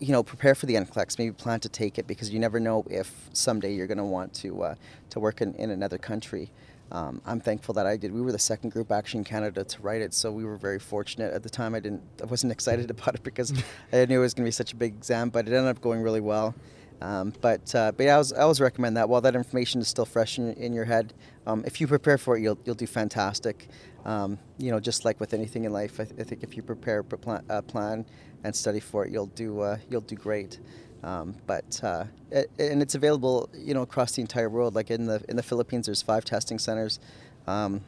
you 0.00 0.12
know, 0.12 0.22
prepare 0.22 0.54
for 0.54 0.66
the 0.66 0.74
NCLEX. 0.74 1.18
Maybe 1.18 1.32
plan 1.32 1.60
to 1.60 1.68
take 1.68 1.98
it 1.98 2.06
because 2.06 2.30
you 2.30 2.40
never 2.40 2.58
know 2.58 2.84
if 2.90 3.12
someday 3.32 3.74
you're 3.74 3.86
going 3.86 3.98
to 3.98 4.04
want 4.04 4.34
to 4.34 4.62
uh, 4.62 4.74
to 5.10 5.20
work 5.20 5.40
in, 5.40 5.54
in 5.54 5.70
another 5.70 5.98
country 5.98 6.50
um, 6.92 7.20
I'm 7.24 7.40
thankful 7.40 7.74
that 7.74 7.86
I 7.86 7.96
did. 7.96 8.12
We 8.12 8.20
were 8.20 8.32
the 8.32 8.38
second 8.38 8.70
group 8.70 8.90
actually 8.90 9.18
in 9.18 9.24
Canada 9.24 9.62
to 9.62 9.82
write 9.82 10.02
it, 10.02 10.12
so 10.12 10.32
we 10.32 10.44
were 10.44 10.56
very 10.56 10.80
fortunate. 10.80 11.32
At 11.32 11.42
the 11.42 11.50
time, 11.50 11.74
I 11.74 11.80
didn't, 11.80 12.02
I 12.22 12.26
wasn't 12.26 12.52
excited 12.56 12.90
about 12.90 13.14
it 13.14 13.22
because 13.22 13.52
I 13.92 14.04
knew 14.06 14.18
it 14.18 14.22
was 14.22 14.34
going 14.34 14.44
to 14.44 14.48
be 14.48 14.52
such 14.52 14.72
a 14.72 14.76
big 14.76 14.94
exam, 14.94 15.30
but 15.30 15.46
it 15.46 15.54
ended 15.54 15.76
up 15.76 15.80
going 15.80 16.02
really 16.02 16.20
well. 16.20 16.54
Um, 17.00 17.32
but 17.40 17.74
uh, 17.74 17.92
but 17.92 18.04
yeah, 18.04 18.16
I, 18.16 18.18
was, 18.18 18.32
I 18.32 18.40
always 18.42 18.60
recommend 18.60 18.96
that. 18.96 19.08
While 19.08 19.22
that 19.22 19.34
information 19.34 19.80
is 19.80 19.88
still 19.88 20.04
fresh 20.04 20.36
in, 20.38 20.52
in 20.54 20.74
your 20.74 20.84
head, 20.84 21.14
um, 21.46 21.64
if 21.64 21.80
you 21.80 21.86
prepare 21.86 22.18
for 22.18 22.36
it, 22.36 22.42
you'll 22.42 22.58
you'll 22.64 22.74
do 22.74 22.86
fantastic. 22.86 23.68
Um, 24.04 24.38
you 24.58 24.70
know, 24.70 24.80
just 24.80 25.04
like 25.04 25.20
with 25.20 25.32
anything 25.32 25.64
in 25.64 25.72
life, 25.72 26.00
I, 26.00 26.04
th- 26.04 26.20
I 26.20 26.24
think 26.24 26.42
if 26.42 26.56
you 26.56 26.62
prepare, 26.62 27.02
plan, 27.02 27.44
uh, 27.50 27.62
plan, 27.62 28.06
and 28.44 28.54
study 28.54 28.80
for 28.80 29.04
it, 29.04 29.12
you'll 29.12 29.26
do 29.26 29.60
uh, 29.60 29.78
you'll 29.88 30.00
do 30.00 30.16
great. 30.16 30.58
Um, 31.02 31.34
but 31.46 31.80
uh, 31.82 32.04
it, 32.30 32.50
and 32.58 32.82
it's 32.82 32.94
available, 32.94 33.48
you 33.54 33.72
know, 33.72 33.82
across 33.82 34.12
the 34.12 34.20
entire 34.20 34.50
world. 34.50 34.74
Like 34.74 34.90
in 34.90 35.06
the 35.06 35.22
in 35.28 35.36
the 35.36 35.42
Philippines, 35.42 35.86
there's 35.86 36.02
five 36.02 36.24
testing 36.24 36.58
centers. 36.58 37.00
Um, 37.46 37.80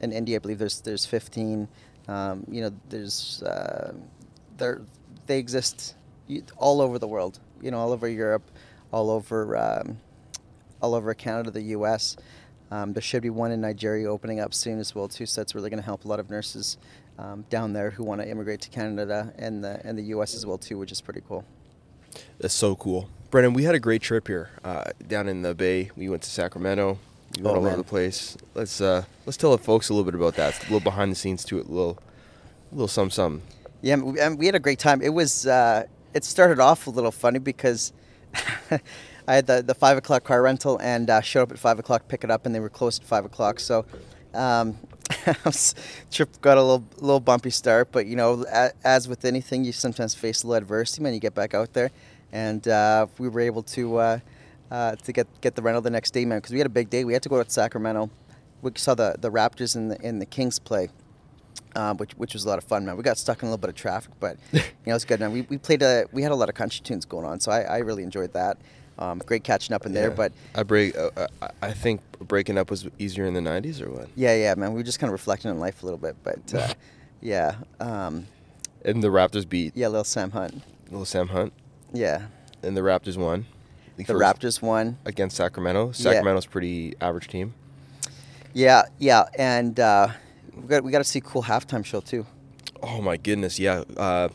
in 0.00 0.12
India, 0.12 0.36
I 0.36 0.38
believe 0.38 0.58
there's 0.58 0.80
there's 0.80 1.06
15. 1.06 1.68
Um, 2.08 2.44
you 2.48 2.62
know, 2.62 2.70
there's 2.88 3.42
uh, 3.42 3.94
there 4.56 4.82
they 5.26 5.38
exist 5.38 5.94
all 6.56 6.80
over 6.80 6.98
the 6.98 7.08
world. 7.08 7.40
You 7.60 7.70
know, 7.70 7.78
all 7.78 7.92
over 7.92 8.08
Europe, 8.08 8.48
all 8.92 9.10
over 9.10 9.56
um, 9.56 9.98
all 10.80 10.94
over 10.94 11.12
Canada, 11.14 11.50
the 11.50 11.62
U.S. 11.62 12.16
Um, 12.70 12.92
there 12.92 13.02
should 13.02 13.22
be 13.22 13.30
one 13.30 13.50
in 13.50 13.60
Nigeria 13.60 14.08
opening 14.08 14.38
up 14.38 14.54
soon 14.54 14.78
as 14.78 14.94
well 14.94 15.08
too. 15.08 15.26
So 15.26 15.40
that's 15.40 15.54
really 15.54 15.70
going 15.70 15.80
to 15.80 15.84
help 15.84 16.04
a 16.04 16.08
lot 16.08 16.20
of 16.20 16.30
nurses 16.30 16.78
um, 17.20 17.44
down 17.50 17.72
there 17.72 17.90
who 17.90 18.02
want 18.04 18.20
to 18.20 18.28
immigrate 18.28 18.60
to 18.62 18.70
Canada 18.70 19.32
and 19.36 19.62
the 19.62 19.80
and 19.84 19.98
the 19.98 20.04
U.S. 20.04 20.34
as 20.34 20.46
well 20.46 20.58
too, 20.58 20.78
which 20.78 20.92
is 20.92 21.00
pretty 21.00 21.22
cool. 21.28 21.44
That's 22.38 22.54
so 22.54 22.74
cool. 22.74 23.08
Brendan, 23.30 23.52
we 23.52 23.64
had 23.64 23.74
a 23.74 23.80
great 23.80 24.02
trip 24.02 24.26
here 24.26 24.50
uh, 24.64 24.84
down 25.06 25.28
in 25.28 25.42
the 25.42 25.54
Bay. 25.54 25.90
We 25.96 26.08
went 26.08 26.22
to 26.22 26.30
Sacramento. 26.30 26.98
We 27.36 27.42
went 27.42 27.54
oh, 27.54 27.58
all 27.58 27.62
man. 27.62 27.72
over 27.74 27.82
the 27.82 27.88
place. 27.88 28.36
Let's 28.54 28.80
uh, 28.80 29.04
let's 29.26 29.36
tell 29.36 29.52
the 29.52 29.62
folks 29.62 29.88
a 29.88 29.94
little 29.94 30.10
bit 30.10 30.14
about 30.14 30.34
that. 30.36 30.58
a 30.60 30.62
little 30.64 30.80
behind 30.80 31.12
the 31.12 31.16
scenes 31.16 31.44
to 31.46 31.58
it. 31.58 31.66
A 31.66 31.70
little, 31.70 31.98
a 32.72 32.74
little 32.74 32.88
some 32.88 33.10
some. 33.10 33.42
Yeah, 33.82 33.96
we 33.96 34.46
had 34.46 34.54
a 34.54 34.60
great 34.60 34.78
time. 34.78 35.00
It 35.02 35.10
was. 35.10 35.46
Uh, 35.46 35.84
it 36.12 36.24
started 36.24 36.58
off 36.58 36.86
a 36.86 36.90
little 36.90 37.12
funny 37.12 37.38
because 37.38 37.92
I 39.28 39.34
had 39.34 39.46
the, 39.46 39.62
the 39.62 39.74
five 39.74 39.96
o'clock 39.96 40.24
car 40.24 40.42
rental 40.42 40.78
and 40.80 41.08
uh, 41.08 41.20
showed 41.20 41.42
up 41.42 41.52
at 41.52 41.58
five 41.58 41.78
o'clock, 41.78 42.08
pick 42.08 42.24
it 42.24 42.30
up, 42.30 42.46
and 42.46 42.54
they 42.54 42.60
were 42.60 42.68
closed 42.68 43.02
at 43.02 43.08
five 43.08 43.24
o'clock. 43.24 43.60
So, 43.60 43.86
um, 44.34 44.76
trip 46.10 46.40
got 46.40 46.56
a 46.56 46.62
little 46.62 46.84
little 46.98 47.20
bumpy 47.20 47.50
start, 47.50 47.90
but 47.92 48.06
you 48.06 48.16
know, 48.16 48.44
as 48.84 49.08
with 49.08 49.24
anything, 49.24 49.64
you 49.64 49.72
sometimes 49.72 50.14
face 50.14 50.42
a 50.42 50.46
little 50.46 50.62
adversity 50.62 51.02
when 51.02 51.14
you 51.14 51.20
get 51.20 51.34
back 51.34 51.54
out 51.54 51.72
there, 51.72 51.90
and 52.32 52.66
uh, 52.68 53.06
we 53.18 53.28
were 53.28 53.40
able 53.40 53.62
to 53.62 53.96
uh, 53.96 54.18
uh, 54.70 54.96
to 54.96 55.12
get 55.12 55.26
get 55.40 55.54
the 55.56 55.62
rental 55.62 55.82
the 55.82 55.90
next 55.90 56.12
day, 56.12 56.24
man, 56.24 56.38
because 56.38 56.52
we 56.52 56.58
had 56.58 56.66
a 56.66 56.70
big 56.70 56.90
day. 56.90 57.04
We 57.04 57.12
had 57.12 57.22
to 57.22 57.28
go 57.28 57.42
to 57.42 57.50
Sacramento. 57.50 58.10
We 58.62 58.72
saw 58.76 58.94
the, 58.94 59.16
the 59.18 59.30
Raptors 59.30 59.74
and 59.74 59.90
the 59.90 60.00
in 60.00 60.18
the 60.18 60.26
Kings 60.26 60.58
play, 60.58 60.90
um, 61.74 61.96
which 61.96 62.12
which 62.12 62.34
was 62.34 62.44
a 62.44 62.48
lot 62.48 62.58
of 62.58 62.64
fun, 62.64 62.84
man. 62.84 62.96
We 62.96 63.02
got 63.02 63.18
stuck 63.18 63.42
in 63.42 63.48
a 63.48 63.50
little 63.50 63.60
bit 63.60 63.70
of 63.70 63.76
traffic, 63.76 64.12
but 64.20 64.36
you 64.52 64.60
know 64.86 64.94
it's 64.94 65.04
good. 65.04 65.20
Man, 65.20 65.32
we, 65.32 65.42
we 65.42 65.58
played 65.58 65.82
a 65.82 66.06
we 66.12 66.22
had 66.22 66.32
a 66.32 66.36
lot 66.36 66.48
of 66.48 66.54
country 66.54 66.80
tunes 66.82 67.04
going 67.04 67.26
on, 67.26 67.40
so 67.40 67.50
I, 67.50 67.62
I 67.62 67.78
really 67.78 68.02
enjoyed 68.02 68.32
that. 68.34 68.58
Um, 69.00 69.18
great 69.24 69.44
catching 69.44 69.74
up 69.74 69.86
in 69.86 69.94
there, 69.94 70.10
but 70.10 70.32
I 70.54 70.62
break. 70.62 70.96
Uh, 70.96 71.10
uh 71.16 71.48
I 71.62 71.72
think 71.72 72.02
breaking 72.18 72.58
up 72.58 72.70
was 72.70 72.86
easier 72.98 73.24
in 73.24 73.32
the 73.32 73.40
'90s, 73.40 73.80
or 73.80 73.90
what? 73.90 74.08
Yeah, 74.14 74.34
yeah, 74.34 74.54
man. 74.54 74.72
We 74.72 74.76
were 74.76 74.84
just 74.84 75.00
kind 75.00 75.08
of 75.08 75.12
reflecting 75.12 75.50
on 75.50 75.58
life 75.58 75.82
a 75.82 75.86
little 75.86 75.98
bit, 75.98 76.16
but 76.22 76.54
uh, 76.54 76.74
yeah. 77.22 77.56
Um, 77.80 78.26
and 78.84 79.02
the 79.02 79.08
Raptors 79.08 79.48
beat. 79.48 79.74
Yeah, 79.74 79.88
little 79.88 80.04
Sam 80.04 80.30
Hunt. 80.30 80.62
Little 80.90 81.06
Sam 81.06 81.28
Hunt. 81.28 81.52
Yeah. 81.92 82.26
And 82.62 82.76
the 82.76 82.82
Raptors 82.82 83.16
won. 83.16 83.46
The, 83.96 84.04
the 84.04 84.14
Raptors 84.14 84.62
won 84.62 84.98
against 85.04 85.36
Sacramento. 85.36 85.92
Sacramento's 85.92 86.44
yeah. 86.44 86.50
pretty 86.50 86.94
average 87.00 87.28
team. 87.28 87.54
Yeah, 88.52 88.82
yeah, 88.98 89.24
and 89.38 89.78
uh, 89.78 90.08
we 90.54 90.62
got 90.68 90.84
we 90.84 90.90
got 90.90 90.98
to 90.98 91.04
see 91.04 91.20
cool 91.20 91.42
halftime 91.42 91.84
show 91.84 92.00
too. 92.00 92.26
Oh 92.82 93.00
my 93.00 93.16
goodness, 93.16 93.58
yeah. 93.58 93.84
Uh, 93.96 94.28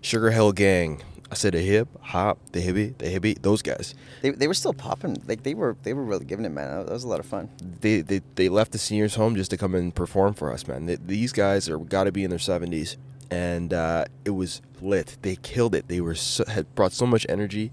Sugar 0.00 0.30
Hill 0.30 0.52
Gang 0.52 1.02
I 1.30 1.34
said 1.34 1.52
the 1.52 1.60
hip 1.60 1.88
hop, 2.00 2.38
the 2.52 2.60
hippie, 2.60 2.96
the 2.96 3.06
hippie. 3.06 3.40
Those 3.40 3.60
guys. 3.60 3.94
They, 4.22 4.30
they 4.30 4.48
were 4.48 4.54
still 4.54 4.72
popping. 4.72 5.22
Like 5.26 5.42
they 5.42 5.54
were 5.54 5.76
they 5.82 5.92
were 5.92 6.04
really 6.04 6.24
giving 6.24 6.44
it, 6.44 6.50
man. 6.50 6.86
That 6.86 6.92
was 6.92 7.04
a 7.04 7.08
lot 7.08 7.20
of 7.20 7.26
fun. 7.26 7.50
They 7.80 8.00
they, 8.00 8.22
they 8.36 8.48
left 8.48 8.72
the 8.72 8.78
seniors 8.78 9.14
home 9.14 9.36
just 9.36 9.50
to 9.50 9.56
come 9.56 9.74
and 9.74 9.94
perform 9.94 10.34
for 10.34 10.52
us, 10.52 10.66
man. 10.66 10.86
They, 10.86 10.96
these 10.96 11.32
guys 11.32 11.68
are 11.68 11.78
got 11.78 12.04
to 12.04 12.12
be 12.12 12.24
in 12.24 12.30
their 12.30 12.38
seventies, 12.38 12.96
and 13.30 13.74
uh, 13.74 14.06
it 14.24 14.30
was 14.30 14.62
lit. 14.80 15.18
They 15.20 15.36
killed 15.36 15.74
it. 15.74 15.88
They 15.88 16.00
were 16.00 16.14
so, 16.14 16.44
had 16.46 16.74
brought 16.74 16.92
so 16.92 17.06
much 17.06 17.26
energy, 17.28 17.72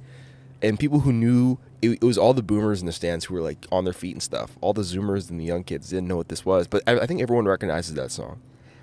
and 0.61 0.77
people 0.77 1.01
who 1.01 1.13
knew 1.13 1.57
it, 1.81 2.03
was 2.03 2.17
all 2.17 2.33
the 2.33 2.43
boomers 2.43 2.81
in 2.81 2.87
the 2.87 2.91
stands 2.91 3.25
who 3.25 3.35
were 3.35 3.41
like 3.41 3.65
on 3.71 3.85
their 3.85 3.93
feet 3.93 4.13
and 4.13 4.23
stuff. 4.23 4.57
All 4.59 4.73
the 4.73 4.81
zoomers 4.81 5.29
and 5.29 5.39
the 5.39 5.45
young 5.45 5.63
kids 5.63 5.89
didn't 5.89 6.09
know 6.09 6.17
what 6.17 6.27
this 6.27 6.45
was, 6.45 6.67
but 6.67 6.83
I, 6.87 6.99
I 6.99 7.05
think 7.05 7.21
everyone 7.21 7.45
recognizes 7.45 7.93
that 7.95 8.11
song. 8.11 8.41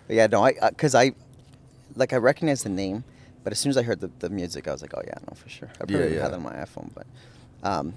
Yeah, 0.09 0.29
no, 0.29 0.43
I 0.45 0.55
because 0.71 0.95
I, 0.95 1.03
I 1.03 1.15
like 1.95 2.15
I 2.15 2.17
recognize 2.17 2.63
the 2.63 2.71
name 2.71 3.05
but 3.45 3.53
as 3.53 3.59
soon 3.59 3.71
as 3.71 3.77
I 3.77 3.83
heard 3.83 4.01
the, 4.01 4.11
the 4.19 4.31
music, 4.31 4.69
I 4.69 4.73
was 4.73 4.83
like, 4.83 4.95
oh 4.95 5.03
yeah, 5.07 5.15
no, 5.29 5.35
for 5.35 5.49
sure. 5.49 5.69
I 5.75 5.79
probably 5.79 5.97
yeah, 5.99 6.07
yeah. 6.07 6.23
had 6.23 6.33
it 6.33 6.35
on 6.35 6.43
my 6.43 6.53
iPhone, 6.55 6.91
but 6.95 7.07
um, 7.63 7.95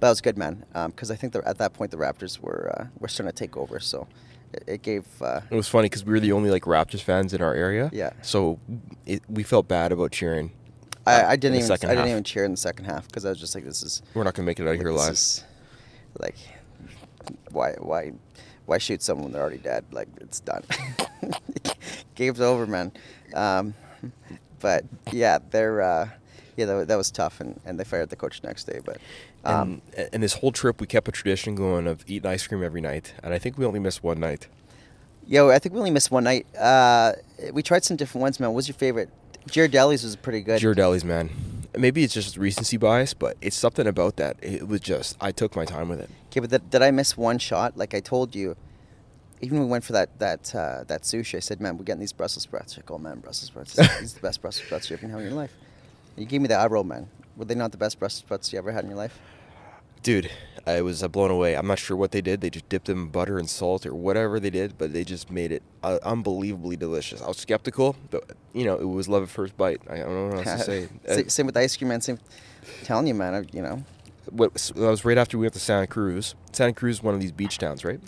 that 0.00 0.08
was 0.10 0.20
good, 0.20 0.36
man. 0.38 0.64
Because 0.86 1.10
um, 1.10 1.14
I 1.14 1.16
think 1.16 1.34
at 1.36 1.58
that 1.58 1.72
point 1.72 1.90
the 1.90 1.96
Raptors 1.96 2.40
were 2.40 2.72
uh, 2.78 2.86
were 2.98 3.08
starting 3.08 3.32
to 3.34 3.36
take 3.36 3.56
over. 3.56 3.80
So 3.80 4.06
it, 4.52 4.64
it 4.66 4.82
gave. 4.82 5.04
Uh, 5.20 5.40
It 5.50 5.54
was 5.54 5.68
funny 5.68 5.86
because 5.86 6.04
we 6.04 6.12
were 6.12 6.20
the 6.20 6.32
only 6.32 6.50
like 6.50 6.62
Raptors 6.64 7.00
fans 7.00 7.32
in 7.32 7.42
our 7.42 7.54
area. 7.54 7.90
Yeah. 7.92 8.10
So 8.22 8.58
it, 9.06 9.22
we 9.28 9.42
felt 9.42 9.68
bad 9.68 9.92
about 9.92 10.12
cheering. 10.12 10.52
I, 11.06 11.22
uh, 11.22 11.28
I 11.30 11.36
didn't 11.36 11.58
the 11.58 11.64
even 11.64 11.90
I 11.90 11.94
didn't 11.94 12.10
even 12.10 12.24
cheer 12.24 12.44
in 12.44 12.52
the 12.52 12.56
second 12.56 12.86
half 12.86 13.06
because 13.06 13.24
I 13.24 13.28
was 13.28 13.38
just 13.38 13.54
like, 13.54 13.64
this 13.64 13.82
is 13.82 14.02
We're 14.14 14.24
not 14.24 14.34
gonna 14.34 14.46
make 14.46 14.58
it 14.58 14.62
out 14.62 14.68
of 14.68 14.72
like, 14.74 14.80
here 14.80 14.92
this 14.92 15.00
alive. 15.02 15.12
is, 15.12 15.44
like, 16.18 16.36
why 17.50 17.72
why 17.78 18.12
why 18.66 18.78
shoot 18.78 19.02
someone 19.02 19.32
they're 19.32 19.42
already 19.42 19.58
dead? 19.58 19.84
Like 19.90 20.08
it's 20.20 20.40
done. 20.40 20.62
Game's 22.14 22.40
over, 22.40 22.66
man. 22.66 22.92
Um, 23.34 23.74
but 24.60 24.84
yeah, 25.12 25.38
they're 25.50 25.82
uh, 25.82 26.08
yeah 26.56 26.66
that, 26.66 26.88
that 26.88 26.96
was 26.96 27.10
tough, 27.10 27.40
and, 27.40 27.60
and 27.64 27.78
they 27.78 27.84
fired 27.84 28.10
the 28.10 28.16
coach 28.16 28.42
next 28.42 28.64
day. 28.64 28.80
But 28.84 28.98
um, 29.44 29.82
and, 29.96 30.08
and 30.14 30.22
this 30.22 30.34
whole 30.34 30.52
trip, 30.52 30.80
we 30.80 30.86
kept 30.86 31.08
a 31.08 31.12
tradition 31.12 31.54
going 31.54 31.86
of 31.86 32.04
eating 32.06 32.30
ice 32.30 32.46
cream 32.46 32.62
every 32.62 32.80
night, 32.80 33.14
and 33.22 33.34
I 33.34 33.38
think 33.38 33.58
we 33.58 33.64
only 33.64 33.80
missed 33.80 34.02
one 34.02 34.20
night. 34.20 34.48
Yo, 35.26 35.50
I 35.50 35.58
think 35.58 35.74
we 35.74 35.78
only 35.78 35.90
missed 35.90 36.10
one 36.10 36.24
night. 36.24 36.46
Uh, 36.54 37.12
we 37.52 37.62
tried 37.62 37.84
some 37.84 37.96
different 37.96 38.22
ones, 38.22 38.38
man. 38.38 38.50
What 38.50 38.56
was 38.56 38.68
your 38.68 38.76
favorite? 38.76 39.08
Ghirardelli's 39.48 40.04
was 40.04 40.16
pretty 40.16 40.40
good. 40.40 40.60
Ghirardelli's, 40.60 41.04
man. 41.04 41.30
Maybe 41.76 42.04
it's 42.04 42.14
just 42.14 42.36
recency 42.36 42.76
bias, 42.76 43.14
but 43.14 43.36
it's 43.40 43.56
something 43.56 43.86
about 43.86 44.16
that. 44.16 44.36
It 44.42 44.68
was 44.68 44.80
just 44.80 45.16
I 45.20 45.32
took 45.32 45.56
my 45.56 45.64
time 45.64 45.88
with 45.88 46.00
it. 46.00 46.10
Okay, 46.30 46.40
but 46.40 46.70
did 46.70 46.82
I 46.82 46.90
miss 46.90 47.16
one 47.16 47.38
shot? 47.38 47.76
Like 47.76 47.94
I 47.94 48.00
told 48.00 48.34
you, 48.34 48.56
even 49.44 49.58
when 49.58 49.66
we 49.68 49.72
went 49.72 49.84
for 49.84 49.92
that 49.92 50.18
that 50.18 50.54
uh, 50.54 50.84
that 50.86 51.02
sushi, 51.02 51.36
I 51.36 51.40
said, 51.40 51.60
"Man, 51.60 51.76
we're 51.76 51.84
getting 51.84 52.00
these 52.00 52.12
Brussels 52.12 52.44
sprouts." 52.44 52.76
Like, 52.76 52.90
oh 52.90 52.98
man, 52.98 53.20
Brussels 53.20 53.48
sprouts. 53.48 53.78
Are 53.78 53.84
the 53.84 54.20
best 54.20 54.40
Brussels 54.40 54.64
sprouts 54.66 54.90
you've 54.90 55.02
ever 55.02 55.12
had 55.12 55.20
in 55.20 55.26
your 55.26 55.34
life. 55.34 55.54
You 56.16 56.24
gave 56.24 56.40
me 56.40 56.48
the 56.48 56.54
eye 56.54 56.66
roll, 56.66 56.84
man. 56.84 57.08
Were 57.36 57.44
they 57.44 57.54
not 57.54 57.72
the 57.72 57.78
best 57.78 57.98
Brussels 57.98 58.20
sprouts 58.20 58.52
you 58.52 58.58
ever 58.58 58.72
had 58.72 58.84
in 58.84 58.90
your 58.90 58.98
life? 58.98 59.18
Dude, 60.02 60.30
I 60.66 60.82
was 60.82 61.02
uh, 61.02 61.08
blown 61.08 61.30
away. 61.30 61.56
I'm 61.56 61.66
not 61.66 61.78
sure 61.78 61.96
what 61.96 62.12
they 62.12 62.20
did. 62.20 62.40
They 62.40 62.50
just 62.50 62.68
dipped 62.68 62.86
them 62.86 63.04
in 63.04 63.08
butter 63.08 63.38
and 63.38 63.48
salt 63.48 63.86
or 63.86 63.94
whatever 63.94 64.38
they 64.38 64.50
did, 64.50 64.76
but 64.78 64.92
they 64.92 65.02
just 65.02 65.30
made 65.30 65.50
it 65.50 65.62
uh, 65.82 65.98
unbelievably 66.02 66.76
delicious. 66.76 67.22
I 67.22 67.28
was 67.28 67.38
skeptical, 67.38 67.96
but 68.10 68.32
you 68.52 68.64
know, 68.64 68.76
it 68.76 68.84
was 68.84 69.08
love 69.08 69.22
at 69.22 69.28
first 69.28 69.56
bite. 69.56 69.80
I 69.88 69.98
don't 69.98 70.14
know 70.30 70.36
what 70.36 70.46
else 70.46 70.64
to 70.64 70.88
say. 71.06 71.28
Same 71.28 71.46
with 71.46 71.54
the 71.54 71.60
ice 71.62 71.76
cream, 71.76 71.88
man. 71.88 72.00
Same. 72.00 72.18
telling 72.82 73.06
you, 73.06 73.14
man. 73.14 73.34
I, 73.34 73.44
you 73.52 73.62
know, 73.62 73.82
what 74.30 74.54
that 74.54 74.76
was 74.76 75.04
right 75.04 75.18
after 75.18 75.38
we 75.38 75.42
went 75.42 75.54
to 75.54 75.60
Santa 75.60 75.86
Cruz. 75.86 76.34
Santa 76.52 76.72
Cruz 76.72 76.96
is 76.96 77.02
one 77.02 77.14
of 77.14 77.20
these 77.20 77.32
beach 77.32 77.58
towns, 77.58 77.84
right? 77.84 78.00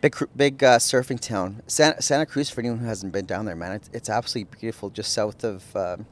Big 0.00 0.16
big 0.36 0.62
uh, 0.62 0.78
surfing 0.78 1.20
town. 1.20 1.62
Santa, 1.66 2.00
Santa 2.02 2.26
Cruz, 2.26 2.50
for 2.50 2.60
anyone 2.60 2.78
who 2.78 2.86
hasn't 2.86 3.12
been 3.12 3.26
down 3.26 3.44
there, 3.44 3.56
man, 3.56 3.72
it's, 3.72 3.90
it's 3.92 4.08
absolutely 4.08 4.56
beautiful. 4.58 4.90
Just 4.90 5.12
south 5.12 5.44
of 5.44 5.76
um, 5.76 6.06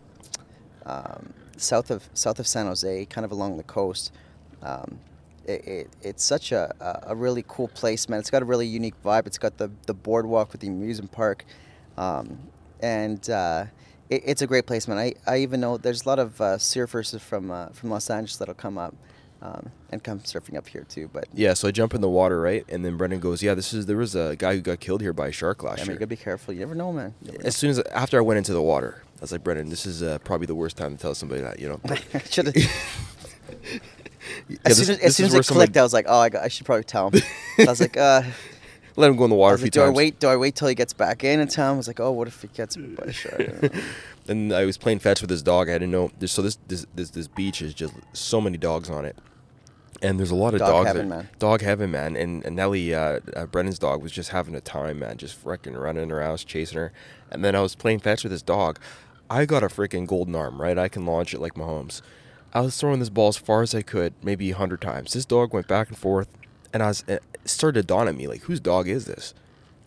um, 0.85 1.33
south 1.57 1.91
of 1.91 2.09
south 2.15 2.39
of 2.39 2.47
San 2.47 2.67
Jose, 2.67 3.07
kind 3.07 3.25
of 3.25 3.33
along 3.33 3.57
the 3.57 3.63
coast. 3.63 4.13
Um, 4.63 4.99
it, 5.45 5.67
it, 5.67 5.91
it's 6.03 6.25
such 6.25 6.51
a, 6.51 6.75
a, 7.07 7.15
really 7.15 7.45
cool 7.47 7.69
place, 7.69 8.09
man. 8.09 8.19
It's 8.19 8.31
got 8.31 8.43
a 8.43 8.45
really 8.45 8.67
unique 8.67 9.01
vibe. 9.05 9.29
It's 9.29 9.39
got 9.39 9.59
the, 9.59 9.71
the 9.87 9.95
boardwalk 9.95 10.51
with 10.51 10.61
the 10.61 10.67
amusement 10.67 11.13
park, 11.13 11.45
um, 11.97 12.37
and 12.81 13.31
uh, 13.31 13.67
it, 14.11 14.23
it's 14.27 14.43
a 14.43 14.47
great 14.49 14.67
place, 14.67 14.89
man. 14.89 14.99
I, 14.99 15.15
I 15.25 15.39
even 15.39 15.61
know 15.61 15.77
there's 15.77 16.05
a 16.05 16.09
lot 16.09 16.19
of 16.19 16.41
uh, 16.41 16.57
surfers 16.57 17.19
from 17.21 17.53
uh, 17.53 17.69
from 17.69 17.91
Los 17.91 18.11
Angeles 18.11 18.37
that'll 18.39 18.55
come 18.55 18.77
up 18.77 18.95
um, 19.47 19.71
and 19.91 20.03
come 20.03 20.19
surfing 20.21 20.57
up 20.57 20.67
here 20.69 20.85
too. 20.89 21.09
But 21.13 21.27
Yeah, 21.33 21.55
so 21.55 21.69
I 21.69 21.71
jump 21.71 21.95
in 21.95 22.01
the 22.01 22.09
water, 22.09 22.41
right? 22.41 22.65
And 22.69 22.85
then 22.85 22.97
Brendan 22.97 23.21
goes, 23.21 23.43
"Yeah, 23.43 23.55
this 23.55 23.73
is 23.73 23.87
there 23.87 23.97
was 23.97 24.15
a 24.15 24.35
guy 24.37 24.55
who 24.55 24.61
got 24.61 24.81
killed 24.81 25.01
here 25.03 25.13
by 25.13 25.29
a 25.29 25.33
shark 25.33 25.63
last 25.63 25.79
year. 25.79 25.85
I 25.85 25.89
mean, 25.89 25.95
you 25.95 25.99
gotta 26.01 26.07
be 26.09 26.17
careful. 26.17 26.53
You 26.55 26.61
never 26.61 26.75
know, 26.75 26.93
man. 26.93 27.15
Never 27.23 27.39
know. 27.39 27.45
As 27.45 27.57
soon 27.57 27.71
as 27.71 27.79
after 27.93 28.19
I 28.19 28.23
went 28.23 28.39
into 28.39 28.53
the 28.53 28.63
water, 28.63 29.03
I 29.19 29.21
was 29.21 29.33
like, 29.33 29.45
"Brendan, 29.45 29.69
this 29.69 29.87
is 29.87 30.03
uh, 30.03 30.19
probably 30.25 30.47
the 30.47 30.55
worst 30.55 30.77
time 30.77 30.97
to 30.97 31.01
tell 31.01 31.15
somebody 31.15 31.43
that." 31.43 31.61
You 31.61 31.69
know, 31.69 31.81
Should 32.31 32.47
have. 32.47 32.55
Yeah, 34.49 34.57
As 34.65 34.79
this- 34.79 34.87
soon 34.87 34.95
as, 34.97 35.01
this 35.01 35.07
as, 35.07 35.17
soon 35.17 35.27
as 35.27 35.35
it 35.35 35.43
somebody- 35.45 35.67
clicked, 35.69 35.77
I 35.77 35.83
was 35.83 35.93
like, 35.93 36.07
"Oh, 36.09 36.19
I, 36.19 36.29
got, 36.29 36.43
I 36.45 36.49
should 36.49 36.67
probably 36.67 36.85
tell 36.85 37.11
him." 37.11 37.23
I 37.61 37.65
was 37.71 37.81
like, 37.81 37.97
uh, 37.97 38.23
let 38.97 39.09
him 39.11 39.17
go 39.17 39.25
in 39.25 39.31
the 39.31 39.37
water 39.37 39.55
a 39.55 39.59
few 39.59 39.67
like, 39.67 39.73
"Do 39.73 39.83
I 39.83 39.89
wait? 39.91 40.19
Do 40.19 40.29
I 40.29 40.37
wait 40.37 40.57
till 40.57 40.67
he 40.69 40.75
gets 40.75 40.93
back 40.93 41.23
in 41.23 41.39
and 41.39 41.49
tell 41.51 41.71
him?" 41.71 41.75
I 41.75 41.77
was 41.79 41.87
like, 41.87 42.01
"Oh, 42.01 42.11
what 42.11 42.27
if 42.27 42.43
he 42.43 42.49
gets 42.49 42.77
by 42.77 43.05
a 43.07 43.13
shark?" 43.13 43.39
Know. 43.63 43.69
And 44.29 44.53
I 44.53 44.65
was 44.65 44.77
playing 44.79 44.99
fetch 44.99 45.21
with 45.21 45.31
his 45.31 45.43
dog. 45.43 45.69
I 45.69 45.75
didn't 45.75 45.93
know. 45.93 46.11
So 46.27 46.43
this, 46.43 46.59
this 46.67 46.87
this 46.95 47.11
this 47.11 47.29
beach 47.29 47.63
is 47.63 47.73
just 47.73 47.95
so 48.13 48.41
many 48.41 48.59
dogs 48.59 48.91
on 48.91 49.05
it, 49.05 49.17
and 50.03 50.19
there's 50.19 50.31
a 50.31 50.35
lot 50.37 50.55
of 50.55 50.61
Dog 50.61 50.69
dogs. 50.71 50.87
heaven, 50.89 51.09
that- 51.09 51.17
man. 51.17 51.29
Dog 51.39 51.61
heaven, 51.63 51.91
man. 51.91 52.17
And, 52.17 52.45
and 52.45 52.57
Nelly, 52.57 52.95
uh, 52.95 53.21
uh, 53.35 53.47
Brendan's 53.47 53.79
dog, 53.79 54.03
was 54.03 54.13
just 54.13 54.31
having 54.31 54.55
a 54.55 54.61
time, 54.61 54.99
man. 55.01 55.17
Just 55.17 55.43
freaking 55.43 55.81
running 55.81 56.11
around, 56.13 56.45
chasing 56.47 56.79
her. 56.79 56.93
And 57.31 57.45
then 57.45 57.55
I 57.55 57.61
was 57.61 57.75
playing 57.75 58.01
fetch 58.01 58.23
with 58.23 58.33
his 58.33 58.43
dog. 58.43 58.79
I 59.29 59.45
got 59.45 59.63
a 59.63 59.69
freaking 59.69 60.07
golden 60.07 60.35
arm, 60.37 60.61
right? 60.61 60.79
I 60.79 60.89
can 60.89 61.05
launch 61.07 61.35
it 61.35 61.41
like 61.41 61.55
Mahomes. 61.55 62.01
I 62.55 62.61
was 62.61 62.77
throwing 62.77 63.01
this 63.01 63.11
ball 63.11 63.29
as 63.29 63.37
far 63.37 63.63
as 63.63 63.75
I 63.75 63.83
could, 63.83 64.15
maybe 64.23 64.51
a 64.51 64.57
hundred 64.57 64.81
times. 64.81 65.13
This 65.13 65.25
dog 65.27 65.53
went 65.53 65.67
back 65.69 65.89
and 65.89 65.99
forth, 65.99 66.29
and 66.73 66.83
I 66.83 66.87
was 66.89 67.05
it 67.09 67.23
started 67.45 67.81
to 67.83 67.87
dawn 67.87 68.09
on 68.09 68.17
me 68.17 68.27
like, 68.29 68.43
whose 68.43 68.61
dog 68.61 68.89
is 68.89 69.05
this? 69.07 69.35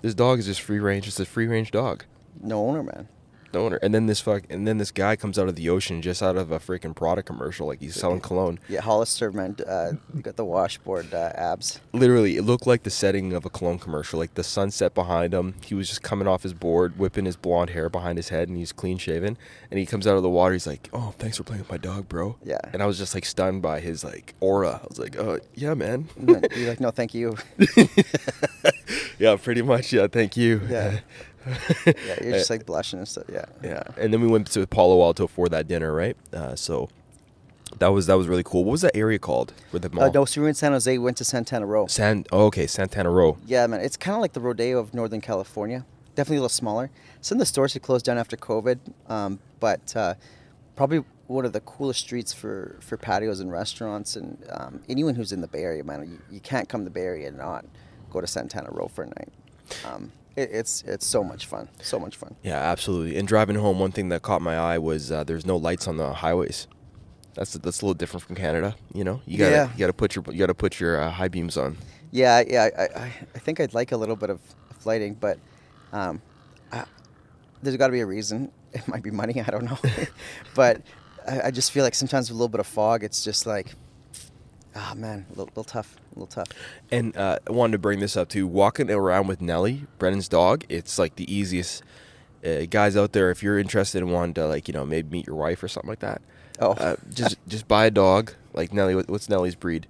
This 0.02 0.14
dog 0.14 0.40
is 0.40 0.46
just 0.46 0.62
free 0.62 0.80
range. 0.80 1.08
It's 1.08 1.20
a 1.20 1.26
free 1.26 1.48
range 1.48 1.72
dog. 1.72 2.04
no 2.42 2.68
owner, 2.68 2.84
man. 2.84 3.08
The 3.52 3.60
owner. 3.60 3.78
And 3.78 3.94
then 3.94 4.06
this 4.06 4.22
fuck 4.22 4.44
and 4.50 4.68
then 4.68 4.78
this 4.78 4.92
guy 4.92 5.16
comes 5.16 5.40
out 5.40 5.48
of 5.48 5.56
the 5.56 5.70
ocean 5.70 6.02
just 6.02 6.22
out 6.22 6.36
of 6.36 6.52
a 6.52 6.60
freaking 6.60 6.96
product 6.96 7.28
commercial 7.28 7.68
like 7.68 7.80
he's 7.80 7.96
selling 7.96 8.22
cologne. 8.22 8.60
Yeah, 8.68 8.82
Hollister, 8.82 9.32
man. 9.32 9.56
Uh, 9.68 9.94
you 10.14 10.22
got 10.22 10.36
the 10.36 10.46
washboard 10.46 11.14
uh, 11.14 11.32
abs. 11.36 11.80
Literally, 11.94 12.38
it 12.38 12.44
looked 12.44 12.68
like 12.68 12.84
the 12.84 12.90
setting 12.90 13.34
of 13.34 13.46
a 13.46 13.50
cologne 13.50 13.80
commercial. 13.80 14.20
Like 14.20 14.36
the 14.36 14.44
sunset 14.44 14.94
behind 14.94 15.34
him. 15.34 15.56
He 15.66 15.76
was 15.76 15.88
just 15.90 16.04
coming 16.04 16.28
off 16.28 16.44
his 16.44 16.54
board, 16.54 16.98
whipping 16.98 17.26
his 17.26 17.36
blonde 17.36 17.72
hair 17.72 17.90
behind 17.90 18.18
his 18.18 18.30
head, 18.30 18.50
and 18.50 18.58
he's 18.58 18.72
clean 18.72 18.98
shaven. 18.98 19.38
And 19.72 19.80
he 19.80 19.86
comes 19.86 20.06
out 20.08 20.18
of 20.18 20.24
the 20.24 20.30
water. 20.30 20.54
He's 20.54 20.68
like, 20.68 20.90
"Oh, 20.94 21.14
thanks 21.18 21.38
for 21.38 21.44
playing 21.44 21.62
with 21.62 21.72
my 21.72 21.78
dog, 21.78 22.08
bro." 22.08 22.38
Yeah. 22.44 22.60
And 22.74 22.82
I 22.84 22.86
was 22.86 22.98
just 22.98 23.16
like 23.16 23.26
stunned 23.26 23.62
by 23.62 23.80
his 23.80 24.04
like 24.04 24.36
aura. 24.40 24.82
I 24.84 24.88
was 24.88 25.00
like, 25.00 25.18
"Oh, 25.18 25.40
yeah, 25.56 25.74
man." 25.74 26.10
You're 26.56 26.70
like, 26.70 26.80
"No, 26.80 26.92
thank 26.92 27.14
you." 27.14 27.38
yeah, 29.20 29.36
pretty 29.36 29.62
much. 29.62 29.92
Yeah, 29.94 30.08
thank 30.08 30.38
you. 30.38 30.62
Yeah. 30.70 31.00
Yeah, 31.86 31.94
you're 32.22 32.34
just 32.34 32.50
like 32.50 32.66
blushing 32.66 33.00
and 33.00 33.08
stuff. 33.08 33.26
Yeah. 33.32 33.46
Yeah, 33.64 33.84
and 33.98 34.14
then 34.14 34.22
we 34.22 34.28
went 34.28 34.48
to 34.52 34.66
Palo 34.68 35.02
Alto 35.02 35.28
for 35.28 35.50
that 35.50 35.68
dinner, 35.68 35.94
right? 35.94 36.18
Uh, 36.34 36.56
so 36.56 36.90
that 37.78 37.88
was 37.88 38.08
that 38.08 38.18
was 38.18 38.28
really 38.28 38.44
cool. 38.44 38.64
What 38.64 38.72
was 38.72 38.82
that 38.82 38.96
area 38.96 39.20
called? 39.20 39.54
Where 39.72 39.80
the 39.80 39.90
mall? 39.90 40.06
Uh, 40.06 40.10
no, 40.10 40.26
so 40.26 40.42
we 40.42 40.44
were 40.44 40.50
in 40.50 40.56
San 40.56 40.72
Jose. 40.72 40.92
We 40.92 41.04
went 41.04 41.18
to 41.18 41.24
Santana 41.24 41.66
Row. 41.66 41.88
San. 41.88 42.26
Oh, 42.32 42.46
okay, 42.46 42.68
Santana 42.68 43.10
Row. 43.10 43.38
Yeah, 43.46 43.68
man. 43.68 43.82
It's 43.82 43.98
kind 43.98 44.16
of 44.16 44.22
like 44.22 44.34
the 44.34 44.42
rodeo 44.42 44.80
of 44.80 44.94
Northern 44.94 45.22
California. 45.22 45.86
Definitely 46.16 46.38
a 46.38 46.42
little 46.42 46.50
smaller. 46.50 46.90
Some 47.22 47.38
of 47.38 47.40
the 47.40 47.46
stores 47.46 47.74
had 47.74 47.82
closed 47.82 48.06
down 48.06 48.18
after 48.18 48.36
COVID, 48.36 48.80
um, 49.08 49.40
but 49.60 49.96
uh, 49.96 50.16
probably 50.76 51.04
one 51.28 51.46
of 51.46 51.54
the 51.54 51.62
coolest 51.62 52.00
streets 52.02 52.34
for, 52.34 52.78
for 52.82 52.98
patios 52.98 53.40
and 53.40 53.52
restaurants. 53.52 54.16
And 54.16 54.44
um, 54.50 54.82
anyone 54.90 55.16
who's 55.16 55.32
in 55.32 55.42
the 55.42 55.48
Bay 55.48 55.62
Area, 55.62 55.84
man, 55.84 56.10
you, 56.10 56.20
you 56.32 56.40
can't 56.40 56.68
come 56.68 56.82
to 56.82 56.86
the 56.86 56.90
Bay 56.90 57.02
Area 57.02 57.28
and 57.28 57.38
not 57.38 57.66
go 58.10 58.20
to 58.20 58.28
Santana 58.28 58.70
Row 58.72 58.88
for 58.88 59.04
a 59.04 59.08
night. 59.08 59.30
Um, 59.86 60.12
it, 60.42 60.50
it's 60.52 60.84
it's 60.88 61.06
so 61.06 61.24
much 61.24 61.46
fun. 61.46 61.70
So 61.82 62.00
much 62.00 62.16
fun. 62.16 62.36
Yeah, 62.44 62.58
absolutely. 62.60 63.18
And 63.18 63.28
driving 63.28 63.56
home, 63.56 63.80
one 63.80 63.92
thing 63.92 64.10
that 64.10 64.22
caught 64.22 64.42
my 64.42 64.58
eye 64.58 64.78
was 64.78 65.12
uh, 65.12 65.24
there's 65.24 65.46
no 65.46 65.58
lights 65.58 65.88
on 65.88 65.98
the 65.98 66.14
highways. 66.14 66.68
That's 67.36 67.54
that's 67.54 67.82
a 67.82 67.86
little 67.86 67.94
different 67.94 68.24
from 68.26 68.36
Canada. 68.36 68.76
You 68.94 69.04
know, 69.04 69.22
you 69.26 69.38
gotta 69.38 69.52
Yeah. 69.52 69.72
you 69.72 69.78
gotta 69.80 69.94
put 69.94 70.16
your 70.16 70.24
you 70.32 70.38
gotta 70.40 70.54
put 70.56 70.80
your 70.80 71.00
uh, 71.02 71.10
high 71.10 71.28
beams 71.28 71.58
on. 71.58 71.78
Yeah, 72.12 72.44
yeah. 72.48 72.70
I, 72.78 72.82
I, 73.00 73.14
I 73.36 73.40
think 73.40 73.60
I'd 73.60 73.74
like 73.76 73.92
a 73.92 73.98
little 73.98 74.16
bit 74.16 74.30
of 74.32 74.40
lighting, 74.84 75.14
but 75.14 75.38
um, 75.94 76.22
I, 76.72 76.86
there's 77.62 77.78
got 77.78 77.88
to 77.88 77.94
be 77.94 78.00
a 78.02 78.06
reason. 78.06 78.52
It 78.74 78.88
might 78.88 79.02
be 79.04 79.10
money. 79.12 79.42
I 79.42 79.50
don't 79.50 79.66
know, 79.66 79.80
but 80.56 80.82
I, 81.28 81.42
I 81.48 81.52
just 81.52 81.72
feel 81.72 81.84
like 81.84 81.96
sometimes 81.96 82.30
with 82.30 82.36
a 82.36 82.38
little 82.38 82.50
bit 82.50 82.60
of 82.60 82.68
fog, 82.68 83.04
it's 83.04 83.24
just 83.24 83.48
like, 83.48 83.74
ah, 84.80 84.94
man, 84.96 85.26
a 85.28 85.30
little, 85.32 85.46
little 85.48 85.64
tough, 85.64 85.96
a 86.16 86.20
little 86.20 86.28
tough. 86.28 86.48
And 86.92 87.16
uh, 87.18 87.40
I 87.48 87.52
wanted 87.52 87.74
to 87.74 87.78
bring 87.80 88.00
this 88.00 88.16
up 88.18 88.30
too. 88.30 88.48
Walking 88.48 88.90
around 88.90 89.28
with 89.28 89.42
Nelly, 89.42 89.86
Brendan's 89.98 90.28
dog, 90.30 90.66
it's 90.70 90.98
like 90.98 91.16
the 91.16 91.32
easiest. 91.34 91.84
Uh, 92.46 92.66
guys 92.70 92.96
out 92.96 93.12
there, 93.12 93.32
if 93.32 93.44
you're 93.44 93.60
interested 93.60 93.98
in 93.98 94.10
wanting 94.12 94.34
to 94.36 94.48
like 94.48 94.70
you 94.70 94.74
know 94.74 94.86
maybe 94.86 95.10
meet 95.10 95.28
your 95.28 95.36
wife 95.36 95.62
or 95.62 95.68
something 95.68 95.90
like 95.90 96.00
that, 96.00 96.22
Oh. 96.62 96.72
uh, 96.72 96.96
just 97.14 97.36
just 97.50 97.68
buy 97.68 97.86
a 97.86 97.92
dog 97.92 98.34
like 98.54 98.72
Nelly. 98.72 98.96
What's 98.96 99.28
Nelly's 99.28 99.56
breed? 99.56 99.88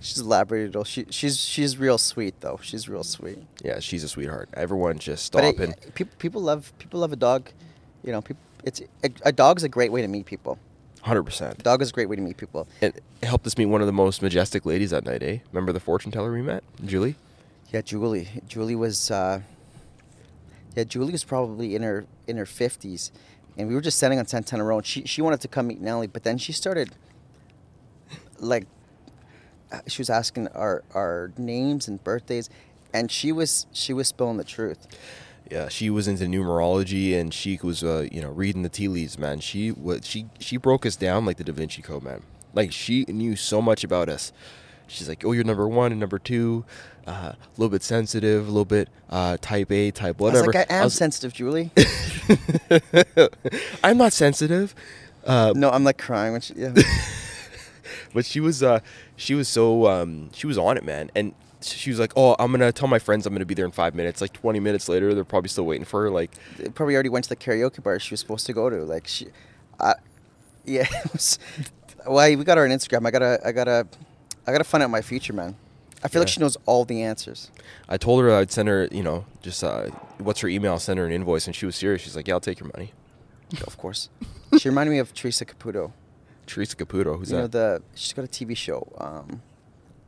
She's 0.00 0.18
a 0.18 0.24
Labrador. 0.28 0.84
She, 0.84 1.06
she's 1.08 1.38
she's 1.40 1.78
real 1.78 1.96
sweet 1.96 2.40
though. 2.40 2.60
She's 2.62 2.88
real 2.90 3.02
sweet. 3.04 3.38
Yeah, 3.64 3.80
she's 3.80 4.04
a 4.04 4.08
sweetheart. 4.08 4.50
Everyone 4.52 4.98
just 4.98 5.32
But 5.32 5.44
stop 5.44 5.54
it, 5.54 5.60
and 5.60 5.94
people 5.94 6.14
people 6.18 6.42
love 6.42 6.72
people 6.78 7.00
love 7.00 7.12
a 7.12 7.16
dog. 7.16 7.48
You 8.04 8.12
know, 8.12 8.20
people. 8.20 8.42
It's 8.64 8.82
a, 9.02 9.10
a 9.22 9.32
dog's 9.32 9.62
a 9.64 9.68
great 9.68 9.90
way 9.90 10.02
to 10.02 10.08
meet 10.08 10.26
people. 10.26 10.58
Hundred 11.02 11.22
percent. 11.24 11.62
dog 11.62 11.82
is 11.82 11.90
a 11.90 11.92
great 11.92 12.08
way 12.08 12.16
to 12.16 12.22
meet 12.22 12.36
people. 12.36 12.68
It 12.80 13.02
helped 13.22 13.46
us 13.46 13.56
meet 13.56 13.66
one 13.66 13.80
of 13.80 13.86
the 13.86 13.92
most 13.92 14.22
majestic 14.22 14.66
ladies 14.66 14.90
that 14.90 15.04
night, 15.04 15.22
eh? 15.22 15.38
Remember 15.52 15.72
the 15.72 15.80
fortune 15.80 16.10
teller 16.10 16.32
we 16.32 16.42
met, 16.42 16.62
Julie? 16.84 17.14
Yeah, 17.72 17.82
Julie. 17.82 18.28
Julie 18.48 18.74
was. 18.74 19.10
Uh, 19.10 19.40
yeah, 20.74 20.84
Julie 20.84 21.12
was 21.12 21.24
probably 21.24 21.74
in 21.74 21.82
her 21.82 22.06
in 22.26 22.36
her 22.36 22.46
fifties, 22.46 23.10
and 23.56 23.68
we 23.68 23.74
were 23.74 23.80
just 23.80 23.96
standing 23.96 24.18
on 24.18 24.26
Santana 24.26 24.64
Row. 24.64 24.78
And 24.78 24.86
she 24.86 25.04
she 25.04 25.22
wanted 25.22 25.40
to 25.42 25.48
come 25.48 25.66
meet 25.68 25.80
Nelly, 25.80 26.06
but 26.06 26.22
then 26.22 26.38
she 26.38 26.52
started, 26.52 26.90
like, 28.38 28.66
she 29.86 30.00
was 30.00 30.10
asking 30.10 30.48
our 30.48 30.82
our 30.94 31.32
names 31.36 31.88
and 31.88 32.02
birthdays, 32.02 32.48
and 32.92 33.10
she 33.10 33.32
was 33.32 33.66
she 33.72 33.92
was 33.92 34.08
spilling 34.08 34.36
the 34.36 34.44
truth. 34.44 34.86
Yeah, 35.50 35.68
she 35.68 35.90
was 35.90 36.08
into 36.08 36.24
numerology 36.24 37.18
and 37.18 37.32
she 37.32 37.58
was, 37.62 37.82
uh, 37.82 38.06
you 38.12 38.20
know, 38.20 38.30
reading 38.30 38.62
the 38.62 38.68
tea 38.68 38.88
leaves, 38.88 39.18
man. 39.18 39.40
She 39.40 39.72
was 39.72 40.06
she 40.06 40.26
she 40.38 40.56
broke 40.56 40.84
us 40.84 40.96
down 40.96 41.24
like 41.24 41.36
the 41.38 41.44
Da 41.44 41.52
Vinci 41.52 41.82
Code, 41.82 42.02
man. 42.02 42.22
Like 42.54 42.72
she 42.72 43.04
knew 43.08 43.36
so 43.36 43.62
much 43.62 43.84
about 43.84 44.08
us, 44.08 44.32
she's 44.86 45.08
like, 45.08 45.24
"Oh, 45.24 45.32
you're 45.32 45.44
number 45.44 45.68
one 45.68 45.92
and 45.92 46.00
number 46.00 46.18
two, 46.18 46.64
uh, 47.06 47.32
a 47.34 47.36
little 47.56 47.70
bit 47.70 47.82
sensitive, 47.82 48.44
a 48.44 48.50
little 48.50 48.64
bit 48.64 48.88
uh, 49.08 49.36
type 49.40 49.70
A, 49.70 49.90
type 49.90 50.16
I 50.20 50.22
was 50.22 50.32
whatever." 50.32 50.52
like, 50.52 50.70
I 50.70 50.76
am 50.76 50.84
was- 50.84 50.94
sensitive, 50.94 51.32
Julie. 51.32 51.70
I'm 53.84 53.96
not 53.96 54.12
sensitive. 54.12 54.74
Uh, 55.24 55.52
no, 55.54 55.70
I'm 55.70 55.84
like 55.84 55.98
crying 55.98 56.32
when 56.32 56.40
she. 56.40 56.54
Yeah. 56.54 56.74
but 58.14 58.24
she 58.24 58.40
was 58.40 58.62
uh 58.62 58.80
she 59.16 59.34
was 59.34 59.48
so 59.48 59.86
um 59.86 60.30
she 60.32 60.46
was 60.46 60.56
on 60.56 60.76
it 60.76 60.84
man 60.84 61.10
and 61.14 61.34
she 61.60 61.90
was 61.90 61.98
like 61.98 62.12
oh 62.16 62.36
i'm 62.38 62.50
gonna 62.52 62.70
tell 62.72 62.88
my 62.88 62.98
friends 62.98 63.26
i'm 63.26 63.32
gonna 63.34 63.44
be 63.44 63.54
there 63.54 63.64
in 63.64 63.70
five 63.72 63.94
minutes 63.94 64.20
like 64.20 64.32
20 64.32 64.60
minutes 64.60 64.88
later 64.88 65.12
they're 65.14 65.24
probably 65.24 65.48
still 65.48 65.66
waiting 65.66 65.84
for 65.84 66.02
her 66.02 66.10
like 66.10 66.30
They 66.56 66.68
probably 66.68 66.94
already 66.94 67.08
went 67.08 67.24
to 67.24 67.28
the 67.30 67.36
karaoke 67.36 67.82
bar 67.82 67.98
she 67.98 68.12
was 68.12 68.20
supposed 68.20 68.46
to 68.46 68.52
go 68.52 68.70
to. 68.70 68.84
Like 68.84 69.06
she, 69.08 69.26
I, 69.80 69.94
yeah. 70.64 70.86
Was, 71.12 71.38
well, 72.06 72.28
we 72.36 72.44
got 72.44 72.58
her 72.58 72.64
on 72.64 72.70
Instagram. 72.70 73.06
I 73.06 73.10
gotta, 73.10 73.40
I 73.44 73.52
gotta, 73.52 73.86
I 74.46 74.52
gotta 74.52 74.64
find 74.64 74.82
out 74.84 74.90
my 74.90 75.02
future, 75.02 75.32
man. 75.32 75.56
I 76.04 76.08
feel 76.08 76.20
like 76.22 76.28
she 76.28 76.40
knows 76.40 76.56
all 76.66 76.84
the 76.84 77.02
answers. 77.02 77.50
i 77.88 77.96
told 77.96 78.22
her 78.22 78.30
i'd 78.32 78.52
send 78.52 78.68
her 78.68 78.88
you 78.92 79.02
know 79.02 79.24
just 79.42 79.64
uh 79.64 79.86
what's 80.18 80.38
her 80.40 80.48
email 80.48 80.72
I'll 80.72 80.78
send 80.78 80.98
her 81.00 81.06
an 81.06 81.12
invoice 81.12 81.46
and 81.48 81.56
she 81.56 81.66
was 81.66 81.74
serious 81.74 82.02
she's 82.02 82.14
like 82.14 82.28
yeah 82.28 82.34
i'll 82.34 82.40
take 82.40 82.60
your 82.60 82.70
money 82.76 82.92
Of 83.66 83.76
course. 83.76 84.08
she 84.58 84.68
reminded 84.68 84.92
me 84.92 84.98
of 85.00 85.12
Teresa 85.12 85.44
Caputo. 85.44 85.90
teresa 86.46 86.76
caputo 86.76 87.18
who's 87.18 87.32
you 87.32 87.36
know 87.38 87.48
that 87.48 87.82
the 87.82 87.82
she's 87.98 88.12
got 88.12 88.24
a 88.24 88.28
TV 88.28 88.56
show 88.56 88.86
um, 88.98 89.42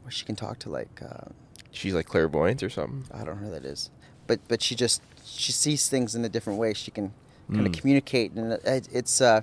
where 0.03 0.11
she 0.11 0.25
can 0.25 0.37
talk 0.37 0.59
to 0.61 0.71
like 0.71 1.01
uh, 1.03 1.29
she's 1.71 1.95
like 1.95 2.07
clairvoyant 2.07 2.63
or 2.63 2.71
something 2.71 3.05
I 3.13 3.25
don't 3.25 3.41
know 3.41 3.47
who 3.49 3.53
that 3.53 3.65
is, 3.65 3.91
but 4.27 4.41
but 4.49 4.63
she 4.63 4.75
just 4.75 5.03
she 5.25 5.53
sees 5.53 5.89
things 5.89 6.15
in 6.15 6.25
a 6.25 6.29
different 6.29 6.59
way. 6.59 6.75
She 6.75 6.91
can 6.91 7.13
kind 7.53 7.67
of 7.67 7.73
Mm. 7.73 7.79
communicate, 7.81 8.33
and 8.33 8.53
it, 8.53 8.89
it's 8.93 9.21
uh, 9.21 9.41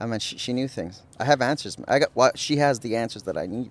I 0.00 0.06
mean 0.06 0.18
she, 0.20 0.36
she 0.38 0.52
knew 0.52 0.66
things. 0.68 1.02
I 1.20 1.24
have 1.24 1.40
answers. 1.40 1.76
I 1.86 1.98
got 2.00 2.10
what 2.14 2.38
she 2.38 2.56
has 2.56 2.80
the 2.80 2.96
answers 2.96 3.22
that 3.24 3.36
I 3.36 3.46
need. 3.46 3.70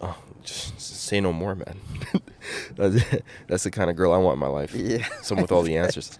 oh 0.00 0.16
just 0.44 0.78
say 0.80 1.20
no 1.20 1.32
more 1.32 1.54
man 1.54 1.76
that's, 2.76 3.02
that's 3.48 3.64
the 3.64 3.70
kind 3.70 3.88
of 3.88 3.96
girl 3.96 4.12
i 4.12 4.18
want 4.18 4.34
in 4.34 4.38
my 4.40 4.46
life 4.60 4.74
Yeah. 4.74 5.06
someone 5.22 5.42
with 5.44 5.52
all 5.52 5.62
the 5.62 5.76
answers 5.78 6.18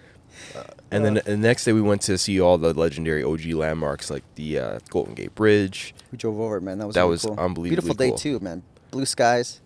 Uh, 0.55 0.63
and 0.93 1.05
then 1.05 1.15
the 1.27 1.37
next 1.37 1.65
day 1.67 1.73
we 1.75 1.83
went 1.83 2.01
to 2.03 2.17
see 2.17 2.41
all 2.41 2.57
the 2.57 2.73
legendary 2.73 3.23
og 3.23 3.45
landmarks 3.45 4.11
like 4.11 4.25
the 4.37 4.59
uh, 4.59 4.79
golden 4.91 5.15
gate 5.15 5.35
bridge 5.35 5.93
We 6.13 6.17
drove 6.17 6.39
over 6.41 6.57
it, 6.59 6.63
man. 6.63 6.79
That 6.79 6.87
was 6.87 6.95
That 6.95 7.03
really 7.03 7.11
was 7.11 7.23
cool. 7.27 7.37
unbelievably 7.39 7.69
beautiful 7.77 7.95
day 8.05 8.09
cool. 8.11 8.19
too, 8.19 8.39
man. 8.41 8.63
Blue 8.95 9.05
skies. 9.07 9.61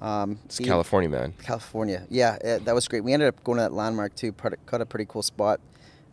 Um, 0.00 0.38
it's 0.44 0.58
california 0.58 1.08
man 1.08 1.32
California. 1.42 2.06
Yeah, 2.10 2.38
eh, 2.40 2.58
that 2.64 2.74
was 2.74 2.86
great. 2.88 3.02
We 3.02 3.12
ended 3.12 3.28
up 3.28 3.42
going 3.44 3.58
to 3.58 3.62
that 3.62 3.72
landmark 3.72 4.14
too. 4.16 4.32
Cut 4.32 4.80
a 4.80 4.86
pretty 4.86 5.06
cool 5.08 5.22
spot. 5.22 5.60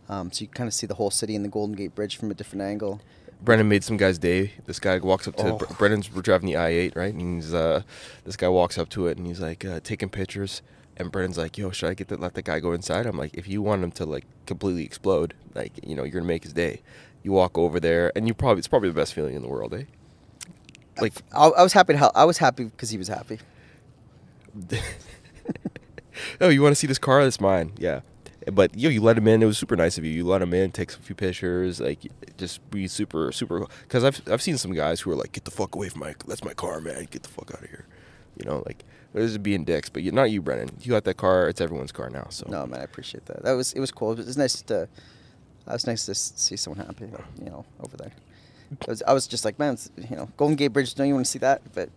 Um, 0.10 0.32
so 0.32 0.42
you 0.44 0.48
kind 0.48 0.68
of 0.68 0.74
see 0.74 0.86
the 0.88 0.94
whole 0.96 1.10
city 1.12 1.36
and 1.36 1.44
the 1.44 1.50
Golden 1.50 1.76
Gate 1.76 1.94
Bridge 1.96 2.18
from 2.18 2.30
a 2.30 2.36
different 2.36 2.62
angle. 2.62 3.02
Brendan 3.42 3.68
made 3.68 3.84
some 3.84 3.98
guy's 3.98 4.18
day. 4.20 4.54
This 4.66 4.80
guy 4.80 4.98
walks 5.00 5.28
up 5.28 5.36
to 5.38 5.48
Oh. 5.54 5.58
Bre- 5.58 5.74
Brendan's 5.80 6.12
we're 6.14 6.22
driving 6.22 6.48
the 6.48 6.56
I-8, 6.58 6.96
right? 6.96 7.14
And 7.14 7.36
he's 7.36 7.54
uh, 7.54 7.82
this 8.26 8.36
guy 8.38 8.48
walks 8.48 8.78
up 8.78 8.90
to 8.90 9.08
it 9.08 9.18
and 9.18 9.26
he's 9.28 9.40
like 9.40 9.66
uh, 9.66 9.80
taking 9.84 10.10
pictures. 10.10 10.62
And 10.98 11.12
Brendan's 11.12 11.38
like, 11.38 11.58
"Yo, 11.58 11.72
should 11.72 11.90
I 11.90 11.94
get 11.94 12.08
the, 12.08 12.18
let 12.18 12.36
the 12.36 12.42
guy 12.42 12.60
go 12.60 12.72
inside?" 12.74 13.06
I'm 13.06 13.18
like, 13.18 13.34
"If 13.34 13.48
you 13.48 13.62
want 13.62 13.84
him 13.84 13.92
to 13.94 14.06
like 14.06 14.26
completely 14.46 14.86
explode, 14.86 15.34
like 15.54 15.74
you 15.86 15.96
know, 15.96 16.04
you're 16.04 16.14
gonna 16.14 16.26
make 16.26 16.44
his 16.44 16.54
day. 16.54 16.82
You 17.22 17.34
walk 17.34 17.58
over 17.58 17.80
there, 17.80 18.12
and 18.16 18.28
you 18.28 18.34
probably 18.34 18.60
it's 18.60 18.68
probably 18.70 18.90
the 18.90 18.96
best 18.96 19.14
feeling 19.14 19.36
in 19.36 19.42
the 19.42 19.50
world, 19.50 19.74
eh? 19.74 19.84
Like, 21.00 21.14
I, 21.34 21.48
I 21.48 21.64
was 21.64 21.74
happy 21.74 21.94
to 21.94 22.00
help. 22.00 22.12
I 22.16 22.26
was 22.26 22.38
happy 22.38 22.66
because 22.66 22.90
he 22.90 22.98
was 22.98 23.08
happy. 23.08 23.40
oh, 26.42 26.50
you 26.50 26.62
want 26.62 26.72
to 26.72 26.76
see 26.76 26.88
this 26.88 26.98
car? 26.98 27.24
That's 27.24 27.40
mine. 27.42 27.74
Yeah. 27.78 28.02
But 28.52 28.78
yo, 28.78 28.90
you 28.90 29.02
let 29.02 29.18
him 29.18 29.28
in. 29.28 29.42
It 29.42 29.46
was 29.46 29.58
super 29.58 29.76
nice 29.76 29.98
of 29.98 30.06
you. 30.06 30.12
You 30.12 30.26
let 30.26 30.42
him 30.42 30.54
in, 30.54 30.72
take 30.72 30.92
a 30.92 30.98
few 30.98 31.16
pictures, 31.16 31.80
like 31.80 32.00
just 32.38 32.70
be 32.70 32.88
super, 32.88 33.32
super. 33.32 33.66
Because 33.84 34.04
I've 34.04 34.22
I've 34.32 34.42
seen 34.42 34.58
some 34.58 34.72
guys 34.74 35.02
who 35.02 35.12
are 35.12 35.16
like, 35.16 35.32
"Get 35.32 35.46
the 35.46 35.52
fuck 35.52 35.74
away 35.74 35.90
from 35.90 36.02
my 36.02 36.14
that's 36.28 36.44
my 36.44 36.54
car, 36.54 36.80
man. 36.80 37.08
Get 37.10 37.24
the 37.24 37.30
fuck 37.30 37.52
out 37.56 37.64
of 37.64 37.70
here." 37.70 37.86
You 38.38 38.46
know, 38.46 38.62
like 38.66 38.84
this 39.14 39.32
is 39.32 39.38
being 39.40 39.64
dicks. 39.64 39.90
But 39.90 40.04
you, 40.04 40.12
not 40.12 40.30
you, 40.30 40.42
Brendan. 40.44 40.78
You 40.82 40.92
got 40.92 41.06
that 41.06 41.18
car. 41.18 41.50
It's 41.50 41.60
everyone's 41.60 41.92
car 41.92 42.10
now. 42.12 42.28
So 42.30 42.46
No, 42.48 42.68
man, 42.68 42.82
I 42.82 42.84
appreciate 42.84 43.26
that. 43.26 43.44
That 43.44 43.54
was 43.54 43.74
it 43.74 43.80
was 43.80 43.92
cool. 43.92 44.12
It 44.12 44.26
was 44.26 44.38
nice 44.38 44.62
to. 44.64 44.84
It 44.84 45.72
was 45.72 45.88
nice 45.88 46.06
to 46.06 46.14
see 46.14 46.56
someone 46.56 46.86
happy, 46.86 47.06
you 47.40 47.50
know, 47.50 47.66
over 47.80 47.98
there. 47.98 48.12
Was, 48.88 49.04
I 49.08 49.14
was 49.14 49.28
just 49.28 49.46
like, 49.46 49.58
man, 49.60 49.78
you 50.10 50.16
know, 50.16 50.30
Golden 50.38 50.56
Gate 50.56 50.70
Bridge. 50.70 50.94
Don't 50.96 51.08
you 51.08 51.14
want 51.14 51.26
to 51.26 51.32
see 51.32 51.40
that? 51.40 51.62
But, 51.74 51.90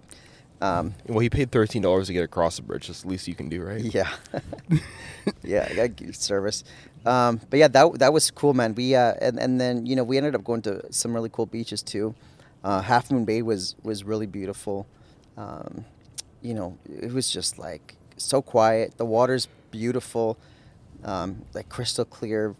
um, 0.60 0.94
Well, 1.06 1.20
he 1.20 1.30
paid 1.30 1.50
thirteen 1.50 1.82
dollars 1.82 2.08
to 2.08 2.12
get 2.12 2.24
across 2.24 2.56
the 2.56 2.62
bridge. 2.62 2.88
That's 2.88 3.02
the 3.02 3.08
least 3.08 3.28
you 3.28 3.34
can 3.34 3.48
do, 3.48 3.62
right? 3.62 3.80
yeah, 3.80 4.10
yeah, 5.42 5.68
I 5.70 5.74
got 5.74 5.96
good 5.96 6.16
service. 6.16 6.64
Um, 7.06 7.40
but 7.48 7.58
yeah, 7.58 7.68
that 7.68 7.98
that 7.98 8.12
was 8.12 8.30
cool, 8.30 8.54
man. 8.54 8.74
We 8.74 8.94
uh, 8.94 9.14
and 9.20 9.38
and 9.38 9.60
then 9.60 9.86
you 9.86 9.96
know 9.96 10.04
we 10.04 10.16
ended 10.16 10.34
up 10.34 10.44
going 10.44 10.62
to 10.62 10.92
some 10.92 11.14
really 11.14 11.28
cool 11.30 11.46
beaches 11.46 11.82
too. 11.82 12.14
Uh, 12.64 12.82
Half 12.82 13.10
Moon 13.10 13.24
Bay 13.24 13.42
was 13.42 13.76
was 13.82 14.04
really 14.04 14.26
beautiful. 14.26 14.86
Um, 15.36 15.84
you 16.42 16.54
know, 16.54 16.76
it 16.88 17.12
was 17.12 17.30
just 17.30 17.58
like 17.58 17.96
so 18.16 18.42
quiet. 18.42 18.96
The 18.96 19.04
water's 19.04 19.48
beautiful, 19.70 20.36
um, 21.04 21.44
like 21.54 21.68
crystal 21.68 22.04
clear. 22.04 22.54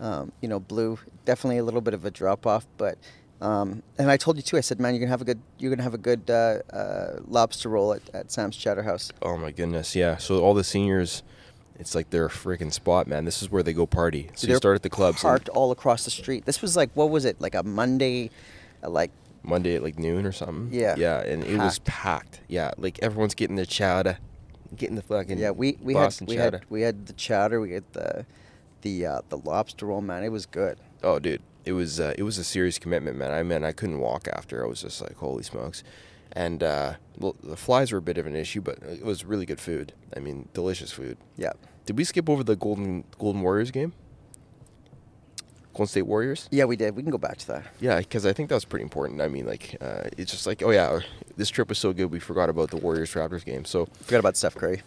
Um, 0.00 0.32
you 0.40 0.48
know, 0.48 0.58
blue. 0.58 0.98
Definitely 1.26 1.58
a 1.58 1.64
little 1.64 1.80
bit 1.82 1.94
of 1.94 2.04
a 2.04 2.10
drop 2.10 2.46
off, 2.46 2.66
but. 2.76 2.98
Um, 3.42 3.82
and 3.98 4.08
I 4.08 4.16
told 4.16 4.36
you 4.36 4.42
too. 4.42 4.56
I 4.56 4.60
said, 4.60 4.78
"Man, 4.78 4.94
you're 4.94 5.00
gonna 5.00 5.10
have 5.10 5.20
a 5.20 5.24
good, 5.24 5.40
you're 5.58 5.70
gonna 5.70 5.82
have 5.82 5.94
a 5.94 5.98
good 5.98 6.30
uh, 6.30 6.60
uh, 6.72 7.18
lobster 7.26 7.68
roll 7.68 7.92
at, 7.92 8.02
at 8.14 8.30
Sam's 8.30 8.56
Chowder 8.56 8.84
House." 8.84 9.10
Oh 9.20 9.36
my 9.36 9.50
goodness, 9.50 9.96
yeah. 9.96 10.16
So 10.16 10.40
all 10.40 10.54
the 10.54 10.62
seniors, 10.62 11.24
it's 11.78 11.94
like 11.96 12.10
their 12.10 12.28
freaking 12.28 12.72
spot, 12.72 13.08
man. 13.08 13.24
This 13.24 13.42
is 13.42 13.50
where 13.50 13.64
they 13.64 13.72
go 13.72 13.84
party. 13.84 14.30
So 14.36 14.46
you 14.46 14.52
They're 14.52 14.56
start 14.58 14.76
at 14.76 14.82
the 14.84 14.90
clubs 14.90 15.16
and 15.24 15.28
parked 15.28 15.48
all 15.48 15.72
across 15.72 16.04
the 16.04 16.12
street. 16.12 16.44
This 16.44 16.62
was 16.62 16.76
like 16.76 16.90
what 16.94 17.10
was 17.10 17.24
it? 17.24 17.40
Like 17.40 17.56
a 17.56 17.64
Monday, 17.64 18.30
uh, 18.84 18.90
like 18.90 19.10
Monday 19.42 19.74
at 19.74 19.82
like 19.82 19.98
noon 19.98 20.24
or 20.24 20.32
something. 20.32 20.68
Yeah. 20.70 20.94
Yeah, 20.96 21.20
and 21.20 21.42
it 21.42 21.58
was 21.58 21.80
Packed. 21.80 22.36
packed. 22.36 22.40
Yeah, 22.46 22.70
like 22.78 23.00
everyone's 23.02 23.34
getting 23.34 23.56
their 23.56 23.64
chowder, 23.66 24.18
getting 24.76 24.94
the 24.94 25.02
fucking 25.02 25.38
yeah. 25.38 25.50
We 25.50 25.78
we 25.82 25.94
Boston 25.94 26.28
had 26.28 26.30
we 26.30 26.36
chowder. 26.36 26.58
had 26.58 26.70
we 26.70 26.82
had 26.82 27.06
the 27.06 27.12
chowder. 27.14 27.60
We 27.60 27.72
had 27.72 27.92
the 27.92 28.24
the 28.82 29.04
uh, 29.06 29.20
the 29.30 29.38
lobster 29.38 29.86
roll. 29.86 30.00
Man, 30.00 30.22
it 30.22 30.28
was 30.30 30.46
good. 30.46 30.78
Oh, 31.02 31.18
dude, 31.18 31.42
it 31.64 31.72
was 31.72 32.00
uh, 32.00 32.14
it 32.18 32.22
was 32.22 32.38
a 32.38 32.44
serious 32.44 32.78
commitment, 32.78 33.16
man. 33.16 33.32
I 33.32 33.42
mean, 33.42 33.64
I 33.64 33.72
couldn't 33.72 34.00
walk 34.00 34.28
after. 34.28 34.64
I 34.64 34.68
was 34.68 34.82
just 34.82 35.00
like, 35.00 35.16
holy 35.16 35.42
smokes. 35.42 35.82
And 36.32 36.62
uh, 36.62 36.94
well, 37.18 37.36
the 37.42 37.56
flies 37.56 37.92
were 37.92 37.98
a 37.98 38.02
bit 38.02 38.18
of 38.18 38.26
an 38.26 38.34
issue, 38.34 38.60
but 38.60 38.78
it 38.82 39.04
was 39.04 39.24
really 39.24 39.44
good 39.46 39.60
food. 39.60 39.92
I 40.16 40.20
mean, 40.20 40.48
delicious 40.54 40.90
food. 40.90 41.18
Yeah. 41.36 41.52
Did 41.84 41.98
we 41.98 42.04
skip 42.04 42.28
over 42.30 42.42
the 42.42 42.56
Golden 42.56 43.04
Golden 43.18 43.42
Warriors 43.42 43.70
game? 43.70 43.92
Golden 45.74 45.88
State 45.88 46.02
Warriors. 46.02 46.48
Yeah, 46.50 46.64
we 46.64 46.76
did. 46.76 46.94
We 46.94 47.02
can 47.02 47.10
go 47.10 47.18
back 47.18 47.38
to 47.38 47.46
that. 47.48 47.64
Yeah, 47.80 47.98
because 47.98 48.26
I 48.26 48.32
think 48.32 48.50
that 48.50 48.54
was 48.54 48.64
pretty 48.64 48.82
important. 48.82 49.22
I 49.22 49.28
mean, 49.28 49.46
like, 49.46 49.76
uh, 49.80 50.04
it's 50.18 50.30
just 50.30 50.46
like, 50.46 50.62
oh 50.62 50.70
yeah, 50.70 51.00
this 51.36 51.48
trip 51.48 51.68
was 51.70 51.78
so 51.78 51.92
good, 51.94 52.10
we 52.10 52.18
forgot 52.18 52.50
about 52.50 52.70
the 52.70 52.76
Warriors 52.76 53.12
Raptors 53.14 53.44
game. 53.44 53.64
So 53.64 53.86
Forgot 54.02 54.18
about 54.18 54.36
Steph 54.36 54.54
Curry. 54.54 54.82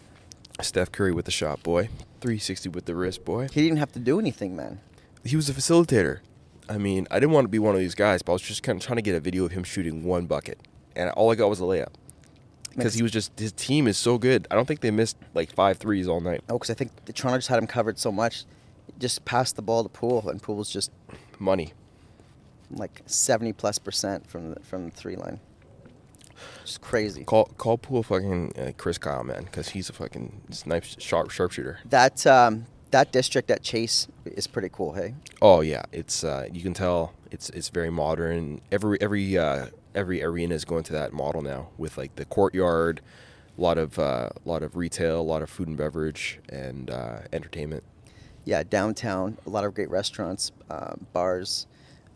Steph 0.60 0.92
Curry 0.92 1.12
with 1.12 1.24
the 1.24 1.30
shot, 1.32 1.62
boy. 1.62 1.88
360 2.20 2.68
with 2.70 2.86
the 2.86 2.94
wrist, 2.94 3.24
boy. 3.24 3.48
He 3.52 3.62
didn't 3.62 3.78
have 3.78 3.92
to 3.92 3.98
do 3.98 4.18
anything, 4.18 4.54
man. 4.56 4.80
He 5.24 5.34
was 5.36 5.48
a 5.48 5.52
facilitator. 5.52 6.20
I 6.68 6.78
mean, 6.78 7.06
I 7.10 7.20
didn't 7.20 7.32
want 7.32 7.44
to 7.44 7.48
be 7.48 7.58
one 7.58 7.74
of 7.74 7.80
these 7.80 7.94
guys, 7.94 8.22
but 8.22 8.32
I 8.32 8.34
was 8.34 8.42
just 8.42 8.62
kind 8.62 8.80
of 8.80 8.84
trying 8.84 8.96
to 8.96 9.02
get 9.02 9.14
a 9.14 9.20
video 9.20 9.44
of 9.44 9.52
him 9.52 9.62
shooting 9.64 10.04
one 10.04 10.26
bucket, 10.26 10.58
and 10.94 11.10
all 11.10 11.30
I 11.30 11.34
got 11.34 11.48
was 11.48 11.60
a 11.60 11.64
layup. 11.64 11.92
Because 12.74 12.92
he 12.92 13.02
was 13.02 13.10
just 13.12 13.38
his 13.38 13.52
team 13.52 13.86
is 13.86 13.96
so 13.96 14.18
good. 14.18 14.46
I 14.50 14.54
don't 14.54 14.66
think 14.66 14.80
they 14.80 14.90
missed 14.90 15.16
like 15.32 15.50
five 15.50 15.78
threes 15.78 16.06
all 16.06 16.20
night. 16.20 16.42
Oh, 16.50 16.54
because 16.58 16.68
I 16.68 16.74
think 16.74 16.90
the 17.06 17.12
Toronto 17.12 17.38
just 17.38 17.48
had 17.48 17.58
him 17.58 17.66
covered 17.66 17.98
so 17.98 18.12
much. 18.12 18.44
Just 18.98 19.24
passed 19.24 19.56
the 19.56 19.62
ball 19.62 19.82
to 19.82 19.88
Poole, 19.88 20.28
and 20.28 20.42
Poole 20.42 20.56
was 20.56 20.68
just 20.70 20.90
Money. 21.38 21.72
like 22.70 23.02
seventy 23.06 23.52
plus 23.52 23.78
percent 23.78 24.26
from 24.26 24.54
the, 24.54 24.60
from 24.60 24.86
the 24.86 24.90
three 24.90 25.16
line. 25.16 25.40
Just 26.66 26.82
crazy. 26.82 27.24
Call 27.24 27.46
call 27.56 27.78
Poole 27.78 28.02
fucking 28.02 28.52
uh, 28.58 28.72
Chris 28.76 28.98
Kyle, 28.98 29.24
man, 29.24 29.44
because 29.44 29.70
he's 29.70 29.88
a 29.88 29.94
fucking 29.94 30.42
snipe 30.50 30.84
sharp 30.84 31.30
sharpshooter. 31.30 31.78
That 31.86 32.26
um, 32.26 32.66
that 32.96 33.12
district 33.12 33.50
at 33.50 33.62
Chase 33.62 34.08
is 34.24 34.46
pretty 34.46 34.70
cool. 34.72 34.94
Hey. 34.94 35.14
Oh 35.42 35.60
yeah, 35.60 35.82
it's 35.92 36.24
uh, 36.24 36.48
you 36.50 36.62
can 36.62 36.72
tell 36.72 37.12
it's 37.30 37.50
it's 37.50 37.68
very 37.68 37.90
modern. 37.90 38.62
Every 38.72 38.98
every 39.02 39.36
uh, 39.36 39.66
every 39.94 40.22
arena 40.22 40.54
is 40.54 40.64
going 40.64 40.82
to 40.84 40.94
that 40.94 41.12
model 41.12 41.42
now 41.42 41.68
with 41.76 41.98
like 41.98 42.16
the 42.16 42.24
courtyard, 42.24 43.02
a 43.58 43.60
lot 43.60 43.76
of 43.76 43.98
uh, 43.98 44.30
a 44.34 44.48
lot 44.48 44.62
of 44.62 44.76
retail, 44.76 45.20
a 45.20 45.28
lot 45.34 45.42
of 45.42 45.50
food 45.50 45.68
and 45.68 45.76
beverage, 45.76 46.40
and 46.48 46.90
uh, 46.90 47.18
entertainment. 47.34 47.84
yeah, 48.46 48.62
downtown, 48.62 49.36
a 49.46 49.50
lot 49.50 49.64
of 49.64 49.74
great 49.74 49.90
restaurants, 49.90 50.52
uh, 50.70 50.94
bars, 51.12 51.66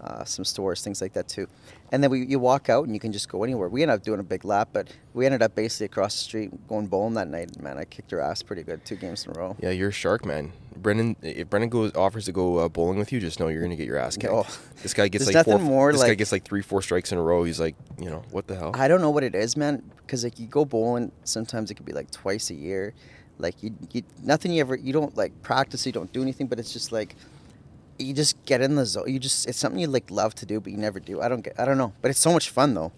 uh, 0.01 0.25
some 0.25 0.45
stores, 0.45 0.83
things 0.83 1.01
like 1.01 1.13
that 1.13 1.29
too. 1.29 1.47
And 1.93 2.03
then 2.03 2.11
we, 2.11 2.25
you 2.25 2.39
walk 2.39 2.69
out 2.69 2.87
and 2.87 2.95
you 2.95 3.01
can 3.01 3.13
just 3.13 3.29
go 3.29 3.45
anywhere. 3.45 3.69
We 3.69 3.83
ended 3.83 3.97
up 3.97 4.03
doing 4.03 4.21
a 4.21 4.25
big 4.25 4.45
lap, 4.45 4.71
but 4.73 4.89
we 5.13 5.27
ended 5.27 5.43
up 5.43 5.55
basically 5.55 5.87
across 5.87 6.15
the 6.15 6.25
street 6.25 6.69
going 6.69 6.87
bowling 6.87 7.15
that 7.15 7.29
night. 7.29 7.61
Man, 7.61 7.79
I 7.79 7.85
kicked 7.85 8.11
her 8.13 8.21
ass 8.21 8.43
pretty 8.43 8.63
good, 8.63 8.85
two 8.85 8.97
games 8.97 9.27
in 9.27 9.37
a 9.37 9.39
row. 9.39 9.57
Yeah, 9.61 9.71
you're 9.71 9.89
a 9.89 9.93
shark, 9.93 10.25
man. 10.25 10.53
Brendan, 10.77 11.17
if 11.21 11.51
Brendan 11.51 11.69
goes 11.69 11.95
offers 11.95 12.25
to 12.27 12.33
go 12.33 12.59
uh, 12.59 12.69
bowling 12.69 12.99
with 12.99 13.13
you, 13.13 13.21
just 13.21 13.39
know 13.39 13.49
you're 13.49 13.63
gonna 13.63 13.77
get 13.77 13.87
your 13.87 13.99
ass 13.99 14.17
kicked. 14.17 14.33
Oh. 14.33 14.47
This 14.83 14.95
guy 14.95 15.09
gets 15.09 15.33
like 15.33 15.45
four. 15.45 15.59
more 15.59 15.93
this 15.93 16.03
guy 16.03 16.15
gets 16.15 16.33
like 16.33 16.45
three, 16.45 16.63
four 16.63 16.81
strikes 16.81 17.13
in 17.13 17.19
a 17.19 17.23
row. 17.23 17.45
He's 17.45 17.61
like, 17.61 17.77
you 17.99 18.09
know, 18.09 18.23
what 18.31 18.47
the 18.47 18.57
hell? 18.57 18.71
I 18.75 18.89
don't 18.89 19.03
know 19.03 19.11
what 19.11 19.25
it 19.25 19.35
is, 19.35 19.57
man, 19.57 19.83
because 19.99 20.25
like 20.25 20.39
you 20.39 20.47
go 20.47 20.65
bowling, 20.65 21.13
sometimes 21.25 21.71
it 21.71 21.75
could 21.75 21.85
be 21.85 21.93
like 21.93 22.11
twice 22.11 22.51
a 22.51 22.55
year. 22.55 22.95
Like 23.39 23.63
you, 23.63 23.75
you, 23.93 24.03
nothing 24.23 24.53
you 24.53 24.61
ever, 24.61 24.77
you 24.77 24.93
don't 24.93 25.17
like 25.17 25.43
practice, 25.43 25.85
you 25.87 25.93
don't 25.93 26.13
do 26.13 26.23
anything, 26.23 26.47
but 26.47 26.59
it's 26.59 26.73
just 26.73 26.93
like 26.93 27.17
you 28.01 28.15
just 28.15 28.43
get 28.47 28.61
in 28.61 28.75
the 28.77 28.87
zone. 28.87 29.05
You 29.09 29.19
just, 29.19 29.47
it's 29.49 29.59
something 29.59 29.81
you 29.81 29.87
like 29.87 30.11
love 30.11 30.35
to 30.37 30.47
do, 30.47 30.61
but 30.61 30.73
you 30.73 30.79
never 30.79 31.01
do. 31.01 31.21
I 31.21 31.29
don't 31.29 31.43
get, 31.43 31.59
I 31.59 31.65
don't 31.65 31.79
know, 31.79 31.93
but 32.03 32.11
it's 32.11 32.21
so 32.21 32.33
much 32.33 32.51
fun 32.51 32.75
though. 32.75 32.93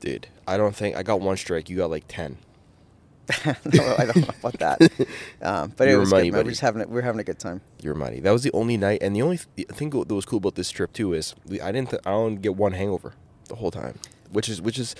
Dude, 0.00 0.28
I 0.46 0.56
don't 0.56 0.76
think 0.76 0.96
I 0.96 1.02
got 1.02 1.20
one 1.20 1.36
strike. 1.36 1.68
You 1.68 1.76
got 1.76 1.90
like 1.90 2.04
ten. 2.08 2.38
no, 3.46 3.94
I 3.98 4.06
don't 4.06 4.16
know 4.16 4.34
about 4.40 4.58
that. 4.58 4.80
Um, 5.42 5.72
but 5.76 5.86
You 5.88 5.94
it 5.96 5.98
was 5.98 6.10
money, 6.10 6.30
good. 6.30 6.32
Buddy. 6.38 6.44
We're 6.46 6.50
just 6.50 6.60
having 6.62 6.82
a, 6.82 6.86
we're 6.88 7.02
having 7.02 7.20
a 7.20 7.24
good 7.24 7.38
time. 7.38 7.60
Your 7.82 7.94
money. 7.94 8.20
That 8.20 8.30
was 8.32 8.42
the 8.42 8.50
only 8.52 8.76
night, 8.76 9.00
and 9.02 9.14
the 9.14 9.22
only 9.22 9.38
th- 9.56 9.68
thing 9.68 9.90
that 9.90 10.12
was 10.14 10.24
cool 10.24 10.38
about 10.38 10.54
this 10.54 10.70
trip 10.70 10.92
too 10.92 11.12
is 11.12 11.34
we, 11.46 11.60
I 11.60 11.70
didn't 11.72 11.90
th- 11.90 12.02
I 12.06 12.10
don't 12.10 12.36
get 12.36 12.56
one 12.56 12.72
hangover 12.72 13.12
the 13.48 13.56
whole 13.56 13.70
time, 13.70 13.98
which 14.32 14.48
is 14.48 14.60
which 14.62 14.78
is, 14.78 14.94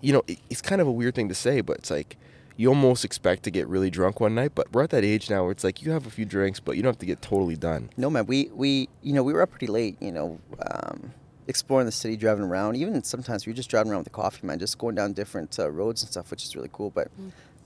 you 0.00 0.12
know, 0.12 0.22
it, 0.26 0.38
it's 0.50 0.60
kind 0.60 0.80
of 0.80 0.86
a 0.86 0.92
weird 0.92 1.14
thing 1.14 1.28
to 1.28 1.34
say, 1.34 1.60
but 1.60 1.78
it's 1.78 1.90
like 1.90 2.16
you 2.58 2.68
almost 2.68 3.04
expect 3.04 3.44
to 3.44 3.50
get 3.50 3.68
really 3.68 3.88
drunk 3.88 4.18
one 4.20 4.34
night, 4.34 4.50
but 4.54 4.70
we're 4.72 4.82
at 4.82 4.90
that 4.90 5.04
age 5.04 5.30
now 5.30 5.44
where 5.44 5.52
it's 5.52 5.62
like 5.64 5.80
you 5.80 5.92
have 5.92 6.06
a 6.06 6.10
few 6.10 6.24
drinks, 6.24 6.58
but 6.60 6.76
you 6.76 6.82
don't 6.82 6.90
have 6.90 6.98
to 6.98 7.06
get 7.06 7.22
totally 7.22 7.54
done. 7.56 7.88
No 7.96 8.10
man, 8.10 8.26
we 8.26 8.50
we 8.52 8.88
you 9.02 9.12
know 9.14 9.22
we 9.22 9.32
were 9.32 9.40
up 9.42 9.50
pretty 9.50 9.68
late. 9.68 9.96
You 10.00 10.10
know, 10.12 10.38
um, 10.70 11.12
exploring 11.46 11.86
the 11.86 11.92
city, 11.92 12.16
driving 12.16 12.44
around. 12.44 12.76
Even 12.76 13.02
sometimes 13.04 13.46
we 13.46 13.52
were 13.52 13.56
just 13.56 13.70
driving 13.70 13.92
around 13.92 14.00
with 14.00 14.06
the 14.12 14.18
coffee 14.22 14.44
man, 14.46 14.58
just 14.58 14.76
going 14.76 14.96
down 14.96 15.12
different 15.12 15.56
uh, 15.58 15.70
roads 15.70 16.02
and 16.02 16.10
stuff, 16.10 16.30
which 16.32 16.44
is 16.44 16.56
really 16.56 16.68
cool. 16.72 16.90
But 16.90 17.08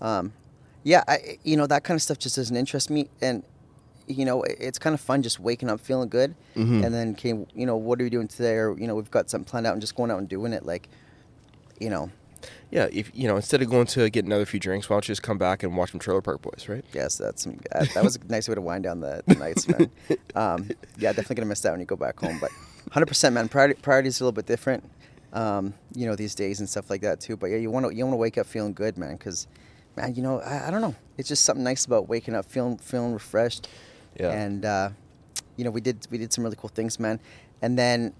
um, 0.02 0.34
yeah, 0.84 1.02
I, 1.08 1.38
you 1.42 1.56
know 1.56 1.66
that 1.66 1.84
kind 1.84 1.96
of 1.96 2.02
stuff 2.02 2.18
just 2.18 2.36
doesn't 2.36 2.54
interest 2.56 2.90
me, 2.90 3.08
and 3.22 3.42
you 4.08 4.26
know 4.26 4.42
it's 4.42 4.78
kind 4.78 4.92
of 4.92 5.00
fun 5.00 5.22
just 5.22 5.40
waking 5.40 5.70
up 5.70 5.80
feeling 5.80 6.10
good, 6.10 6.34
Mhm. 6.54 6.84
and 6.84 6.94
then 6.94 7.14
came 7.14 7.46
you 7.54 7.64
know 7.64 7.76
what 7.78 7.98
are 7.98 8.04
we 8.04 8.10
doing 8.10 8.28
today? 8.28 8.56
Or 8.56 8.78
you 8.78 8.86
know 8.86 8.94
we've 8.94 9.10
got 9.10 9.30
something 9.30 9.48
planned 9.50 9.66
out 9.66 9.72
and 9.72 9.80
just 9.80 9.96
going 9.96 10.10
out 10.10 10.18
and 10.18 10.28
doing 10.28 10.52
it. 10.52 10.66
Like, 10.66 10.90
you 11.80 11.88
know, 11.88 12.10
Yeah, 12.70 12.88
if 12.90 13.10
you 13.14 13.28
know, 13.28 13.36
instead 13.36 13.62
of 13.62 13.70
going 13.70 13.86
to 13.88 14.08
get 14.10 14.24
another 14.24 14.46
few 14.46 14.60
drinks, 14.60 14.88
why 14.88 14.94
don't 14.94 15.08
you 15.08 15.12
just 15.12 15.22
come 15.22 15.38
back 15.38 15.62
and 15.62 15.76
watch 15.76 15.90
some 15.92 16.00
Trailer 16.00 16.22
Park 16.22 16.42
Boys, 16.42 16.66
right? 16.68 16.84
yes, 16.92 17.16
that's 17.16 17.46
uh, 17.46 17.84
that 17.94 18.02
was 18.02 18.16
a 18.16 18.20
nice 18.28 18.48
way 18.48 18.54
to 18.54 18.60
wind 18.60 18.84
down 18.84 19.00
the, 19.00 19.22
the 19.26 19.34
nights, 19.34 19.68
man. 19.68 19.90
Um, 20.34 20.70
yeah, 20.98 21.10
definitely 21.12 21.36
gonna 21.36 21.46
miss 21.46 21.60
that 21.60 21.72
when 21.72 21.80
you 21.80 21.86
go 21.86 21.96
back 21.96 22.18
home. 22.18 22.38
But 22.40 22.50
100%, 22.90 23.32
man. 23.32 23.48
Priority, 23.48 23.80
priorities 23.80 24.20
are 24.20 24.24
a 24.24 24.26
little 24.26 24.36
bit 24.36 24.46
different, 24.46 24.84
um, 25.32 25.74
you 25.94 26.06
know, 26.06 26.16
these 26.16 26.34
days 26.34 26.60
and 26.60 26.68
stuff 26.68 26.90
like 26.90 27.00
that 27.02 27.20
too. 27.20 27.36
But 27.36 27.46
yeah, 27.46 27.56
you 27.56 27.70
want 27.70 27.86
to 27.86 27.94
you 27.94 28.04
want 28.04 28.12
to 28.12 28.18
wake 28.18 28.38
up 28.38 28.46
feeling 28.46 28.72
good, 28.72 28.98
man. 28.98 29.16
Because, 29.16 29.46
man, 29.96 30.14
you 30.14 30.22
know, 30.22 30.40
I, 30.40 30.68
I 30.68 30.70
don't 30.70 30.80
know. 30.80 30.94
It's 31.18 31.28
just 31.28 31.44
something 31.44 31.64
nice 31.64 31.84
about 31.84 32.08
waking 32.08 32.34
up 32.34 32.46
feeling 32.46 32.78
feeling 32.78 33.12
refreshed. 33.12 33.68
Yeah. 34.18 34.30
And 34.30 34.64
uh, 34.64 34.90
you 35.56 35.64
know, 35.64 35.70
we 35.70 35.80
did 35.80 36.06
we 36.10 36.18
did 36.18 36.32
some 36.32 36.44
really 36.44 36.56
cool 36.56 36.70
things, 36.70 36.98
man. 36.98 37.20
And 37.60 37.78
then 37.78 38.12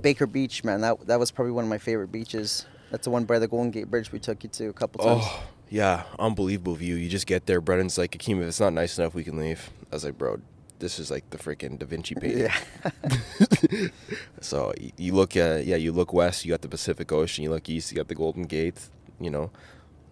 Baker 0.00 0.26
Beach, 0.26 0.64
man. 0.64 0.80
That 0.80 1.06
that 1.06 1.18
was 1.18 1.30
probably 1.30 1.52
one 1.52 1.64
of 1.64 1.70
my 1.70 1.78
favorite 1.78 2.12
beaches. 2.12 2.66
That's 2.94 3.06
the 3.06 3.10
one 3.10 3.24
by 3.24 3.40
the 3.40 3.48
Golden 3.48 3.72
Gate 3.72 3.90
Bridge 3.90 4.12
we 4.12 4.20
took 4.20 4.44
you 4.44 4.50
to 4.50 4.68
a 4.68 4.72
couple 4.72 5.04
times. 5.04 5.24
Oh, 5.26 5.42
yeah, 5.68 6.04
unbelievable 6.16 6.76
view. 6.76 6.94
You 6.94 7.08
just 7.08 7.26
get 7.26 7.44
there. 7.46 7.60
Brendan's 7.60 7.98
like, 7.98 8.12
Akeem, 8.12 8.40
if 8.40 8.46
it's 8.46 8.60
not 8.60 8.72
nice 8.72 8.96
enough, 8.96 9.16
we 9.16 9.24
can 9.24 9.36
leave. 9.36 9.68
I 9.90 9.96
was 9.96 10.04
like, 10.04 10.16
bro, 10.16 10.38
this 10.78 11.00
is 11.00 11.10
like 11.10 11.28
the 11.30 11.36
freaking 11.36 11.76
Da 11.76 11.86
Vinci 11.86 12.14
painting. 12.14 12.46
Yeah. 12.46 13.88
so 14.40 14.72
you 14.96 15.12
look, 15.12 15.36
uh, 15.36 15.60
yeah, 15.64 15.74
you 15.74 15.90
look 15.90 16.12
west, 16.12 16.44
you 16.44 16.52
got 16.52 16.62
the 16.62 16.68
Pacific 16.68 17.10
Ocean. 17.10 17.42
You 17.42 17.50
look 17.50 17.68
east, 17.68 17.90
you 17.90 17.96
got 17.96 18.06
the 18.06 18.14
Golden 18.14 18.44
Gate. 18.44 18.78
You 19.18 19.30
know, 19.30 19.50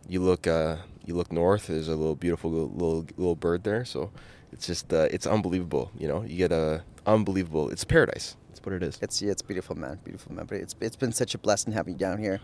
you 0.09 0.21
look, 0.21 0.49
uh, 0.49 0.79
you 1.07 1.15
look 1.15 1.31
north. 1.31 1.69
There's 1.69 1.87
a 1.87 1.95
little 1.95 2.17
beautiful 2.17 2.51
little 2.51 2.71
little, 2.71 3.07
little 3.17 3.37
bird 3.37 3.63
there. 3.63 3.85
So 3.85 4.11
it's 4.51 4.67
just, 4.67 4.93
uh, 4.93 5.07
it's 5.13 5.29
unbelievable. 5.29 5.93
You 5.97 6.09
know, 6.09 6.23
you 6.23 6.37
get 6.37 6.51
a 6.51 6.83
unbelievable. 7.07 7.71
It's 7.71 7.85
paradise. 7.85 8.35
That's 8.49 8.67
what 8.67 8.75
it 8.75 8.83
is. 8.83 8.99
It's 9.01 9.23
yeah, 9.23 9.31
it's 9.31 9.43
beautiful, 9.43 9.77
man. 9.77 10.01
Beautiful, 10.03 10.35
man. 10.35 10.47
But 10.47 10.59
it's 10.59 10.75
it's 10.81 10.97
been 10.97 11.13
such 11.13 11.37
a 11.37 11.39
blessing 11.39 11.73
having 11.73 11.95
you 11.95 11.99
down 11.99 12.19
here, 12.19 12.41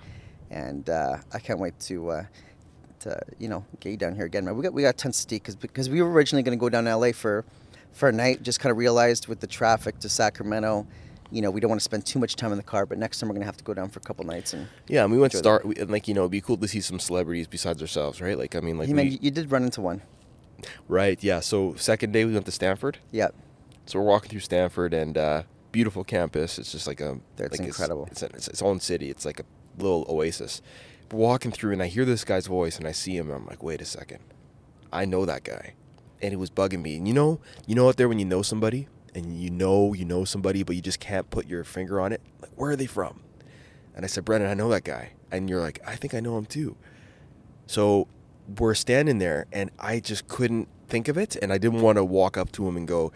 and 0.51 0.89
uh, 0.89 1.17
I 1.33 1.39
can't 1.39 1.59
wait 1.61 1.79
to 1.81 2.11
uh, 2.11 2.25
to 3.01 3.21
you 3.39 3.49
know 3.49 3.65
get 3.81 3.91
you 3.91 3.97
down 3.97 4.15
here 4.15 4.25
again, 4.25 4.45
man. 4.45 4.57
We 4.57 4.63
got 4.63 4.73
we 4.73 4.83
got 4.83 4.97
tons 4.99 5.25
to 5.25 5.29
see 5.29 5.37
because 5.37 5.57
because 5.57 5.89
we 5.89 6.03
were 6.03 6.11
originally 6.11 6.43
going 6.43 6.59
to 6.59 6.61
go 6.61 6.69
down 6.69 6.85
to 6.85 6.97
LA 6.97 7.13
for 7.13 7.45
for 7.93 8.09
a 8.09 8.13
night. 8.13 8.43
Just 8.43 8.61
kind 8.61 8.71
of 8.71 8.77
realized 8.77 9.29
with 9.29 9.41
the 9.41 9.47
traffic 9.47 9.99
to 10.01 10.09
Sacramento, 10.09 10.87
you 11.31 11.43
know, 11.43 11.51
we 11.51 11.61
don't 11.61 11.69
want 11.69 11.81
to 11.81 11.85
spend 11.85 12.07
too 12.07 12.19
much 12.19 12.37
time 12.37 12.51
in 12.53 12.57
the 12.59 12.65
car. 12.65 12.87
But 12.87 12.99
next 12.99 13.19
time 13.21 13.29
we're 13.29 13.35
gonna 13.35 13.47
have 13.47 13.57
to 13.59 13.65
go 13.65 13.75
down 13.75 13.89
for 13.89 13.99
a 13.99 14.03
couple 14.03 14.25
nights. 14.25 14.53
And 14.53 14.69
Yeah, 14.89 15.05
and 15.05 15.13
we 15.13 15.19
went 15.19 15.33
start 15.33 15.65
we, 15.65 15.77
and 15.77 15.91
like 15.91 16.09
you 16.09 16.15
know, 16.15 16.23
it'd 16.23 16.33
be 16.33 16.41
cool 16.41 16.57
to 16.57 16.69
see 16.69 16.81
some 16.81 16.99
celebrities 16.99 17.47
besides 17.47 17.81
ourselves, 17.81 18.21
right? 18.21 18.39
Like 18.39 18.57
I 18.57 18.61
mean, 18.61 18.79
like 18.79 18.89
man, 18.89 19.07
we- 19.07 19.13
you, 19.13 19.19
you 19.23 19.31
did 19.31 19.51
run 19.51 19.65
into 19.65 19.81
one. 19.81 20.03
right, 20.89 21.23
yeah. 21.23 21.41
So 21.41 21.75
second 21.77 22.13
day 22.13 22.25
we 22.25 22.33
went 22.33 22.47
to 22.47 22.53
Stanford. 22.53 22.99
Yeah, 23.13 23.29
So 23.87 23.99
we're 24.01 24.07
walking 24.07 24.31
through 24.31 24.41
Stanford 24.41 24.93
and 24.93 25.17
uh, 25.17 25.43
beautiful 25.71 26.03
campus. 26.05 26.59
It's 26.59 26.73
just 26.73 26.87
like 26.87 27.01
a 27.01 27.19
That's 27.37 27.59
like 27.59 27.67
incredible. 27.69 28.09
It's, 28.11 28.23
it's, 28.23 28.35
it's 28.35 28.49
its 28.49 28.63
own 28.63 28.81
city. 28.81 29.09
It's 29.11 29.25
like 29.25 29.39
a 29.41 29.45
little 29.83 30.05
oasis. 30.09 30.63
Walking 31.11 31.51
through 31.51 31.73
and 31.73 31.83
I 31.83 31.87
hear 31.87 32.05
this 32.05 32.25
guy's 32.25 32.47
voice 32.47 32.79
and 32.79 32.87
I 32.87 32.93
see 32.93 33.17
him 33.17 33.29
and 33.29 33.37
I'm 33.37 33.47
like, 33.47 33.63
wait 33.63 33.81
a 33.81 33.85
second, 33.85 34.21
I 34.93 35.05
know 35.05 35.25
that 35.25 35.45
guy, 35.45 35.75
and 36.21 36.33
it 36.33 36.37
was 36.37 36.51
bugging 36.51 36.83
me. 36.83 36.97
And 36.97 37.09
you 37.09 37.15
know, 37.15 37.41
you 37.67 37.75
know 37.75 37.89
out 37.89 37.97
there 37.97 38.09
when 38.09 38.19
you 38.19 38.25
know 38.25 38.43
somebody 38.43 38.89
and 39.15 39.41
you 39.41 39.51
know 39.51 39.95
you 39.95 40.05
know 40.05 40.25
somebody 40.25 40.63
but 40.63 40.77
you 40.77 40.83
just 40.83 41.01
can't 41.01 41.31
put 41.31 41.47
your 41.47 41.65
finger 41.65 42.01
on 42.01 42.13
it. 42.13 42.21
Like 42.41 42.53
where 42.57 42.73
are 42.73 42.77
they 42.77 42.87
from? 42.87 43.21
And 43.95 44.05
I 44.05 44.09
said, 44.09 44.25
Brendan, 44.25 44.51
I 44.51 44.55
know 44.55 44.69
that 44.69 44.85
guy. 44.85 45.13
And 45.33 45.49
you're 45.51 45.61
like, 45.61 45.81
I 45.87 45.97
think 45.97 46.15
I 46.15 46.21
know 46.21 46.39
him 46.39 46.47
too. 46.47 46.77
So 47.67 48.07
we're 48.59 48.75
standing 48.75 49.19
there, 49.19 49.47
and 49.53 49.71
I 49.79 50.01
just 50.01 50.27
couldn't 50.29 50.69
think 50.89 51.09
of 51.09 51.19
it, 51.19 51.37
and 51.37 51.53
I 51.53 51.59
didn't 51.59 51.83
want 51.83 51.97
to 51.97 52.05
walk 52.05 52.37
up 52.37 52.51
to 52.53 52.67
him 52.67 52.77
and 52.77 52.89
go, 52.89 53.13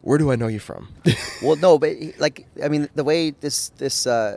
"Where 0.00 0.18
do 0.18 0.30
I 0.30 0.36
know 0.36 0.46
you 0.46 0.60
from?" 0.60 0.88
well, 1.42 1.56
no, 1.56 1.78
but 1.78 1.94
like 2.18 2.46
I 2.62 2.68
mean, 2.68 2.88
the 2.94 3.04
way 3.04 3.30
this 3.30 3.68
this 3.76 4.06
uh, 4.06 4.36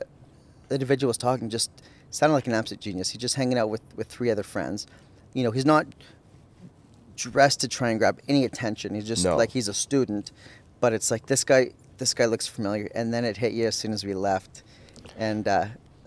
individual 0.72 1.10
was 1.10 1.18
talking 1.18 1.50
just 1.50 1.72
sounded 2.12 2.34
like 2.34 2.48
an 2.48 2.54
absolute 2.54 2.82
genius. 2.82 3.10
He's 3.12 3.22
just 3.22 3.36
hanging 3.36 3.58
out 3.58 3.70
with 3.70 3.82
with 3.96 4.08
three 4.08 4.30
other 4.30 4.44
friends. 4.44 4.88
You 5.34 5.44
know, 5.44 5.52
he's 5.52 5.66
not 5.66 5.86
dressed 7.16 7.60
to 7.62 7.68
try 7.68 7.90
and 7.90 8.00
grab 8.00 8.20
any 8.28 8.46
attention. 8.46 8.96
He's 8.96 9.08
just 9.08 9.24
No. 9.26 9.36
like 9.36 9.52
he's 9.52 9.68
a 9.68 9.74
student, 9.74 10.32
but 10.80 10.94
it's 10.94 11.12
like 11.12 11.26
this 11.28 11.44
guy 11.44 11.72
this 11.98 12.14
guy 12.14 12.26
looks 12.26 12.48
familiar, 12.48 12.90
and 12.96 13.14
then 13.14 13.26
it 13.26 13.38
hit 13.38 13.52
you 13.52 13.68
as 13.68 13.76
soon 13.76 13.92
as 13.92 14.06
we 14.06 14.14
left, 14.14 14.64
and 15.18 15.46
uh, 15.50 15.66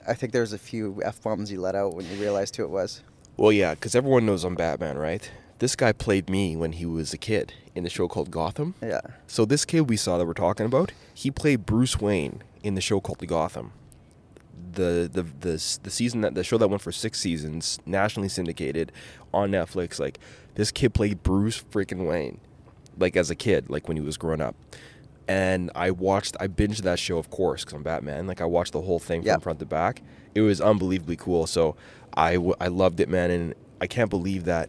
I 0.08 0.14
think 0.14 0.32
there 0.32 0.40
was 0.40 0.54
a 0.54 0.58
few 0.58 1.02
f 1.04 1.20
bombs 1.22 1.52
you 1.52 1.60
let 1.60 1.74
out 1.74 1.94
when 1.94 2.08
you 2.10 2.16
realized 2.16 2.56
who 2.56 2.64
it 2.64 2.70
was. 2.70 3.02
well, 3.36 3.52
yeah, 3.52 3.74
because 3.74 3.94
everyone 3.94 4.24
knows 4.24 4.42
I'm 4.44 4.54
Batman, 4.54 4.96
right? 4.96 5.30
This 5.58 5.76
guy 5.76 5.92
played 5.92 6.28
me 6.30 6.56
when 6.56 6.72
he 6.72 6.86
was 6.86 7.12
a 7.12 7.18
kid 7.18 7.52
in 7.74 7.84
the 7.84 7.90
show 7.90 8.08
called 8.08 8.30
Gotham. 8.30 8.74
Yeah, 8.82 9.00
So 9.26 9.44
this 9.44 9.64
kid 9.64 9.88
we 9.88 9.96
saw 9.96 10.18
that 10.18 10.26
we're 10.26 10.32
talking 10.34 10.66
about, 10.66 10.92
he 11.14 11.30
played 11.30 11.64
Bruce 11.66 12.00
Wayne 12.00 12.42
in 12.64 12.74
the 12.74 12.80
show 12.80 13.00
called 13.00 13.20
The 13.20 13.26
Gotham. 13.26 13.72
The 14.74 15.10
the 15.12 15.22
the 15.40 15.78
the 15.82 15.90
season 15.90 16.20
that 16.22 16.34
the 16.34 16.44
show 16.44 16.56
that 16.58 16.68
went 16.68 16.82
for 16.82 16.92
six 16.92 17.18
seasons, 17.20 17.78
nationally 17.84 18.28
syndicated 18.28 18.92
on 19.34 19.50
Netflix. 19.50 19.98
Like 19.98 20.18
this 20.54 20.70
kid 20.70 20.94
played 20.94 21.22
Bruce 21.22 21.62
freaking 21.70 22.06
Wayne, 22.08 22.40
like 22.98 23.16
as 23.16 23.30
a 23.30 23.34
kid, 23.34 23.68
like 23.68 23.88
when 23.88 23.96
he 23.96 24.02
was 24.02 24.16
growing 24.16 24.40
up. 24.40 24.54
And 25.28 25.70
I 25.74 25.90
watched, 25.92 26.36
I 26.40 26.48
binged 26.48 26.78
that 26.82 26.98
show, 26.98 27.16
of 27.16 27.30
course, 27.30 27.62
because 27.64 27.74
I'm 27.74 27.82
Batman. 27.82 28.26
Like 28.26 28.40
I 28.40 28.44
watched 28.44 28.72
the 28.72 28.80
whole 28.80 28.98
thing 28.98 29.22
from 29.22 29.40
front 29.40 29.58
to 29.60 29.66
back. 29.66 30.02
It 30.34 30.40
was 30.40 30.60
unbelievably 30.60 31.16
cool. 31.16 31.46
So 31.46 31.76
I 32.14 32.34
w- 32.34 32.54
I 32.60 32.68
loved 32.68 32.98
it, 33.00 33.08
man, 33.08 33.30
and 33.30 33.54
I 33.80 33.86
can't 33.86 34.10
believe 34.10 34.44
that 34.44 34.68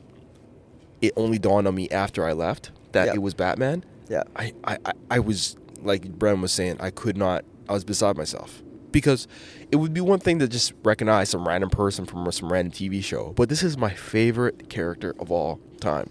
it 1.01 1.11
only 1.17 1.39
dawned 1.39 1.67
on 1.67 1.75
me 1.75 1.89
after 1.89 2.25
I 2.25 2.33
left 2.33 2.71
that 2.91 3.07
Yep. 3.07 3.15
it 3.15 3.19
was 3.19 3.33
Batman. 3.33 3.83
yeah. 4.09 4.23
I, 4.35 4.53
I, 4.63 4.77
I- 4.85 4.93
I 5.11 5.19
was 5.19 5.57
like 5.81 6.03
Bren 6.03 6.41
was 6.41 6.51
saying, 6.51 6.77
I 6.79 6.89
could 6.91 7.17
not. 7.17 7.43
I 7.67 7.73
was 7.73 7.83
beside 7.83 8.15
myself 8.17 8.61
because 8.93 9.27
it 9.71 9.75
would 9.75 9.93
be 9.93 9.99
one 9.99 10.19
thing 10.19 10.39
to 10.39 10.47
just 10.47 10.71
recognize 10.83 11.29
some 11.29 11.45
random 11.45 11.69
person 11.69 12.05
from 12.05 12.31
some 12.31 12.49
random 12.49 12.71
TV 12.71 13.03
show, 13.03 13.33
but 13.35 13.49
this 13.49 13.61
is 13.61 13.77
my 13.77 13.93
favorite 13.93 14.69
character 14.69 15.13
of 15.19 15.29
all 15.29 15.59
time, 15.81 16.09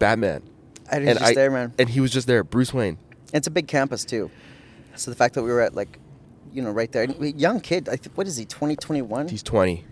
Batman. 0.00 0.42
And 0.90 1.06
he's 1.08 1.18
just 1.18 1.34
there, 1.36 1.50
man. 1.52 1.72
And 1.78 1.88
he 1.88 2.00
was 2.00 2.10
just 2.10 2.26
there, 2.26 2.42
Bruce 2.42 2.74
Wayne. 2.74 2.98
It's 3.32 3.46
a 3.46 3.50
big 3.50 3.68
campus 3.68 4.04
too, 4.04 4.30
so 4.96 5.10
the 5.12 5.16
fact 5.16 5.34
that 5.34 5.44
we 5.44 5.50
were 5.50 5.60
at 5.60 5.74
like, 5.74 6.00
you 6.52 6.60
know, 6.60 6.70
right 6.72 6.90
there, 6.90 7.04
young 7.04 7.60
kid. 7.60 7.88
I 7.88 7.96
th- 7.96 8.14
what 8.16 8.26
is 8.26 8.36
he? 8.36 8.44
Twenty 8.44 8.74
twenty 8.76 9.02
one. 9.02 9.28
He's 9.28 9.42
twenty. 9.42 9.84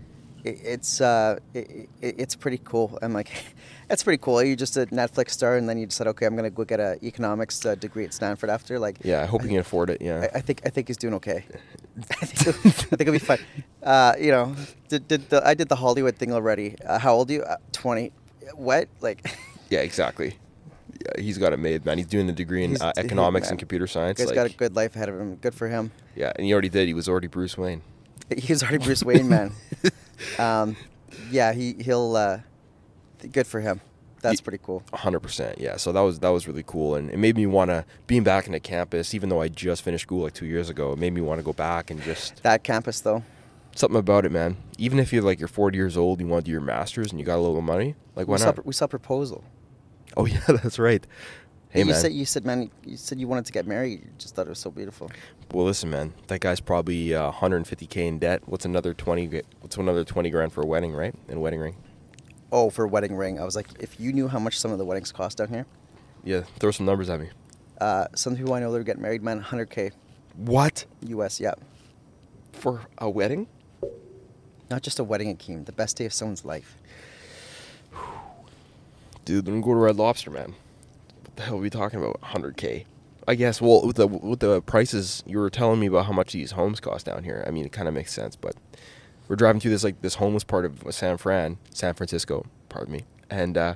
It, 0.45 0.61
it's 0.64 1.01
uh, 1.01 1.38
it, 1.55 1.88
it, 2.01 2.14
it's 2.18 2.34
pretty 2.36 2.61
cool. 2.64 2.99
I'm 3.03 3.12
like, 3.12 3.30
that's 3.88 4.03
pretty 4.03 4.18
cool. 4.22 4.43
You're 4.43 4.57
just 4.57 4.76
a 4.76 4.86
Netflix 4.86 5.30
star, 5.30 5.57
and 5.57 5.68
then 5.68 5.78
you 5.78 5.86
decide, 5.86 6.07
okay, 6.09 6.26
I'm 6.26 6.36
gonna 6.36 6.51
go 6.51 6.64
get 6.64 6.80
a 6.80 6.99
economics 7.05 7.64
uh, 7.64 7.74
degree 7.74 8.05
at 8.05 8.14
Stanford 8.14 8.51
after. 8.51 8.78
Like, 8.78 8.99
Yeah, 9.03 9.22
I 9.22 9.26
hope 9.26 9.43
he 9.43 9.49
can 9.49 9.59
afford 9.59 9.91
it. 9.91 10.01
Yeah. 10.01 10.28
I, 10.34 10.38
I 10.38 10.41
think 10.41 10.62
I 10.64 10.70
think 10.70 10.88
he's 10.88 10.97
doing 10.97 11.14
okay. 11.14 11.45
I 12.11 12.26
think, 12.26 12.57
I 12.66 12.70
think 12.70 13.01
it'll 13.03 13.12
be 13.12 13.18
fine. 13.18 13.38
Uh, 13.82 14.14
you 14.18 14.30
know, 14.30 14.55
did, 14.88 15.09
did 15.09 15.28
the, 15.30 15.47
I 15.47 15.55
did 15.55 15.68
the 15.68 15.76
Hollywood 15.76 16.16
thing 16.16 16.32
already. 16.32 16.76
Uh, 16.84 16.99
how 16.99 17.14
old 17.14 17.30
are 17.30 17.34
you? 17.34 17.43
Uh, 17.43 17.57
Twenty. 17.72 18.12
What? 18.55 18.88
Like, 19.01 19.26
yeah, 19.70 19.80
exactly. 19.80 20.36
Yeah, 21.03 21.22
he's 21.22 21.38
got 21.38 21.53
it 21.55 21.59
made, 21.59 21.84
man. 21.86 21.97
He's 21.97 22.07
doing 22.07 22.26
the 22.26 22.32
degree 22.32 22.62
in 22.64 22.70
He's- 22.70 22.80
uh, 22.82 22.93
he- 22.97 23.01
economics 23.05 23.47
man. 23.47 23.53
and 23.53 23.59
computer 23.59 23.86
science. 23.86 24.18
guy's 24.18 24.26
like- 24.26 24.34
got 24.34 24.47
a 24.51 24.55
good 24.55 24.76
life 24.76 24.97
ahead 24.97 25.09
of 25.09 25.18
him. 25.18 25.36
Good 25.36 25.55
for 25.55 25.68
him. 25.68 25.93
yeah, 26.14 26.30
and 26.36 26.45
he 26.45 26.53
already 26.53 26.68
did. 26.68 26.88
He 26.88 26.95
was 26.95 27.09
already 27.09 27.26
Bruce 27.28 27.57
Wayne. 27.57 27.80
He's 28.36 28.62
already 28.62 28.84
Bruce 28.84 29.03
Wayne, 29.03 29.28
man. 29.28 29.53
Um, 30.38 30.76
yeah, 31.30 31.52
he 31.52 31.74
he'll. 31.80 32.16
Uh, 32.16 32.38
good 33.32 33.46
for 33.46 33.60
him. 33.60 33.80
That's 34.22 34.40
pretty 34.42 34.58
cool. 34.62 34.82
hundred 34.92 35.20
percent, 35.20 35.58
yeah. 35.58 35.76
So 35.78 35.92
that 35.92 36.00
was 36.00 36.18
that 36.20 36.28
was 36.28 36.46
really 36.46 36.62
cool, 36.66 36.94
and 36.94 37.10
it 37.10 37.18
made 37.18 37.36
me 37.36 37.46
want 37.46 37.70
to 37.70 37.86
being 38.06 38.22
back 38.22 38.46
in 38.46 38.52
the 38.52 38.60
campus. 38.60 39.14
Even 39.14 39.30
though 39.30 39.40
I 39.40 39.48
just 39.48 39.82
finished 39.82 40.02
school 40.02 40.24
like 40.24 40.34
two 40.34 40.44
years 40.46 40.68
ago, 40.68 40.92
it 40.92 40.98
made 40.98 41.14
me 41.14 41.22
want 41.22 41.38
to 41.38 41.42
go 41.42 41.54
back 41.54 41.90
and 41.90 42.02
just 42.02 42.42
That 42.42 42.62
campus, 42.62 43.00
though. 43.00 43.22
something 43.74 43.98
about 43.98 44.26
it, 44.26 44.32
man. 44.32 44.58
Even 44.76 44.98
if 44.98 45.10
you're 45.12 45.22
like 45.22 45.38
you're 45.38 45.48
forty 45.48 45.78
years 45.78 45.96
old, 45.96 46.20
you 46.20 46.26
want 46.26 46.44
to 46.44 46.48
do 46.48 46.52
your 46.52 46.60
masters, 46.60 47.10
and 47.10 47.18
you 47.18 47.24
got 47.24 47.36
a 47.38 47.40
little 47.40 47.62
money, 47.62 47.94
like 48.14 48.28
why 48.28 48.36
we 48.36 48.44
not? 48.44 48.56
Saw, 48.56 48.62
we 48.62 48.72
saw 48.74 48.86
proposal. 48.86 49.42
oh 50.18 50.26
yeah, 50.26 50.40
that's 50.46 50.78
right. 50.78 51.06
Hey, 51.70 51.80
you 51.80 51.86
man. 51.86 51.94
said 51.94 52.12
you 52.12 52.26
said 52.26 52.44
man 52.44 52.70
you 52.84 52.96
said 52.98 53.18
you 53.20 53.26
wanted 53.28 53.46
to 53.46 53.52
get 53.52 53.66
married. 53.66 54.00
You 54.00 54.10
just 54.18 54.34
thought 54.34 54.46
it 54.46 54.50
was 54.50 54.58
so 54.58 54.70
beautiful. 54.70 55.10
Well, 55.53 55.66
listen, 55.66 55.90
man. 55.90 56.14
That 56.28 56.40
guy's 56.40 56.61
probably 56.61 57.14
uh, 57.14 57.32
150k 57.32 57.96
in 57.96 58.18
debt. 58.20 58.42
What's 58.46 58.64
another 58.64 58.94
20? 58.94 59.42
What's 59.61 59.76
another 59.76 60.05
20 60.05 60.30
grand 60.30 60.53
for 60.53 60.62
a 60.62 60.66
wedding, 60.66 60.92
right? 60.92 61.14
And 61.28 61.38
a 61.38 61.40
wedding 61.40 61.61
ring. 61.61 61.76
Oh, 62.53 62.70
for 62.70 62.84
a 62.84 62.88
wedding 62.88 63.16
ring, 63.16 63.40
I 63.40 63.44
was 63.44 63.57
like, 63.57 63.66
if 63.80 63.98
you 63.98 64.12
knew 64.12 64.28
how 64.28 64.38
much 64.38 64.59
some 64.59 64.72
of 64.72 64.78
the 64.78 64.84
weddings 64.84 65.12
cost 65.12 65.38
down 65.38 65.48
here. 65.48 65.66
Yeah, 66.24 66.42
throw 66.59 66.70
some 66.70 66.86
numbers 66.86 67.11
at 67.11 67.20
me. 67.20 67.30
Uh, 67.80 68.07
some 68.14 68.36
people 68.36 68.53
I 68.55 68.61
know 68.61 68.70
that 68.72 68.78
are 68.78 68.84
getting 68.84 69.03
married, 69.03 69.22
man, 69.22 69.42
100k 69.42 69.92
What 70.36 70.84
US. 71.07 71.40
Yeah, 71.40 71.55
for 72.53 72.82
a 72.98 73.09
wedding? 73.09 73.46
not 74.70 74.82
just 74.82 75.01
a 75.01 75.05
wedding, 75.05 75.36
Akeem. 75.36 75.66
The 75.66 75.72
best 75.72 75.96
day 75.96 76.07
of 76.07 76.12
someone's 76.12 76.44
life. 76.44 76.76
Dude, 79.24 79.44
then 79.44 79.61
go 79.61 79.70
to 79.70 79.76
Red 79.76 79.96
Lobster, 79.96 80.30
man. 80.30 80.55
What 81.24 81.36
the 81.36 81.42
hell 81.42 81.57
are 81.57 81.61
we 81.61 81.70
talking 81.70 81.98
about? 81.98 82.20
100k. 82.20 82.84
I 83.30 83.36
guess. 83.36 83.60
Well, 83.62 83.86
with 83.86 83.94
the 83.94 84.08
with 84.08 84.40
the 84.40 84.60
prices, 84.60 85.22
you 85.24 85.38
were 85.38 85.50
telling 85.50 85.78
me 85.78 85.86
about 85.86 86.06
how 86.06 86.12
much 86.12 86.32
these 86.32 86.50
homes 86.50 86.80
cost 86.80 87.06
down 87.06 87.22
here. 87.22 87.44
I 87.46 87.52
mean, 87.52 87.64
it 87.64 87.70
kind 87.70 87.86
of 87.86 87.94
makes 87.94 88.12
sense, 88.12 88.34
but 88.34 88.56
we're 89.28 89.36
driving 89.36 89.60
through 89.60 89.70
this 89.70 89.84
like 89.84 90.02
this 90.02 90.16
homeless 90.16 90.42
part 90.42 90.64
of 90.64 90.82
San 90.90 91.16
Fran, 91.16 91.58
San 91.72 91.94
Francisco. 91.94 92.44
Pardon 92.68 92.92
me. 92.92 93.04
And 93.30 93.56
uh, 93.56 93.74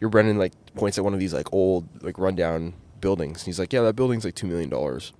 your 0.00 0.08
Brendan 0.08 0.38
like 0.38 0.52
points 0.74 0.96
at 0.96 1.04
one 1.04 1.12
of 1.12 1.20
these 1.20 1.34
like 1.34 1.52
old 1.52 1.86
like 2.02 2.18
rundown 2.18 2.72
buildings. 3.02 3.40
And 3.42 3.46
he's 3.46 3.58
like, 3.58 3.74
"Yeah, 3.74 3.82
that 3.82 3.94
building's 3.94 4.24
like 4.24 4.34
two 4.36 4.46
million 4.46 4.70
dollars, 4.70 5.12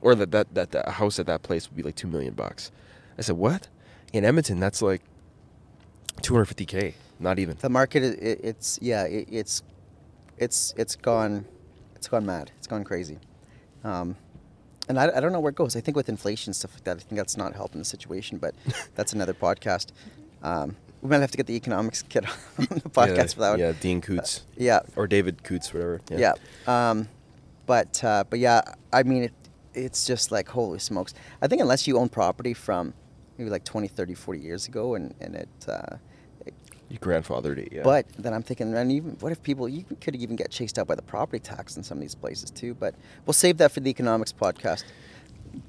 or 0.00 0.16
that 0.16 0.32
that 0.32 0.54
that 0.54 0.72
that 0.72 0.88
house 0.88 1.20
at 1.20 1.26
that 1.26 1.44
place 1.44 1.70
would 1.70 1.76
be 1.76 1.84
like 1.84 1.94
two 1.94 2.08
million 2.08 2.34
bucks." 2.34 2.72
I 3.16 3.22
said, 3.22 3.36
"What?" 3.36 3.68
In 4.12 4.24
Edmonton, 4.24 4.58
that's 4.58 4.82
like 4.82 5.02
250k. 6.22 6.94
Not 7.20 7.38
even. 7.38 7.56
The 7.60 7.68
market, 7.70 8.02
i- 8.02 8.06
i 8.06 8.36
it's 8.42 8.80
yeah, 8.82 9.04
it, 9.04 9.28
it's 9.30 9.62
it's 10.38 10.74
it's 10.76 10.96
gone, 10.96 11.44
it's 11.94 12.08
gone 12.08 12.26
mad. 12.26 12.50
It's 12.58 12.66
gone 12.66 12.82
crazy. 12.82 13.18
Um, 13.84 14.16
and 14.88 14.98
I, 14.98 15.16
I 15.16 15.20
don't 15.20 15.32
know 15.32 15.40
where 15.40 15.50
it 15.50 15.56
goes. 15.56 15.76
I 15.76 15.80
think 15.80 15.96
with 15.96 16.08
inflation 16.08 16.50
and 16.50 16.56
stuff 16.56 16.74
like 16.74 16.84
that, 16.84 16.96
I 16.96 17.00
think 17.00 17.16
that's 17.16 17.36
not 17.36 17.54
helping 17.54 17.78
the 17.78 17.84
situation. 17.84 18.38
But 18.38 18.54
that's 18.94 19.12
another 19.12 19.34
podcast. 19.34 19.88
Um, 20.42 20.76
we 21.02 21.10
might 21.10 21.20
have 21.20 21.30
to 21.30 21.36
get 21.36 21.46
the 21.46 21.54
economics 21.54 22.02
kid 22.02 22.24
on 22.58 22.66
the 22.70 22.90
podcast 22.90 23.16
yeah, 23.16 23.26
for 23.26 23.40
that 23.40 23.50
one. 23.50 23.58
Yeah, 23.60 23.72
Dean 23.78 24.00
Coots. 24.00 24.42
Yeah, 24.56 24.80
or 24.96 25.06
David 25.06 25.42
Coots, 25.44 25.72
whatever. 25.72 26.00
yeah. 26.10 26.34
Um, 26.66 27.08
but 27.66 28.02
uh, 28.02 28.24
but 28.28 28.38
yeah, 28.38 28.62
I 28.92 29.02
mean, 29.02 29.24
it, 29.24 29.34
it's 29.74 30.06
just 30.06 30.32
like 30.32 30.48
holy 30.48 30.78
smokes. 30.78 31.14
I 31.42 31.46
think 31.46 31.60
unless 31.60 31.86
you 31.86 31.98
own 31.98 32.08
property 32.08 32.54
from 32.54 32.94
maybe 33.36 33.50
like 33.50 33.64
20, 33.64 33.86
30, 33.88 34.14
40 34.14 34.40
years 34.40 34.66
ago, 34.66 34.94
and 34.94 35.14
and 35.20 35.34
it. 35.34 35.48
Uh, 35.68 35.96
it 36.90 36.92
Your 36.92 37.00
grandfathered 37.00 37.58
it, 37.58 37.72
yeah. 37.72 37.82
But 37.82 38.06
then 38.18 38.32
I'm 38.32 38.42
thinking, 38.42 38.74
and 38.74 38.92
even 38.92 39.12
what 39.20 39.32
if 39.32 39.42
people 39.42 39.68
you 39.68 39.84
could 40.00 40.16
even 40.16 40.36
get 40.36 40.50
chased 40.50 40.78
out 40.78 40.86
by 40.86 40.94
the 40.94 41.02
property 41.02 41.38
tax 41.40 41.76
in 41.76 41.82
some 41.82 41.98
of 41.98 42.02
these 42.02 42.14
places 42.14 42.50
too? 42.50 42.74
But 42.74 42.94
we'll 43.26 43.34
save 43.34 43.58
that 43.58 43.72
for 43.72 43.80
the 43.80 43.90
economics 43.90 44.32
podcast. 44.32 44.84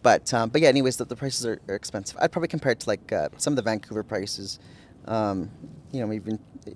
But 0.04 0.34
um, 0.34 0.50
but 0.50 0.62
yeah, 0.62 0.70
anyways, 0.70 0.98
the, 0.98 1.06
the 1.06 1.16
prices 1.16 1.46
are, 1.46 1.60
are 1.68 1.76
expensive. 1.76 2.18
I'd 2.22 2.32
probably 2.32 2.48
compare 2.50 2.72
it 2.74 2.80
to 2.82 2.90
like 2.90 3.12
uh, 3.12 3.30
some 3.38 3.54
of 3.54 3.56
the 3.56 3.62
Vancouver 3.64 4.04
prices, 4.04 4.60
um, 5.06 5.50
you 5.92 6.06
know, 6.06 6.12
even 6.14 6.40
uh, 6.68 6.72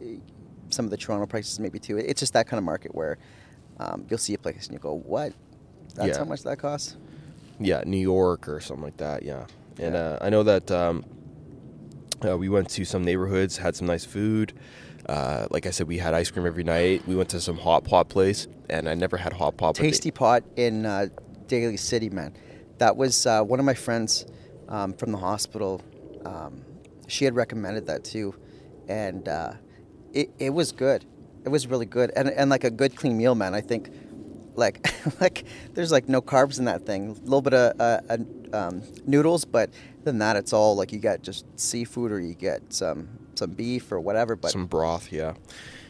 some 0.70 0.86
of 0.86 0.92
the 0.92 0.98
Toronto 0.98 1.26
prices 1.26 1.60
maybe 1.60 1.80
too. 1.80 1.98
It's 1.98 2.20
just 2.20 2.34
that 2.34 2.48
kind 2.48 2.58
of 2.58 2.64
market 2.64 2.96
where 2.96 3.18
um, 3.80 4.06
you'll 4.10 4.18
see 4.20 4.34
a 4.34 4.38
place 4.38 4.66
and 4.68 4.74
you 4.74 4.80
go, 4.80 4.94
what? 4.96 5.34
That's 5.96 6.10
Yeah. 6.10 6.18
how 6.20 6.26
much 6.26 6.44
that 6.44 6.58
costs. 6.60 6.96
yeah, 7.60 7.84
New 7.86 7.98
York 7.98 8.48
or 8.48 8.60
something 8.60 8.84
like 8.84 8.98
that. 8.98 9.24
Yeah, 9.24 9.46
and 9.78 9.94
Yeah. 9.96 10.00
uh, 10.00 10.18
I 10.22 10.30
know 10.30 10.44
that 10.44 10.72
um, 10.72 11.04
uh, 12.26 12.38
we 12.38 12.50
went 12.50 12.70
to 12.72 12.86
some 12.86 13.04
neighborhoods, 13.04 13.58
had 13.58 13.76
some 13.76 13.88
nice 13.88 14.06
food. 14.06 14.54
Uh, 15.08 15.48
like 15.52 15.66
I 15.66 15.72
said, 15.72 15.88
we 15.88 15.98
had 15.98 16.14
ice 16.14 16.32
cream 16.32 16.46
every 16.46 16.64
night. 16.64 17.06
We 17.08 17.16
went 17.16 17.30
to 17.30 17.42
some 17.42 17.58
hot 17.58 17.84
pot 17.84 18.10
place, 18.10 18.48
and 18.70 18.88
I 18.88 18.96
never 18.96 19.18
had 19.18 19.34
hot 19.34 19.58
pot. 19.58 19.76
but 19.76 19.82
they- 19.82 19.90
Tasty 19.90 20.12
Pot 20.12 20.44
in 20.56 20.86
uh, 20.86 21.08
Daly 21.48 21.78
City, 21.78 22.10
man. 22.10 22.34
That 22.78 22.96
was 22.98 23.26
uh, 23.26 23.44
one 23.44 23.60
of 23.60 23.66
my 23.66 23.74
friends 23.74 24.26
um, 24.70 24.94
from 24.94 25.12
the 25.12 25.18
hospital. 25.18 25.82
Um, 26.26 26.62
she 27.08 27.26
had 27.26 27.36
recommended 27.36 27.86
that 27.88 28.04
too, 28.04 28.34
and 28.88 29.28
uh, 29.28 29.54
it 30.14 30.32
it 30.40 30.50
was 30.52 30.72
good. 30.72 31.06
It 31.46 31.50
was 31.50 31.68
really 31.68 31.86
good, 31.86 32.12
and 32.16 32.30
and 32.30 32.50
like 32.50 32.64
a 32.64 32.72
good 32.72 32.96
clean 32.96 33.18
meal, 33.18 33.36
man. 33.36 33.54
I 33.54 33.60
think, 33.62 33.90
like 34.56 34.88
like 35.22 35.44
there's 35.74 35.92
like 35.92 36.08
no 36.08 36.22
carbs 36.22 36.60
in 36.60 36.66
that 36.66 36.86
thing. 36.86 37.10
A 37.10 37.14
little 37.26 37.42
bit 37.42 37.54
of 37.54 37.80
uh, 37.80 38.00
uh, 38.10 38.18
um, 38.58 38.82
noodles, 39.06 39.44
but 39.44 39.70
than 40.06 40.20
that, 40.20 40.36
it's 40.36 40.54
all 40.54 40.76
like 40.76 40.92
you 40.92 41.00
get 41.00 41.24
just 41.24 41.46
seafood 41.60 42.12
or 42.12 42.20
you 42.20 42.34
get 42.34 42.74
some 42.74 43.08
some 43.36 43.52
beef 43.52 43.92
or 43.92 44.00
whatever. 44.00 44.36
But 44.36 44.52
some 44.52 44.66
broth. 44.68 45.12
Yeah, 45.12 45.34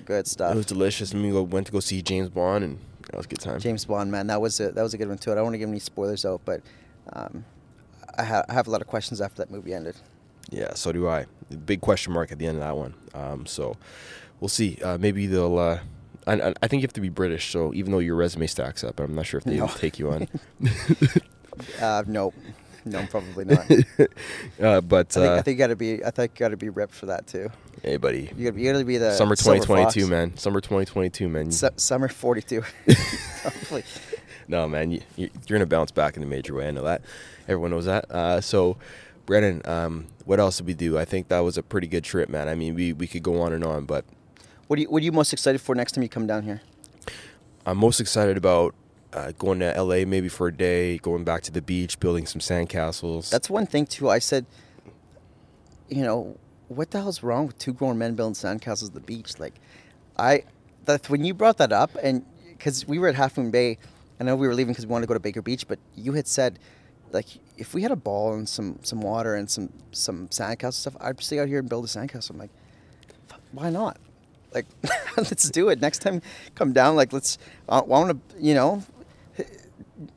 good 0.06 0.28
stuff. 0.28 0.54
it 0.54 0.58
was 0.58 0.66
delicious. 0.66 1.12
And 1.12 1.22
we 1.24 1.32
went 1.42 1.66
to 1.68 1.72
go 1.74 1.80
see 1.80 2.02
James 2.02 2.30
Bond, 2.30 2.64
and 2.64 2.80
that 3.12 3.18
was 3.18 3.26
a 3.26 3.30
good 3.30 3.40
time. 3.42 3.60
James 3.60 3.86
Bond, 3.86 4.12
man, 4.12 4.28
that 4.28 4.42
was 4.42 4.60
a, 4.60 4.72
that 4.72 4.82
was 4.82 4.94
a 4.94 4.98
good 4.98 5.10
one 5.10 5.18
too. 5.18 5.32
I 5.32 5.36
don't 5.36 5.44
want 5.44 5.54
to 5.56 5.58
give 5.60 5.70
any 5.70 5.80
spoilers 5.80 6.26
out, 6.26 6.42
but 6.46 6.62
um, 7.14 7.44
I, 8.18 8.24
ha- 8.24 8.46
I 8.50 8.54
have 8.54 8.68
a 8.68 8.72
lot 8.72 8.82
of 8.82 8.88
questions 8.88 9.20
after 9.22 9.38
that 9.38 9.52
movie 9.52 9.74
ended. 9.74 9.96
Yeah, 10.50 10.74
so 10.76 10.92
do 10.92 11.08
I. 11.08 11.26
Big 11.66 11.82
question 11.82 12.14
mark 12.14 12.32
at 12.32 12.40
the 12.40 12.48
end 12.48 12.58
of 12.58 12.62
that 12.64 12.76
one. 12.78 12.94
Um, 13.14 13.46
so 13.46 13.78
we'll 14.40 14.48
see. 14.50 14.78
Uh, 14.84 14.98
maybe 14.98 15.26
they'll. 15.28 15.58
Uh, 15.58 15.80
I, 16.26 16.54
I- 16.62 16.68
think 16.68 16.82
you 16.82 16.88
have 16.88 16.94
to 16.94 17.02
be 17.02 17.10
British, 17.10 17.52
so 17.52 17.74
even 17.74 17.92
though 17.92 18.00
your 18.00 18.16
resume 18.16 18.48
stacks 18.48 18.84
up, 18.84 19.00
I'm 19.00 19.14
not 19.16 19.26
sure 19.26 19.40
if 19.40 19.44
they 19.44 19.56
No. 19.58 19.64
will 19.66 19.74
take 19.74 20.00
you 20.00 20.12
on. 20.12 20.28
Uh, 21.80 22.04
no, 22.08 22.34
no, 22.86 23.06
probably 23.10 23.46
not. 23.46 23.70
uh, 24.62 24.82
but 24.82 25.16
I 25.18 25.20
think, 25.20 25.26
uh, 25.30 25.34
I 25.36 25.42
think 25.42 25.56
you 25.56 25.60
got 25.60 25.68
to 25.68 25.76
be. 25.76 26.04
I 26.04 26.12
think 26.12 26.32
you 26.34 26.44
got 26.44 26.50
to 26.50 26.58
be 26.58 26.70
ripped 26.70 26.94
for 26.94 27.06
that 27.08 27.28
too. 27.28 27.50
hey, 27.82 27.98
buddy, 27.98 28.30
You 28.38 28.52
got 28.52 28.78
to 28.80 28.84
be 28.86 28.98
the 28.98 29.16
summer 29.16 29.36
silver 29.36 29.60
2022, 29.60 30.02
fox. 30.02 30.10
man. 30.10 30.38
Summer 30.38 30.62
2022, 30.62 31.30
man. 31.30 31.52
Su- 31.52 31.70
summer 31.78 32.08
forty 32.08 32.42
two. 32.42 32.64
Probably. 33.42 33.84
no, 34.48 34.68
man, 34.68 34.92
you, 34.92 35.02
you- 35.16 35.30
you're 35.48 35.58
gonna 35.60 35.66
bounce 35.66 35.92
back 35.92 36.18
in 36.18 36.24
a 36.24 36.26
major 36.26 36.54
way. 36.54 36.68
I 36.68 36.72
know 36.72 36.84
that. 36.84 37.02
Everyone 37.48 37.72
knows 37.72 37.86
that. 37.86 38.10
Uh, 38.12 38.40
so, 38.42 38.78
Brendan, 39.26 39.62
um, 39.66 40.08
what 40.26 40.40
else 40.40 40.58
did 40.58 40.68
we 40.68 40.74
do? 40.74 40.98
I 40.98 41.06
think 41.06 41.28
that 41.30 41.40
was 41.40 41.58
a 41.58 41.64
pretty 41.64 41.88
good 41.88 42.04
trip, 42.04 42.30
man. 42.30 42.48
I 42.48 42.56
mean, 42.56 42.76
we, 42.76 42.94
we 42.94 43.08
could 43.08 43.24
go 43.24 43.42
on 43.42 43.52
and 43.54 43.64
on, 43.64 43.86
but 43.86 44.06
What 44.68 44.80
are 44.80 44.82
you 44.82 44.90
What 44.90 45.02
are 45.02 45.06
you 45.06 45.12
most 45.12 45.34
excited 45.34 45.60
for 45.62 45.76
next 45.76 45.94
time 45.94 46.04
you 46.04 46.10
come 46.10 46.28
down 46.28 46.44
here? 46.44 46.62
I'm 47.66 47.78
most 47.78 48.00
excited 48.02 48.36
about 48.38 48.76
uh, 49.14 49.32
going 49.38 49.60
to 49.60 49.82
LA 49.82 50.06
maybe 50.06 50.28
for 50.28 50.48
a 50.48 50.54
day, 50.54 50.98
going 50.98 51.24
back 51.24 51.42
to 51.44 51.52
the 51.52 51.62
beach, 51.62 52.00
building 52.00 52.26
some 52.26 52.42
sandcastles. 52.42 53.30
That's 53.30 53.50
one 53.50 53.66
thing 53.66 53.86
too. 53.86 54.10
I 54.10 54.20
said, 54.20 54.46
you 55.90 56.04
know, 56.04 56.38
what 56.68 56.92
the 56.92 57.00
hell's 57.00 57.22
wrong 57.24 57.48
with 57.48 57.58
two 57.58 57.74
grown 57.74 57.98
men 57.98 58.16
building 58.16 58.34
sandcastles 58.34 58.88
at 58.88 58.94
the 58.94 59.00
beach? 59.00 59.40
Like, 59.40 59.56
I, 60.18 60.44
that 60.86 61.10
when 61.10 61.24
you 61.24 61.34
brought 61.34 61.58
that 61.58 61.72
up, 61.72 61.92
and 62.02 62.26
because 62.50 62.88
we 62.88 62.98
were 62.98 63.08
at 63.08 63.16
Half 63.16 63.38
Moon 63.38 63.52
Bay, 63.52 63.78
I 64.20 64.24
know 64.24 64.36
we 64.36 64.48
were 64.48 64.56
leaving 64.56 64.74
because 64.74 64.86
we 64.86 64.92
wanted 64.92 65.04
to 65.04 65.08
go 65.08 65.14
to 65.14 65.20
Baker 65.20 65.42
Beach, 65.42 65.68
but 65.68 65.80
you 65.96 66.14
had 66.14 66.28
said, 66.28 66.60
like, 67.12 67.28
if 67.58 67.74
we 67.74 67.84
had 67.84 67.92
a 67.92 67.96
ball 67.96 68.34
and 68.34 68.50
some 68.50 68.80
some 68.82 69.02
water 69.02 69.36
and 69.36 69.50
some 69.50 69.72
some 69.92 70.28
sandcastle 70.30 70.74
stuff, 70.74 70.98
I'd 71.00 71.22
stay 71.22 71.40
out 71.40 71.48
here 71.48 71.60
and 71.60 71.70
build 71.70 71.86
a 71.86 71.88
sandcastle. 71.88 72.32
I'm 72.32 72.40
like, 72.40 72.50
why 73.52 73.70
not? 73.70 73.98
Like, 74.54 74.66
let's 75.18 75.50
do 75.50 75.70
it 75.70 75.82
next 75.82 76.00
time. 76.00 76.22
Come 76.56 76.74
down. 76.74 76.96
Like, 76.96 77.14
let's. 77.14 77.38
I 77.70 77.82
want 77.82 78.30
to, 78.30 78.42
you 78.42 78.54
know, 78.54 78.84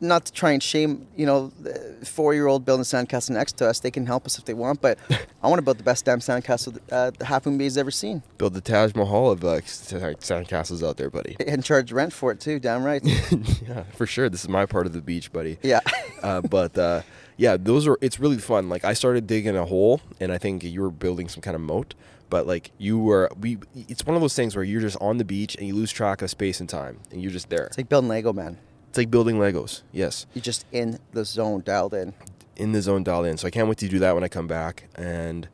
not 0.00 0.26
to 0.26 0.32
try 0.32 0.52
and 0.52 0.62
shame, 0.62 1.06
you 1.16 1.26
know, 1.26 1.52
the 1.60 2.04
four-year-old 2.06 2.64
building 2.64 2.82
a 2.82 2.84
sandcastle 2.84 3.30
next 3.30 3.58
to 3.58 3.68
us. 3.68 3.80
They 3.80 3.90
can 3.90 4.06
help 4.06 4.26
us 4.26 4.38
if 4.38 4.44
they 4.44 4.54
want, 4.54 4.80
but 4.80 4.98
I 5.42 5.48
want 5.48 5.58
to 5.58 5.62
build 5.62 5.78
the 5.78 5.84
best 5.84 6.04
damn 6.04 6.20
sandcastle 6.20 6.74
that, 6.74 6.92
uh, 6.92 7.10
the 7.18 7.24
Half 7.26 7.46
Moon 7.46 7.58
Bay's 7.58 7.76
ever 7.76 7.90
seen, 7.90 8.22
build 8.38 8.54
the 8.54 8.60
Taj 8.60 8.94
Mahal 8.94 9.30
of 9.30 9.44
uh, 9.44 9.60
sandcastles 9.60 10.86
out 10.86 10.96
there, 10.96 11.10
buddy. 11.10 11.36
and 11.46 11.64
charge 11.64 11.92
rent 11.92 12.12
for 12.12 12.32
it 12.32 12.40
too. 12.40 12.58
Damn 12.58 12.84
right. 12.84 13.02
yeah, 13.68 13.84
for 13.94 14.06
sure. 14.06 14.28
This 14.28 14.42
is 14.42 14.48
my 14.48 14.66
part 14.66 14.86
of 14.86 14.92
the 14.92 15.02
beach, 15.02 15.32
buddy. 15.32 15.58
yeah. 15.62 15.80
uh, 16.22 16.40
but 16.40 16.76
uh, 16.78 17.02
yeah, 17.36 17.56
those 17.58 17.86
are. 17.86 17.98
It's 18.00 18.18
really 18.18 18.38
fun. 18.38 18.68
Like 18.68 18.84
I 18.84 18.94
started 18.94 19.26
digging 19.26 19.56
a 19.56 19.66
hole, 19.66 20.00
and 20.20 20.32
I 20.32 20.38
think 20.38 20.64
you 20.64 20.80
were 20.82 20.90
building 20.90 21.28
some 21.28 21.42
kind 21.42 21.54
of 21.54 21.60
moat. 21.60 21.94
But 22.28 22.46
like 22.46 22.72
you 22.78 22.98
were, 22.98 23.30
we. 23.38 23.58
It's 23.74 24.04
one 24.04 24.16
of 24.16 24.22
those 24.22 24.34
things 24.34 24.56
where 24.56 24.64
you're 24.64 24.80
just 24.80 24.96
on 25.00 25.18
the 25.18 25.24
beach 25.24 25.54
and 25.56 25.66
you 25.66 25.74
lose 25.74 25.92
track 25.92 26.22
of 26.22 26.30
space 26.30 26.60
and 26.60 26.68
time, 26.68 26.98
and 27.12 27.22
you're 27.22 27.30
just 27.30 27.50
there. 27.50 27.66
It's 27.66 27.78
like 27.78 27.88
building 27.88 28.08
Lego, 28.08 28.32
man. 28.32 28.58
It's 28.96 28.98
like 28.98 29.10
building 29.10 29.36
Legos. 29.36 29.82
Yes, 29.92 30.24
You're 30.32 30.40
just 30.40 30.64
in 30.72 30.98
the 31.12 31.26
zone, 31.26 31.60
dialed 31.62 31.92
in. 31.92 32.14
in 32.56 32.72
the 32.72 32.80
zone, 32.80 33.04
dialed 33.04 33.26
in. 33.26 33.36
So 33.36 33.46
I 33.46 33.50
can't 33.50 33.68
wait 33.68 33.76
to 33.78 33.88
do 33.88 33.98
that 33.98 34.14
when 34.14 34.24
I 34.24 34.28
come 34.28 34.46
back. 34.46 34.84
And 34.94 35.50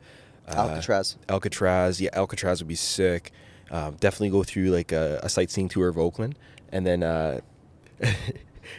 uh, 0.47 0.69
Alcatraz. 0.69 1.17
Alcatraz, 1.27 1.99
yeah, 1.99 2.09
Alcatraz 2.13 2.61
would 2.61 2.69
be 2.69 2.75
sick. 2.75 3.33
Um, 3.69 3.97
definitely 3.99 4.29
go 4.29 4.43
through 4.43 4.69
like 4.69 4.93
a, 4.93 5.19
a 5.23 5.27
sightseeing 5.27 5.67
tour 5.67 5.89
of 5.89 5.97
Oakland, 5.97 6.39
and 6.71 6.87
then 6.87 7.03
uh, 7.03 7.41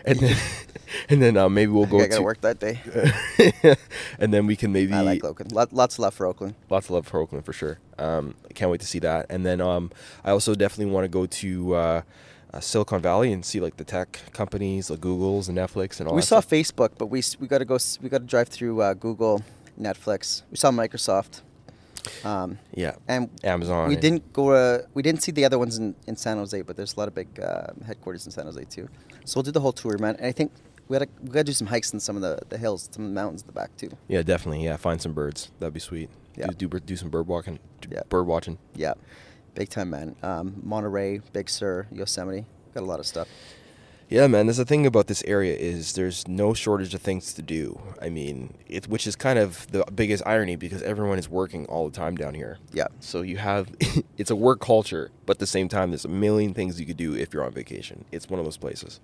and 0.07 0.19
then 0.19 0.37
and 1.11 1.21
then 1.21 1.37
uh, 1.37 1.51
maybe 1.51 1.71
we'll 1.71 1.85
go 1.85 1.99
I 1.99 2.07
gotta 2.07 2.17
to 2.17 2.23
work 2.23 2.41
that 2.41 2.59
day. 2.59 2.81
and 4.19 4.33
then 4.33 4.47
we 4.47 4.57
can 4.57 4.73
maybe 4.73 4.95
I 4.95 5.03
like 5.03 5.23
Oakland. 5.25 5.53
Lot, 5.53 5.75
lots 5.75 5.97
of 5.97 5.99
love 5.99 6.15
for 6.15 6.25
Oakland. 6.25 6.55
lots 6.71 6.87
of 6.87 6.93
love 6.93 7.07
for 7.07 7.21
Oakland 7.21 7.45
for 7.45 7.53
sure. 7.53 7.81
Um, 7.99 8.35
I 8.49 8.55
can't 8.55 8.71
wait 8.71 8.81
to 8.81 8.87
see 8.87 9.01
that. 9.01 9.27
And 9.29 9.45
then 9.45 9.61
um, 9.61 9.91
I 10.25 10.31
also 10.31 10.55
definitely 10.55 10.91
want 10.91 11.05
to 11.05 11.09
go 11.11 11.27
to 11.27 11.75
uh, 11.75 12.03
uh, 12.55 12.61
Silicon 12.61 13.00
Valley 13.02 13.32
and 13.32 13.44
see 13.44 13.61
like 13.61 13.76
the 13.76 13.84
tech 13.84 14.20
companies, 14.32 14.90
like 14.90 15.00
Google's 15.00 15.48
and 15.48 15.59
Netflix 15.59 15.98
and 16.00 16.09
all. 16.09 16.14
We 16.14 16.22
saw 16.22 16.40
stuff. 16.40 16.48
Facebook, 16.50 16.90
but 16.98 17.07
we 17.07 17.22
we 17.40 17.46
got 17.48 17.59
to 17.59 17.64
go. 17.64 17.78
We 18.02 18.09
got 18.09 18.18
to 18.18 18.24
drive 18.26 18.48
through 18.48 18.80
uh, 18.80 18.94
Google, 18.94 19.42
Netflix. 19.80 20.42
We 20.50 20.57
saw 20.57 20.70
Microsoft. 20.70 21.42
Um, 22.22 22.59
Yeah. 22.74 22.96
and 23.09 23.30
Amazon. 23.42 23.88
we 23.88 23.96
didn't 23.96 24.32
go. 24.32 24.50
Uh, 24.50 24.82
we 24.94 25.02
didn't 25.02 25.22
see 25.22 25.32
the 25.32 25.44
other 25.44 25.59
ones 25.59 25.78
in, 25.78 25.94
in 26.07 26.16
San 26.16 26.36
Jose, 26.36 26.61
but 26.62 26.76
there's 26.76 26.94
a 26.94 26.98
lot 27.00 27.09
of 27.09 27.14
big 27.14 27.40
uh, 27.40 27.68
headquarters 27.86 28.26
in 28.26 28.32
San 28.32 28.44
Jose 28.44 28.62
too. 28.64 28.88
So 29.24 29.38
we'll 29.38 29.42
do 29.44 29.50
the 29.52 29.61
whole 29.61 29.72
tour, 29.72 29.96
man. 29.98 30.16
And 30.16 30.26
I 30.26 30.32
think 30.32 30.52
we 30.88 30.98
gotta 30.98 31.11
we 31.22 31.30
gotta 31.30 31.44
do 31.44 31.52
some 31.52 31.66
hikes 31.68 31.92
in 31.94 32.00
some 32.00 32.14
of 32.16 32.22
the, 32.22 32.38
the 32.50 32.59
hills, 32.59 32.88
some 32.92 33.05
of 33.05 33.11
the 33.11 33.14
mountains 33.14 33.40
in 33.40 33.46
the 33.46 33.52
back 33.55 33.74
too. 33.78 33.90
Yeah, 34.09 34.22
definitely. 34.22 34.64
Yeah, 34.64 34.76
find 34.76 35.00
some 35.00 35.14
birds. 35.14 35.50
That'd 35.59 35.72
be 35.74 35.80
sweet. 35.80 36.11
Yeah. 36.36 36.48
Do, 36.48 36.66
do 36.68 36.78
do 36.80 36.96
some 36.96 37.09
bird 37.09 37.26
walking. 37.26 37.59
do 37.80 37.88
Yeah. 37.90 38.02
Bird 38.11 38.26
watching. 38.26 38.59
Yeah, 38.74 38.94
big 39.55 39.68
time, 39.68 39.90
man. 39.90 40.16
Um, 40.22 40.61
Monterey, 40.62 41.20
Big 41.32 41.48
Sur, 41.48 41.86
Yosemite, 41.92 42.44
got 42.74 42.82
a 42.82 42.86
lot 42.86 43.00
of 43.00 43.07
stuff. 43.07 43.28
Yeah, 44.09 44.26
man. 44.26 44.46
There's 44.46 44.59
the 44.59 44.66
thing 44.66 44.86
about 44.86 45.07
this 45.07 45.24
area 45.24 45.57
is 45.57 45.94
there's 45.94 46.28
no 46.28 46.52
shortage 46.52 46.92
of 46.94 47.00
things 47.00 47.32
to 47.34 47.42
do. 47.42 47.80
I 48.02 48.11
mean, 48.11 48.55
it 48.68 48.86
which 48.86 49.07
is 49.07 49.16
kind 49.16 49.38
of 49.38 49.66
the 49.72 49.84
biggest 49.94 50.22
irony 50.26 50.57
because 50.57 50.82
everyone 50.82 51.18
is 51.18 51.28
working 51.28 51.64
all 51.66 51.88
the 51.88 51.96
time 51.96 52.14
down 52.16 52.34
here. 52.34 52.59
Yeah, 52.72 52.88
So 53.00 53.22
you 53.22 53.38
have 53.38 53.74
it's 54.18 54.30
a 54.30 54.36
work 54.36 54.61
culture, 54.61 55.11
but 55.24 55.36
at 55.36 55.40
the 55.40 55.46
same 55.46 55.68
time, 55.68 55.90
there's 55.90 56.05
a 56.05 56.09
million 56.09 56.52
things 56.52 56.78
you 56.78 56.86
could 56.86 56.98
do 56.98 57.14
if 57.14 57.32
you're 57.32 57.44
on 57.44 57.52
vacation. 57.52 58.05
It's 58.12 58.28
one 58.28 58.38
of 58.38 58.44
those 58.44 58.59
places. 58.59 59.00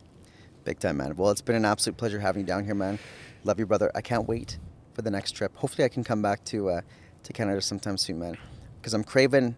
big 0.65 0.79
time, 0.79 0.99
man. 0.99 1.17
Well, 1.17 1.31
it's 1.31 1.41
been 1.41 1.57
an 1.57 1.65
absolute 1.65 1.97
pleasure 1.97 2.21
having 2.21 2.43
you 2.43 2.47
down 2.47 2.65
here, 2.67 2.75
man. 2.75 2.99
Love 3.43 3.59
you, 3.59 3.65
brother. 3.67 3.91
I 3.95 4.03
can't 4.03 4.29
wait 4.29 4.59
for 4.93 5.01
the 5.01 5.11
next 5.11 5.33
trip. 5.33 5.57
Hopefully, 5.57 5.87
I 5.87 5.89
can 5.89 6.05
come 6.05 6.21
back 6.21 6.45
to 6.47 6.69
uh, 6.69 6.81
to 7.23 7.33
Canada 7.33 7.63
sometime 7.63 7.97
soon, 7.97 8.19
man. 8.19 8.37
Because 8.81 8.93
I'm 8.93 9.03
craving, 9.05 9.57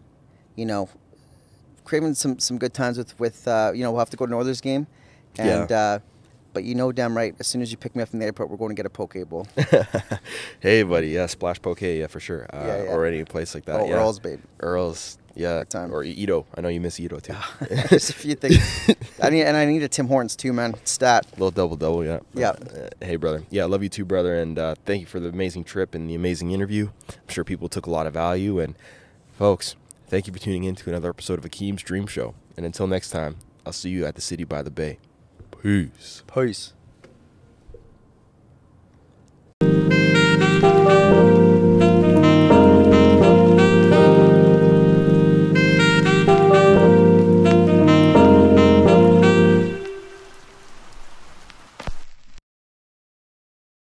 you 0.55 0.65
know, 0.65 0.89
craving 1.83 2.13
some 2.15 2.39
some 2.39 2.57
good 2.57 2.73
times 2.73 2.97
with 2.97 3.17
with 3.19 3.47
uh, 3.47 3.71
you 3.73 3.83
know 3.83 3.91
we'll 3.91 3.99
have 3.99 4.09
to 4.11 4.17
go 4.17 4.25
to 4.25 4.31
Northers 4.31 4.61
game, 4.61 4.87
and 5.37 5.69
Yeah. 5.69 5.77
uh, 5.77 5.99
but 6.53 6.63
you 6.63 6.75
know 6.75 6.91
damn 6.91 7.17
right 7.17 7.33
as 7.39 7.47
soon 7.47 7.61
as 7.61 7.71
you 7.71 7.77
pick 7.77 7.95
me 7.95 8.03
up 8.03 8.09
from 8.09 8.19
the 8.19 8.25
airport, 8.25 8.49
we're 8.49 8.57
going 8.57 8.69
to 8.69 8.75
get 8.75 8.85
a 8.85 8.89
poke 8.89 9.15
bowl. 9.27 9.47
hey, 10.59 10.83
buddy. 10.83 11.07
Yeah, 11.09 11.25
Splash 11.25 11.61
Poke. 11.61 11.81
Yeah, 11.81 12.07
for 12.07 12.19
sure. 12.19 12.45
Uh, 12.53 12.63
Yeah, 12.65 12.83
yeah. 12.83 12.89
Or 12.91 13.05
any 13.05 13.23
place 13.25 13.55
like 13.55 13.65
that. 13.65 13.79
Oh, 13.79 13.85
yeah. 13.87 13.95
Earl's, 13.95 14.19
babe. 14.19 14.39
Earl's. 14.59 15.17
Yeah. 15.35 15.63
Time. 15.63 15.91
Or 15.91 16.03
Ito. 16.03 16.45
I 16.55 16.61
know 16.61 16.69
you 16.69 16.79
miss 16.79 16.99
Ito 16.99 17.17
too. 17.19 17.33
There's 17.89 18.11
a 18.11 18.13
few 18.13 18.35
things. 18.35 18.59
I 19.19 19.31
need 19.31 19.41
and 19.45 19.57
I 19.57 19.65
need 19.65 19.81
a 19.81 19.87
Tim 19.87 20.07
Hortons 20.07 20.35
too, 20.35 20.53
man. 20.53 20.75
Stat. 20.83 21.25
little 21.31 21.49
double 21.49 21.75
double, 21.75 22.05
yeah. 22.05 22.19
Yeah. 22.35 22.49
Uh, 22.51 22.89
hey, 23.01 23.15
brother. 23.15 23.41
Yeah, 23.49 23.65
love 23.65 23.81
you 23.81 23.89
too, 23.89 24.05
brother. 24.05 24.35
And 24.39 24.59
uh, 24.59 24.75
thank 24.85 25.01
you 25.01 25.07
for 25.07 25.19
the 25.19 25.29
amazing 25.29 25.63
trip 25.63 25.95
and 25.95 26.07
the 26.07 26.13
amazing 26.13 26.51
interview. 26.51 26.89
I'm 27.09 27.29
sure 27.29 27.43
people 27.43 27.67
took 27.67 27.87
a 27.87 27.89
lot 27.89 28.05
of 28.05 28.13
value. 28.13 28.59
And 28.59 28.75
folks, 29.35 29.75
thank 30.13 30.27
you 30.27 30.33
for 30.33 30.37
tuning 30.37 30.63
in 30.63 30.75
to 30.75 30.91
another 30.91 31.09
episode 31.09 31.39
of 31.39 31.45
Akeem's 31.45 31.81
Dream 31.81 32.05
Show. 32.05 32.35
And 32.55 32.67
until 32.67 32.85
next 32.85 33.09
time, 33.09 33.37
I'll 33.65 33.73
see 33.73 33.89
you 33.89 34.05
at 34.05 34.13
the 34.13 34.21
city 34.21 34.43
by 34.43 34.61
the 34.61 34.69
bay. 34.69 34.99
Peace. 35.59 36.21
Peace. 36.31 36.73